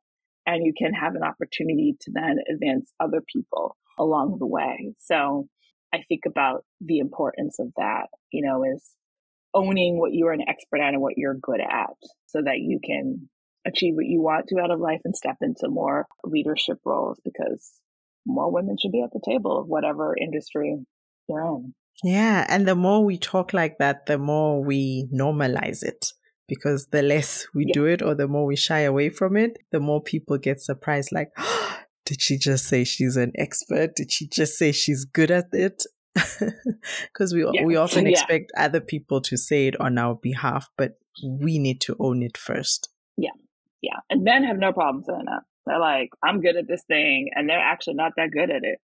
and 0.45 0.63
you 0.63 0.73
can 0.77 0.93
have 0.93 1.15
an 1.15 1.23
opportunity 1.23 1.95
to 2.01 2.11
then 2.13 2.37
advance 2.51 2.91
other 2.99 3.21
people 3.33 3.75
along 3.97 4.37
the 4.39 4.45
way. 4.45 4.93
So 4.99 5.47
I 5.93 6.03
think 6.07 6.21
about 6.27 6.65
the 6.81 6.99
importance 6.99 7.57
of 7.59 7.71
that, 7.77 8.07
you 8.31 8.45
know, 8.45 8.63
is 8.63 8.91
owning 9.55 9.97
what 9.97 10.13
you're 10.13 10.33
an 10.33 10.43
expert 10.47 10.81
at 10.81 10.93
and 10.93 11.01
what 11.01 11.17
you're 11.17 11.33
good 11.33 11.61
at 11.61 11.95
so 12.27 12.41
that 12.43 12.59
you 12.59 12.79
can 12.83 13.29
achieve 13.65 13.95
what 13.95 14.05
you 14.05 14.21
want 14.21 14.47
to 14.47 14.59
out 14.59 14.69
of 14.69 14.79
life 14.79 15.01
and 15.05 15.15
step 15.15 15.37
into 15.41 15.67
more 15.69 16.05
leadership 16.23 16.77
roles 16.85 17.19
because 17.23 17.71
more 18.25 18.51
women 18.51 18.75
should 18.79 18.91
be 18.91 19.01
at 19.01 19.11
the 19.11 19.21
table 19.25 19.59
of 19.59 19.67
whatever 19.67 20.15
industry 20.19 20.77
you're 21.27 21.45
in. 21.45 21.73
Yeah. 22.03 22.45
And 22.49 22.67
the 22.67 22.75
more 22.75 23.03
we 23.03 23.17
talk 23.17 23.53
like 23.53 23.77
that, 23.79 24.05
the 24.05 24.17
more 24.17 24.63
we 24.63 25.07
normalize 25.13 25.81
it 25.83 26.11
because 26.47 26.87
the 26.91 27.01
less 27.01 27.47
we 27.55 27.65
yeah. 27.67 27.73
do 27.73 27.85
it 27.85 28.01
or 28.01 28.13
the 28.13 28.27
more 28.27 28.45
we 28.45 28.55
shy 28.55 28.79
away 28.79 29.09
from 29.09 29.37
it, 29.37 29.57
the 29.71 29.79
more 29.79 30.01
people 30.01 30.37
get 30.37 30.61
surprised 30.61 31.11
like, 31.11 31.29
oh, 31.37 31.79
did 32.05 32.21
she 32.21 32.37
just 32.37 32.67
say 32.67 32.83
she's 32.83 33.15
an 33.15 33.31
expert? 33.35 33.95
Did 33.95 34.11
she 34.11 34.27
just 34.27 34.57
say 34.57 34.71
she's 34.71 35.05
good 35.05 35.31
at 35.31 35.45
it? 35.53 35.83
Because 36.15 37.33
we 37.33 37.45
yeah. 37.53 37.63
we 37.63 37.75
often 37.75 38.05
yeah. 38.05 38.11
expect 38.11 38.51
other 38.57 38.79
people 38.79 39.21
to 39.21 39.37
say 39.37 39.67
it 39.67 39.79
on 39.79 39.97
our 39.97 40.15
behalf, 40.15 40.69
but 40.77 40.97
we 41.23 41.59
need 41.59 41.81
to 41.81 41.95
own 41.99 42.23
it 42.23 42.37
first. 42.37 42.89
Yeah, 43.17 43.31
yeah. 43.81 43.99
And 44.09 44.23
men 44.23 44.43
have 44.43 44.57
no 44.57 44.73
problem 44.73 45.03
saying 45.05 45.25
that. 45.25 45.43
They're 45.65 45.79
like, 45.79 46.09
I'm 46.23 46.41
good 46.41 46.57
at 46.57 46.67
this 46.67 46.83
thing. 46.87 47.29
And 47.33 47.49
they're 47.49 47.59
actually 47.59 47.95
not 47.95 48.13
that 48.17 48.31
good 48.31 48.51
at 48.51 48.61
it. 48.63 48.79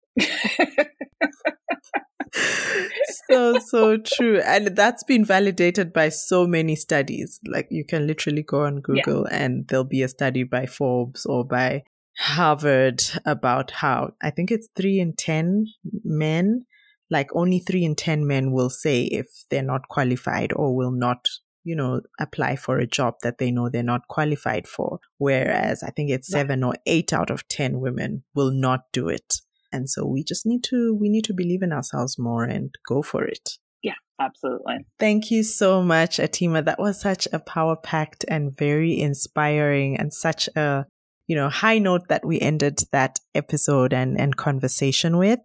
so, 3.30 3.60
so 3.60 3.98
true. 4.06 4.40
And 4.40 4.76
that's 4.76 5.04
been 5.04 5.26
validated 5.26 5.92
by 5.92 6.10
so 6.10 6.48
many 6.48 6.76
studies. 6.76 7.40
Like 7.46 7.68
you 7.70 7.84
can 7.84 8.08
literally 8.08 8.44
go 8.44 8.64
on 8.64 8.82
Google 8.82 9.28
yeah. 9.30 9.38
and 9.38 9.68
there'll 9.68 9.84
be 9.84 10.04
a 10.04 10.08
study 10.08 10.44
by 10.44 10.66
Forbes 10.66 11.26
or 11.26 11.44
by 11.44 11.84
Harvard 12.18 13.02
about 13.26 13.72
how 13.72 14.14
I 14.22 14.30
think 14.30 14.52
it's 14.52 14.70
three 14.76 15.00
in 15.00 15.14
10 15.14 15.68
men, 16.04 16.66
like 17.10 17.30
only 17.34 17.60
three 17.60 17.84
in 17.84 17.96
10 17.96 18.26
men 18.26 18.52
will 18.52 18.70
say 18.70 19.04
if 19.04 19.28
they're 19.50 19.64
not 19.64 19.88
qualified 19.88 20.54
or 20.54 20.76
will 20.76 20.92
not 20.92 21.28
you 21.64 21.76
know, 21.76 22.02
apply 22.20 22.56
for 22.56 22.80
a 22.80 22.88
job 22.88 23.16
that 23.22 23.38
they 23.38 23.52
know 23.52 23.70
they're 23.70 23.84
not 23.84 24.08
qualified 24.08 24.68
for. 24.68 25.00
Whereas 25.18 25.84
I 25.84 25.92
think 25.92 26.10
it's 26.10 26.28
seven 26.28 26.64
or 26.64 26.74
eight 26.86 27.14
out 27.14 27.30
of 27.30 27.48
10 27.48 27.80
women 27.80 28.24
will 28.34 28.52
not 28.52 28.86
do 28.92 29.10
it. 29.10 29.36
And 29.72 29.90
so 29.90 30.06
we 30.06 30.24
just 30.24 30.46
need 30.46 30.64
to, 30.66 30.96
we 31.00 31.10
need 31.10 31.26
to 31.26 31.34
believe 31.34 31.62
in 31.62 31.72
ourselves 31.72 32.18
more 32.18 32.44
and 32.44 32.74
go 32.88 33.02
for 33.04 33.24
it. 33.24 33.58
Yeah, 33.84 33.94
absolutely. 34.20 34.78
Thank 35.00 35.30
you 35.30 35.44
so 35.44 35.84
much, 35.84 36.18
Atima. 36.18 36.66
That 36.66 36.80
was 36.80 37.00
such 37.00 37.28
a 37.32 37.40
power 37.40 37.76
packed 37.76 38.26
and 38.28 38.56
very 38.56 39.00
inspiring 39.00 39.98
and 39.98 40.12
such 40.14 40.48
a, 40.56 40.86
you 41.28 41.36
know, 41.36 41.50
high 41.50 41.78
note 41.78 42.08
that 42.08 42.26
we 42.26 42.40
ended 42.40 42.80
that 42.92 43.20
episode 43.36 43.94
and, 43.94 44.20
and 44.20 44.36
conversation 44.36 45.18
with. 45.18 45.40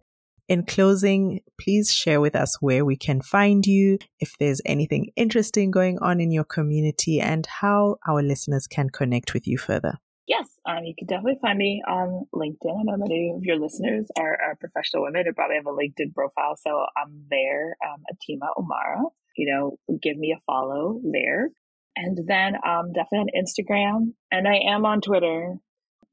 In 0.47 0.63
closing, 0.63 1.41
please 1.59 1.91
share 1.91 2.21
with 2.21 2.35
us 2.35 2.61
where 2.61 2.85
we 2.85 2.95
can 2.95 3.21
find 3.21 3.65
you, 3.65 3.97
if 4.19 4.33
there's 4.39 4.61
anything 4.63 5.11
interesting 5.15 5.71
going 5.71 5.97
on 5.99 6.21
in 6.21 6.31
your 6.31 6.43
community, 6.43 7.19
and 7.19 7.47
how 7.47 7.97
our 8.07 8.21
listeners 8.21 8.67
can 8.67 8.91
connect 8.91 9.33
with 9.33 9.47
you 9.47 9.57
further. 9.57 9.95
Yes, 10.27 10.47
um, 10.67 10.83
you 10.83 10.93
can 10.97 11.07
definitely 11.07 11.39
find 11.41 11.57
me 11.57 11.81
on 11.87 12.25
LinkedIn. 12.33 12.79
I 12.79 12.83
know 12.83 12.97
many 12.97 13.33
of 13.35 13.43
your 13.43 13.59
listeners 13.59 14.07
are, 14.17 14.37
are 14.41 14.55
professional 14.59 15.03
women 15.03 15.23
and 15.25 15.35
probably 15.35 15.55
have 15.55 15.65
a 15.65 15.69
LinkedIn 15.69 16.13
profile, 16.13 16.55
so 16.57 16.85
I'm 16.95 17.25
there, 17.29 17.75
um, 17.83 18.03
Atima 18.11 18.49
Omara. 18.57 19.09
You 19.37 19.51
know, 19.51 19.97
give 20.01 20.17
me 20.17 20.31
a 20.35 20.41
follow 20.45 20.99
there. 21.03 21.49
And 21.95 22.19
then 22.27 22.55
um, 22.65 22.93
definitely 22.93 23.31
on 23.33 23.45
Instagram, 23.45 24.13
and 24.31 24.47
I 24.47 24.73
am 24.73 24.85
on 24.85 25.01
Twitter 25.01 25.55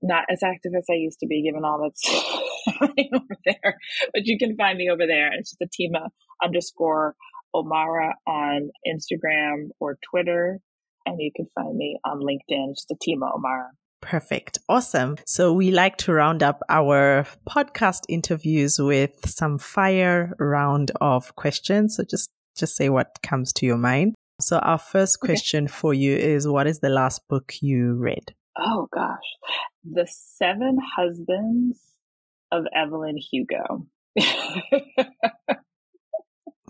not 0.02 0.24
as 0.28 0.42
active 0.42 0.72
as 0.76 0.86
I 0.90 0.94
used 0.94 1.20
to 1.20 1.26
be, 1.26 1.42
given 1.42 1.64
all 1.64 1.80
that's 1.82 2.02
over 3.14 3.36
there. 3.44 3.78
But 4.12 4.22
you 4.24 4.38
can 4.38 4.56
find 4.56 4.78
me 4.78 4.88
over 4.90 5.06
there. 5.06 5.30
It's 5.32 5.54
just 5.56 5.60
Atima 5.62 6.08
underscore 6.42 7.14
Omara 7.54 8.12
on 8.26 8.70
Instagram 8.86 9.68
or 9.80 9.98
Twitter. 10.10 10.58
And 11.04 11.16
you 11.18 11.30
can 11.34 11.46
find 11.54 11.76
me 11.76 11.98
on 12.04 12.20
LinkedIn. 12.20 12.70
It's 12.70 12.86
just 12.86 13.00
Atima 13.00 13.34
Omara. 13.36 13.68
Perfect. 14.00 14.58
Awesome. 14.68 15.16
So 15.26 15.52
we 15.52 15.70
like 15.70 15.96
to 15.98 16.12
round 16.12 16.42
up 16.42 16.60
our 16.68 17.24
podcast 17.48 18.00
interviews 18.08 18.78
with 18.78 19.28
some 19.28 19.58
fire 19.58 20.34
round 20.38 20.90
of 21.00 21.34
questions. 21.36 21.96
So 21.96 22.04
just 22.08 22.30
just 22.56 22.76
say 22.76 22.88
what 22.90 23.22
comes 23.22 23.52
to 23.54 23.66
your 23.66 23.78
mind. 23.78 24.14
So 24.40 24.58
our 24.58 24.78
first 24.78 25.20
question 25.20 25.64
okay. 25.64 25.72
for 25.72 25.94
you 25.94 26.16
is 26.16 26.48
what 26.48 26.66
is 26.66 26.80
the 26.80 26.88
last 26.88 27.22
book 27.28 27.54
you 27.62 27.94
read? 27.94 28.34
Oh 28.58 28.88
gosh, 28.92 29.18
the 29.84 30.06
Seven 30.10 30.78
Husbands 30.96 31.78
of 32.52 32.66
Evelyn 32.74 33.16
Hugo. 33.16 33.86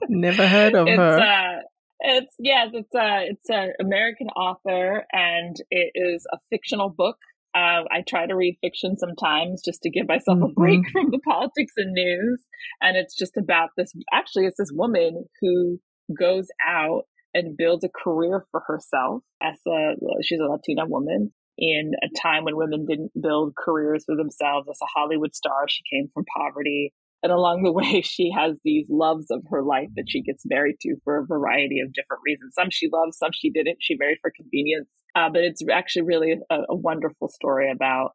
Never 0.08 0.46
heard 0.46 0.74
of 0.74 0.86
it's, 0.88 0.96
her. 0.96 1.18
Uh, 1.18 1.60
it's 2.00 2.34
yes, 2.38 2.70
it's 2.72 2.94
a 2.94 3.26
it's 3.28 3.50
an 3.50 3.72
American 3.80 4.28
author, 4.28 5.04
and 5.12 5.56
it 5.70 5.92
is 5.94 6.26
a 6.32 6.38
fictional 6.50 6.90
book. 6.90 7.16
Uh, 7.54 7.84
I 7.90 8.02
try 8.08 8.26
to 8.26 8.34
read 8.34 8.56
fiction 8.62 8.96
sometimes 8.96 9.62
just 9.62 9.82
to 9.82 9.90
give 9.90 10.08
myself 10.08 10.38
mm-hmm. 10.38 10.44
a 10.44 10.52
break 10.54 10.88
from 10.90 11.10
the 11.10 11.18
politics 11.24 11.74
and 11.76 11.92
news. 11.92 12.42
And 12.80 12.96
it's 12.96 13.14
just 13.14 13.36
about 13.36 13.70
this. 13.76 13.92
Actually, 14.10 14.46
it's 14.46 14.56
this 14.58 14.72
woman 14.72 15.26
who 15.42 15.78
goes 16.18 16.48
out 16.66 17.02
and 17.34 17.56
builds 17.56 17.84
a 17.84 17.90
career 17.90 18.46
for 18.50 18.62
herself 18.66 19.22
as 19.42 19.58
a 19.66 19.94
she's 20.22 20.40
a 20.40 20.44
Latina 20.44 20.86
woman 20.86 21.32
in 21.62 21.92
a 22.02 22.08
time 22.20 22.44
when 22.44 22.56
women 22.56 22.86
didn't 22.86 23.12
build 23.20 23.54
careers 23.56 24.04
for 24.04 24.16
themselves 24.16 24.68
as 24.68 24.78
a 24.82 24.98
Hollywood 24.98 25.34
star. 25.34 25.68
She 25.68 25.82
came 25.88 26.08
from 26.12 26.24
poverty 26.36 26.92
and 27.22 27.30
along 27.30 27.62
the 27.62 27.72
way, 27.80 28.02
she 28.02 28.30
has 28.36 28.58
these 28.64 28.86
loves 28.88 29.30
of 29.30 29.42
her 29.50 29.62
life 29.62 29.88
that 29.96 30.06
she 30.08 30.22
gets 30.22 30.44
married 30.44 30.76
to 30.80 30.96
for 31.04 31.18
a 31.18 31.26
variety 31.26 31.80
of 31.80 31.92
different 31.92 32.22
reasons. 32.24 32.54
Some 32.54 32.70
she 32.70 32.88
loves, 32.92 33.16
some 33.16 33.30
she 33.32 33.50
didn't. 33.50 33.78
She 33.80 33.96
married 33.96 34.18
for 34.20 34.32
convenience. 34.34 34.88
Uh, 35.14 35.28
but 35.30 35.42
it's 35.42 35.62
actually 35.70 36.02
really 36.02 36.34
a, 36.50 36.56
a, 36.70 36.74
wonderful 36.74 37.28
story 37.28 37.70
about, 37.70 38.12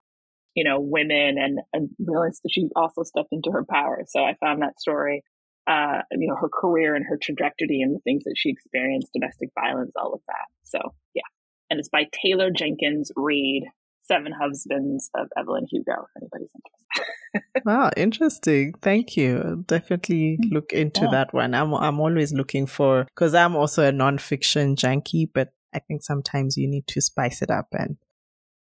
you 0.56 0.64
know, 0.64 0.80
women 0.80 1.36
and, 1.38 1.60
and 1.72 1.90
realized 2.00 2.42
that 2.44 2.50
she 2.52 2.68
also 2.76 3.04
stepped 3.04 3.30
into 3.32 3.52
her 3.52 3.64
power. 3.70 4.04
So 4.08 4.24
I 4.24 4.34
found 4.44 4.64
that 4.64 4.80
story, 4.80 5.24
uh, 5.68 6.02
you 6.12 6.28
know, 6.28 6.36
her 6.36 6.50
career 6.50 6.96
and 6.96 7.06
her 7.08 7.20
trajectory 7.22 7.82
and 7.82 7.96
the 7.96 8.00
things 8.00 8.24
that 8.24 8.34
she 8.36 8.50
experienced, 8.50 9.14
domestic 9.14 9.50
violence, 9.54 9.92
all 9.96 10.14
of 10.14 10.22
that. 10.28 10.48
So 10.64 10.80
yeah. 11.14 11.22
And 11.70 11.80
it's 11.80 11.90
by 11.90 12.08
Taylor 12.12 12.50
Jenkins 12.52 13.12
Reid. 13.16 13.66
Seven 14.08 14.32
Husbands 14.32 15.10
of 15.16 15.28
Evelyn 15.38 15.66
Hugo, 15.70 15.92
if 15.92 16.22
anybody's 16.22 16.50
interested. 16.56 17.66
wow, 17.66 17.92
interesting. 17.98 18.74
Thank 18.82 19.18
you. 19.18 19.66
definitely 19.68 20.38
mm, 20.42 20.54
look 20.54 20.72
into 20.72 21.02
yeah. 21.02 21.12
that 21.12 21.34
one. 21.34 21.54
I'm 21.54 21.74
I'm 21.74 22.00
always 22.00 22.32
looking 22.32 22.68
for 22.68 23.04
because 23.04 23.36
I'm 23.36 23.58
also 23.58 23.86
a 23.86 23.92
nonfiction 23.92 24.78
junkie, 24.78 25.30
but 25.34 25.50
I 25.74 25.80
think 25.80 26.04
sometimes 26.04 26.56
you 26.56 26.70
need 26.70 26.88
to 26.88 27.02
spice 27.02 27.42
it 27.42 27.52
up 27.52 27.68
and 27.74 27.98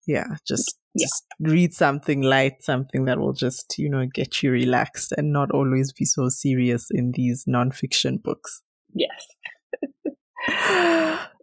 yeah, 0.06 0.26
just 0.46 0.78
yeah. 0.94 1.04
just 1.04 1.24
read 1.38 1.74
something 1.74 2.22
light, 2.22 2.62
something 2.62 3.04
that 3.04 3.18
will 3.18 3.34
just, 3.34 3.78
you 3.78 3.88
know, 3.88 4.06
get 4.12 4.42
you 4.42 4.50
relaxed 4.50 5.12
and 5.16 5.32
not 5.32 5.50
always 5.52 5.92
be 5.92 6.04
so 6.04 6.28
serious 6.28 6.88
in 6.90 7.12
these 7.12 7.44
nonfiction 7.48 8.20
books. 8.22 8.62
Yes. 8.94 9.26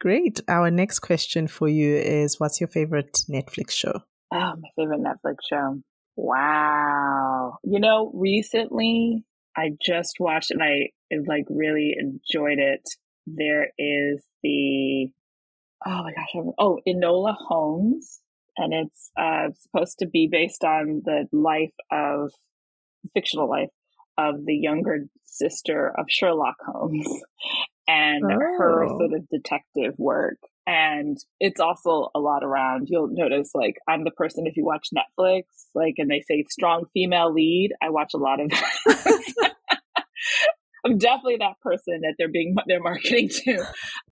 Great. 0.00 0.40
Our 0.48 0.70
next 0.70 1.00
question 1.00 1.48
for 1.48 1.68
you 1.68 1.96
is 1.96 2.38
what's 2.38 2.60
your 2.60 2.68
favorite 2.68 3.18
Netflix 3.28 3.72
show? 3.72 4.02
Oh, 4.32 4.54
my 4.60 4.68
favorite 4.76 5.00
Netflix 5.00 5.36
show. 5.48 5.80
Wow. 6.16 7.58
You 7.64 7.80
know, 7.80 8.10
recently 8.14 9.24
I 9.56 9.70
just 9.84 10.16
watched 10.20 10.50
and 10.52 10.62
I 10.62 10.90
like 11.26 11.44
really 11.48 11.96
enjoyed 11.98 12.58
it. 12.58 12.88
There 13.26 13.68
is 13.76 14.22
the 14.42 15.10
oh 15.86 16.02
my 16.02 16.12
gosh, 16.12 16.52
oh, 16.58 16.78
Enola 16.86 17.34
Holmes. 17.36 18.20
And 18.56 18.72
it's 18.72 19.10
uh, 19.16 19.50
supposed 19.60 20.00
to 20.00 20.06
be 20.06 20.28
based 20.30 20.64
on 20.64 21.02
the 21.04 21.28
life 21.32 21.74
of 21.92 22.32
fictional 23.14 23.48
life 23.48 23.70
of 24.16 24.44
the 24.44 24.56
younger 24.56 25.06
sister 25.24 25.92
of 25.96 26.06
Sherlock 26.08 26.56
Holmes 26.66 27.06
and 27.88 28.22
oh. 28.24 28.38
her 28.38 28.86
sort 28.86 29.14
of 29.14 29.28
detective 29.30 29.94
work. 29.98 30.38
And 30.66 31.16
it's 31.40 31.60
also 31.60 32.10
a 32.14 32.20
lot 32.20 32.44
around. 32.44 32.88
You'll 32.90 33.08
notice, 33.10 33.52
like, 33.54 33.76
I'm 33.88 34.04
the 34.04 34.10
person, 34.10 34.46
if 34.46 34.54
you 34.56 34.66
watch 34.66 34.88
Netflix, 34.94 35.44
like, 35.74 35.94
and 35.96 36.10
they 36.10 36.22
say 36.28 36.44
strong 36.50 36.84
female 36.92 37.32
lead, 37.32 37.70
I 37.82 37.88
watch 37.88 38.12
a 38.14 38.18
lot 38.18 38.38
of 38.40 38.52
I'm 40.84 40.98
definitely 40.98 41.38
that 41.38 41.58
person 41.62 42.00
that 42.02 42.14
they're 42.18 42.28
being, 42.30 42.54
they're 42.66 42.82
marketing 42.82 43.28
to. 43.44 43.64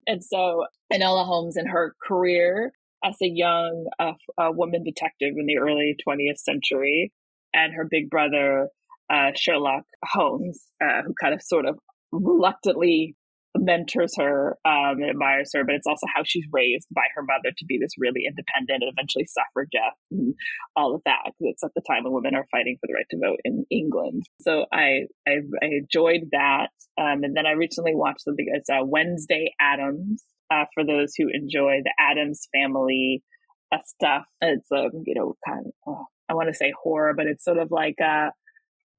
And 0.07 0.23
so 0.23 0.65
Enola 0.93 1.25
Holmes 1.25 1.55
and 1.55 1.69
her 1.69 1.95
career 2.05 2.73
as 3.03 3.15
a 3.21 3.27
young 3.27 3.87
uh, 3.99 4.13
uh, 4.37 4.51
woman 4.51 4.83
detective 4.83 5.33
in 5.37 5.45
the 5.47 5.57
early 5.57 5.95
20th 6.07 6.37
century 6.37 7.11
and 7.53 7.73
her 7.73 7.87
big 7.89 8.09
brother, 8.09 8.67
uh, 9.11 9.31
Sherlock 9.35 9.83
Holmes, 10.03 10.67
uh, 10.83 11.01
who 11.05 11.13
kind 11.19 11.33
of 11.33 11.41
sort 11.41 11.65
of 11.65 11.79
reluctantly 12.11 13.15
mentors 13.61 14.17
her 14.17 14.57
um, 14.65 14.97
and 14.99 15.09
admires 15.09 15.51
her, 15.53 15.63
but 15.63 15.75
it's 15.75 15.87
also 15.87 16.07
how 16.13 16.23
she's 16.25 16.45
raised 16.51 16.87
by 16.93 17.03
her 17.15 17.21
mother 17.21 17.53
to 17.55 17.65
be 17.65 17.77
this 17.79 17.93
really 17.97 18.23
independent 18.27 18.83
and 18.83 18.91
eventually 18.91 19.27
suffragette 19.27 19.95
and 20.11 20.33
all 20.75 20.95
of 20.95 21.01
that. 21.05 21.31
It's 21.39 21.63
at 21.63 21.71
the 21.75 21.81
time 21.87 22.03
when 22.03 22.13
women 22.13 22.35
are 22.35 22.47
fighting 22.51 22.77
for 22.81 22.87
the 22.87 22.95
right 22.95 23.05
to 23.11 23.17
vote 23.21 23.39
in 23.45 23.65
England. 23.69 24.23
So 24.41 24.65
I 24.73 25.05
I, 25.27 25.45
I 25.61 25.67
enjoyed 25.67 26.29
that, 26.31 26.69
um, 26.99 27.23
and 27.23 27.37
then 27.37 27.45
I 27.45 27.51
recently 27.51 27.95
watched 27.95 28.23
something. 28.23 28.47
It's 28.51 28.69
uh, 28.69 28.83
Wednesday 28.83 29.53
Addams. 29.61 30.23
uh, 30.51 30.65
for 30.73 30.83
those 30.85 31.13
who 31.17 31.27
enjoy 31.31 31.79
the 31.83 31.93
Addams 31.99 32.47
family 32.53 33.23
uh, 33.71 33.77
stuff. 33.85 34.25
It's 34.41 34.69
a 34.71 34.75
um, 34.85 35.03
you 35.05 35.15
know 35.15 35.35
kind 35.47 35.65
of 35.67 35.71
oh, 35.87 36.05
I 36.29 36.33
want 36.33 36.49
to 36.49 36.53
say 36.53 36.73
horror, 36.83 37.13
but 37.15 37.27
it's 37.27 37.43
sort 37.43 37.57
of 37.57 37.71
like 37.71 37.95
a, 38.01 38.31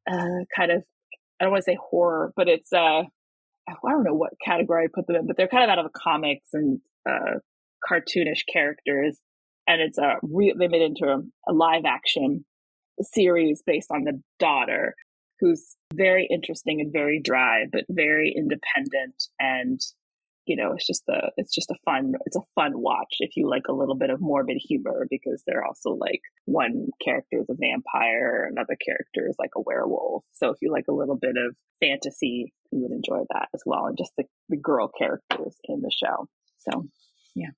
a 0.08 0.46
kind 0.56 0.72
of 0.72 0.82
I 1.40 1.44
don't 1.44 1.50
want 1.52 1.64
to 1.64 1.70
say 1.70 1.78
horror, 1.90 2.32
but 2.36 2.48
it's 2.48 2.72
uh 2.72 3.02
I 3.68 3.90
don't 3.90 4.04
know 4.04 4.14
what 4.14 4.32
category 4.44 4.84
I 4.84 4.88
put 4.92 5.06
them 5.06 5.16
in, 5.16 5.26
but 5.26 5.36
they're 5.36 5.48
kind 5.48 5.64
of 5.64 5.70
out 5.70 5.78
of 5.78 5.90
the 5.90 5.98
comics 5.98 6.48
and 6.52 6.80
uh, 7.08 7.38
cartoonish 7.88 8.42
characters, 8.52 9.18
and 9.66 9.80
it's 9.80 9.98
a 9.98 10.16
re- 10.22 10.54
they 10.58 10.68
made 10.68 10.82
into 10.82 11.06
a, 11.06 11.20
a 11.50 11.52
live 11.52 11.84
action 11.86 12.44
series 13.00 13.62
based 13.64 13.90
on 13.90 14.04
the 14.04 14.20
daughter, 14.38 14.94
who's 15.40 15.76
very 15.94 16.28
interesting 16.30 16.80
and 16.80 16.92
very 16.92 17.20
dry, 17.20 17.64
but 17.70 17.84
very 17.88 18.34
independent 18.36 19.24
and 19.40 19.80
you 20.47 20.57
know, 20.57 20.72
it's 20.72 20.86
just 20.86 21.03
a 21.09 21.30
it's 21.36 21.55
just 21.55 21.70
a 21.70 21.76
fun 21.84 22.12
it's 22.26 22.36
a 22.36 22.43
fun 22.55 22.72
watch 22.74 23.16
if 23.20 23.36
you 23.36 23.49
like 23.49 23.64
a 23.68 23.74
little 23.74 23.97
bit 23.97 24.11
of 24.11 24.20
morbid 24.20 24.59
humor 24.59 25.07
because 25.11 25.43
they're 25.47 25.64
also 25.64 25.90
like 25.90 26.20
one 26.47 26.88
character 27.05 27.38
is 27.40 27.49
a 27.49 27.55
vampire, 27.55 28.49
another 28.51 28.76
character 28.84 29.28
is 29.28 29.36
like 29.38 29.51
a 29.57 29.61
werewolf. 29.61 30.24
So 30.32 30.51
if 30.51 30.57
you 30.61 30.72
like 30.72 30.86
a 30.88 30.95
little 30.95 31.16
bit 31.16 31.36
of 31.36 31.55
fantasy, 31.80 32.53
you 32.70 32.82
would 32.82 32.93
enjoy 32.93 33.24
that 33.32 33.49
as 33.55 33.62
well, 33.66 33.86
and 33.86 33.97
just 33.97 34.12
the, 34.16 34.24
the 34.49 34.57
girl 34.57 34.90
characters 34.97 35.57
in 35.64 35.80
the 35.80 35.93
show. 35.93 36.28
So 36.59 36.88
yeah. 37.34 37.51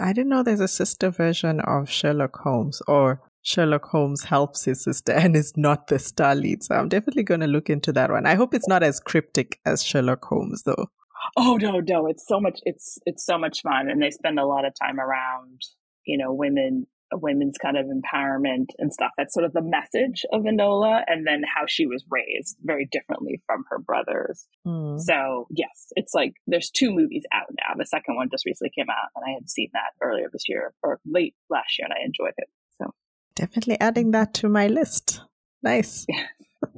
I 0.00 0.12
didn't 0.12 0.28
know 0.28 0.42
there's 0.42 0.60
a 0.60 0.68
sister 0.68 1.10
version 1.10 1.60
of 1.60 1.90
Sherlock 1.90 2.36
Holmes 2.38 2.80
or 2.86 3.20
Sherlock 3.42 3.86
Holmes 3.86 4.24
helps 4.24 4.64
his 4.64 4.84
sister 4.84 5.12
and 5.16 5.34
is 5.34 5.56
not 5.56 5.88
the 5.88 5.98
star 5.98 6.34
lead. 6.34 6.62
So 6.62 6.74
I'm 6.74 6.88
definitely 6.88 7.22
going 7.22 7.40
to 7.40 7.46
look 7.46 7.70
into 7.70 7.92
that 7.92 8.10
one. 8.10 8.26
I 8.26 8.34
hope 8.34 8.54
it's 8.54 8.68
not 8.68 8.82
as 8.82 9.00
cryptic 9.00 9.58
as 9.64 9.82
Sherlock 9.82 10.24
Holmes, 10.24 10.62
though. 10.64 10.90
Oh 11.36 11.56
no, 11.56 11.80
no, 11.80 12.06
it's 12.06 12.26
so 12.26 12.40
much. 12.40 12.60
It's 12.64 12.98
it's 13.06 13.24
so 13.24 13.38
much 13.38 13.62
fun, 13.62 13.88
and 13.90 14.02
they 14.02 14.10
spend 14.10 14.38
a 14.38 14.46
lot 14.46 14.64
of 14.64 14.72
time 14.74 15.00
around 15.00 15.62
you 16.04 16.16
know 16.18 16.32
women, 16.32 16.86
women's 17.12 17.58
kind 17.58 17.76
of 17.76 17.86
empowerment 17.86 18.68
and 18.78 18.92
stuff. 18.92 19.10
That's 19.16 19.34
sort 19.34 19.44
of 19.44 19.52
the 19.52 19.62
message 19.62 20.24
of 20.32 20.42
Enola, 20.42 21.02
and 21.06 21.26
then 21.26 21.42
how 21.42 21.64
she 21.66 21.86
was 21.86 22.04
raised 22.10 22.56
very 22.62 22.88
differently 22.90 23.42
from 23.46 23.64
her 23.70 23.78
brothers. 23.78 24.46
Mm. 24.66 25.00
So 25.00 25.46
yes, 25.50 25.88
it's 25.96 26.14
like 26.14 26.34
there's 26.46 26.70
two 26.70 26.90
movies 26.90 27.24
out 27.32 27.48
now. 27.50 27.74
The 27.76 27.86
second 27.86 28.16
one 28.16 28.28
just 28.30 28.46
recently 28.46 28.72
came 28.76 28.90
out, 28.90 29.10
and 29.16 29.24
I 29.26 29.34
had 29.34 29.50
seen 29.50 29.70
that 29.72 29.92
earlier 30.02 30.28
this 30.32 30.48
year 30.48 30.74
or 30.82 31.00
late 31.06 31.34
last 31.50 31.78
year, 31.78 31.86
and 31.86 31.94
I 31.94 32.04
enjoyed 32.04 32.34
it. 32.36 32.48
So 32.80 32.94
definitely 33.34 33.78
adding 33.80 34.12
that 34.12 34.34
to 34.34 34.48
my 34.48 34.68
list. 34.68 35.22
Nice. 35.62 36.06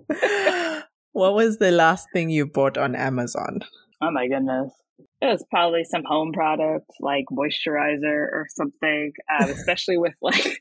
What 1.12 1.34
was 1.34 1.58
the 1.58 1.72
last 1.72 2.08
thing 2.12 2.30
you 2.30 2.46
bought 2.46 2.78
on 2.78 2.94
Amazon? 2.94 3.60
Oh 4.00 4.10
my 4.10 4.26
goodness. 4.28 4.72
It 5.20 5.26
was 5.26 5.44
probably 5.50 5.84
some 5.84 6.02
home 6.04 6.32
product 6.32 6.86
like 7.00 7.24
moisturizer 7.30 8.04
or 8.04 8.46
something, 8.54 9.12
um, 9.38 9.50
especially 9.50 9.98
with 9.98 10.14
like 10.22 10.60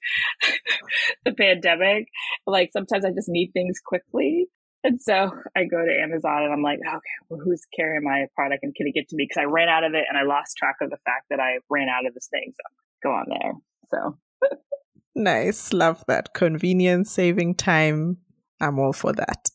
the 1.26 1.34
pandemic. 1.34 2.08
Like 2.46 2.72
sometimes 2.74 3.06
I 3.06 3.12
just 3.12 3.30
need 3.30 3.52
things 3.52 3.80
quickly. 3.84 4.48
And 4.84 5.02
so 5.02 5.32
I 5.58 5.66
go 5.66 5.86
to 5.86 6.02
Amazon 6.02 6.44
and 6.44 6.54
I'm 6.54 6.62
like, 6.62 6.80
okay, 6.80 7.00
well, 7.30 7.42
who's 7.44 7.62
carrying 7.76 8.04
my 8.04 8.28
product 8.34 8.64
and 8.64 8.74
can 8.74 8.88
it 8.88 8.94
get 8.94 9.10
to 9.10 9.16
me? 9.16 9.28
Because 9.28 9.42
I 9.42 9.52
ran 9.52 9.68
out 9.68 9.84
of 9.84 9.94
it 9.94 10.06
and 10.08 10.18
I 10.18 10.24
lost 10.24 10.56
track 10.56 10.76
of 10.82 10.90
the 10.90 10.98
fact 11.06 11.26
that 11.30 11.40
I 11.42 11.58
ran 11.70 11.90
out 11.90 12.06
of 12.08 12.14
this 12.14 12.30
thing. 12.32 12.54
So 12.56 13.10
go 13.10 13.12
on 13.12 13.26
there. 13.30 13.54
So 13.90 14.18
nice. 15.16 15.74
Love 15.74 16.04
that. 16.08 16.34
Convenience, 16.34 17.12
saving 17.12 17.56
time. 17.56 18.18
I'm 18.62 18.80
all 18.80 18.94
for 18.94 19.12
that. 19.14 19.50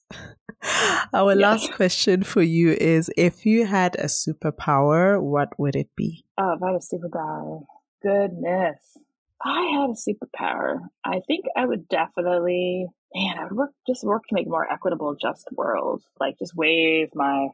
Our 1.12 1.34
yeah. 1.34 1.48
last 1.48 1.72
question 1.72 2.22
for 2.22 2.42
you 2.42 2.72
is 2.72 3.10
if 3.16 3.44
you 3.44 3.66
had 3.66 3.96
a 3.96 4.06
superpower, 4.06 5.20
what 5.20 5.58
would 5.58 5.76
it 5.76 5.90
be? 5.94 6.24
Oh, 6.38 6.54
if 6.54 6.62
I 6.62 6.72
had 6.72 6.76
a 6.76 6.78
superpower. 6.78 7.64
Goodness. 8.02 8.96
I 9.44 9.78
had 9.78 9.90
a 9.90 9.92
superpower, 9.92 10.78
I 11.04 11.20
think 11.26 11.44
I 11.54 11.66
would 11.66 11.86
definitely 11.88 12.86
man, 13.14 13.38
I 13.38 13.44
would 13.44 13.52
work 13.52 13.70
just 13.86 14.04
work 14.04 14.22
to 14.28 14.34
make 14.34 14.46
a 14.46 14.50
more 14.50 14.70
equitable, 14.70 15.16
just 15.20 15.46
world. 15.52 16.02
Like 16.18 16.38
just 16.38 16.54
wave 16.56 17.08
my 17.14 17.48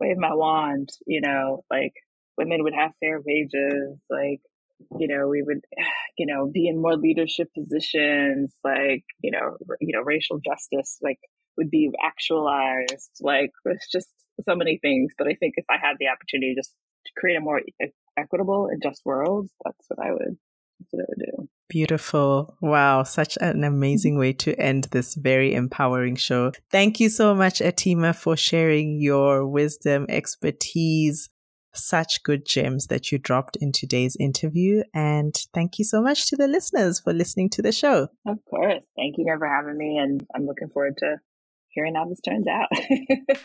wave 0.00 0.16
my 0.16 0.34
wand, 0.34 0.90
you 1.06 1.20
know, 1.20 1.64
like 1.70 1.92
women 2.36 2.62
would 2.62 2.74
have 2.74 2.92
fair 3.00 3.20
wages, 3.24 3.98
like, 4.08 4.40
you 4.98 5.08
know, 5.08 5.26
we 5.28 5.42
would 5.42 5.64
you 6.18 6.26
know, 6.26 6.46
be 6.52 6.68
in 6.68 6.80
more 6.80 6.96
leadership 6.96 7.48
positions, 7.52 8.54
like, 8.62 9.04
you 9.20 9.32
know, 9.32 9.56
you 9.80 9.92
know, 9.92 10.02
racial 10.02 10.38
justice, 10.38 10.98
like 11.02 11.18
would 11.58 11.70
be 11.70 11.90
actualized. 12.02 13.10
Like 13.20 13.50
it's 13.66 13.90
just 13.90 14.08
so 14.48 14.54
many 14.56 14.78
things. 14.78 15.12
But 15.18 15.26
I 15.26 15.34
think 15.34 15.54
if 15.56 15.66
I 15.68 15.76
had 15.76 15.96
the 15.98 16.08
opportunity 16.08 16.54
just 16.56 16.72
to 17.06 17.12
create 17.18 17.36
a 17.36 17.40
more 17.40 17.60
equitable 18.16 18.68
and 18.70 18.82
just 18.82 19.02
world, 19.04 19.48
that's 19.64 19.84
what 19.88 20.04
I 20.04 20.12
would, 20.12 20.38
that's 20.80 20.92
what 20.92 21.02
I 21.02 21.06
would 21.08 21.18
do. 21.18 21.48
Beautiful. 21.68 22.56
Wow. 22.62 23.02
Such 23.02 23.36
an 23.42 23.62
amazing 23.62 24.16
way 24.16 24.32
to 24.34 24.58
end 24.58 24.84
this 24.84 25.14
very 25.14 25.52
empowering 25.52 26.16
show. 26.16 26.52
Thank 26.70 26.98
you 26.98 27.10
so 27.10 27.34
much, 27.34 27.58
Atima, 27.58 28.16
for 28.16 28.36
sharing 28.36 29.00
your 29.00 29.46
wisdom, 29.46 30.06
expertise, 30.08 31.28
such 31.74 32.22
good 32.22 32.46
gems 32.46 32.86
that 32.86 33.12
you 33.12 33.18
dropped 33.18 33.56
in 33.56 33.72
today's 33.72 34.16
interview. 34.18 34.82
And 34.94 35.34
thank 35.52 35.78
you 35.78 35.84
so 35.84 36.00
much 36.00 36.28
to 36.28 36.36
the 36.36 36.48
listeners 36.48 37.00
for 37.00 37.12
listening 37.12 37.50
to 37.50 37.62
the 37.62 37.72
show. 37.72 38.08
Of 38.26 38.38
course. 38.48 38.82
Thank 38.96 39.16
you 39.18 39.26
for 39.38 39.46
having 39.46 39.76
me. 39.76 39.98
And 39.98 40.26
I'm 40.34 40.46
looking 40.46 40.70
forward 40.70 40.96
to 40.98 41.16
hearing 41.78 41.94
how 41.94 42.06
this 42.06 42.20
turns 42.20 42.46
out. 42.48 42.68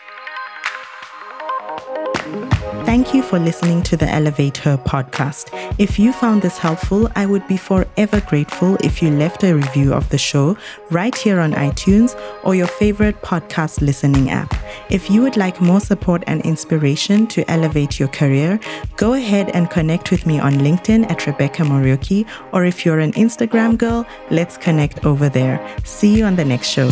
Thank 2.85 3.13
you 3.13 3.21
for 3.21 3.37
listening 3.37 3.83
to 3.83 3.97
the 3.97 4.09
Elevate 4.09 4.57
Her 4.57 4.77
podcast. 4.77 5.49
If 5.77 5.99
you 5.99 6.11
found 6.11 6.41
this 6.41 6.57
helpful, 6.57 7.09
I 7.15 7.25
would 7.25 7.47
be 7.47 7.57
forever 7.57 8.21
grateful 8.21 8.77
if 8.83 9.01
you 9.01 9.11
left 9.11 9.43
a 9.43 9.53
review 9.53 9.93
of 9.93 10.09
the 10.09 10.17
show 10.17 10.57
right 10.89 11.15
here 11.15 11.39
on 11.39 11.53
iTunes 11.53 12.19
or 12.43 12.55
your 12.55 12.67
favorite 12.67 13.21
podcast 13.21 13.81
listening 13.81 14.31
app. 14.31 14.53
If 14.89 15.09
you 15.09 15.21
would 15.21 15.37
like 15.37 15.61
more 15.61 15.79
support 15.79 16.23
and 16.25 16.41
inspiration 16.41 17.27
to 17.27 17.49
elevate 17.51 17.99
your 17.99 18.09
career, 18.09 18.59
go 18.95 19.13
ahead 19.13 19.49
and 19.51 19.69
connect 19.69 20.09
with 20.09 20.25
me 20.25 20.39
on 20.39 20.53
LinkedIn 20.53 21.09
at 21.11 21.27
Rebecca 21.27 21.63
Muriuki, 21.63 22.27
or 22.51 22.65
if 22.65 22.85
you're 22.85 22.99
an 22.99 23.13
Instagram 23.13 23.77
girl, 23.77 24.05
let's 24.31 24.57
connect 24.57 25.05
over 25.05 25.29
there. 25.29 25.59
See 25.83 26.17
you 26.17 26.25
on 26.25 26.35
the 26.35 26.45
next 26.45 26.69
show. 26.69 26.89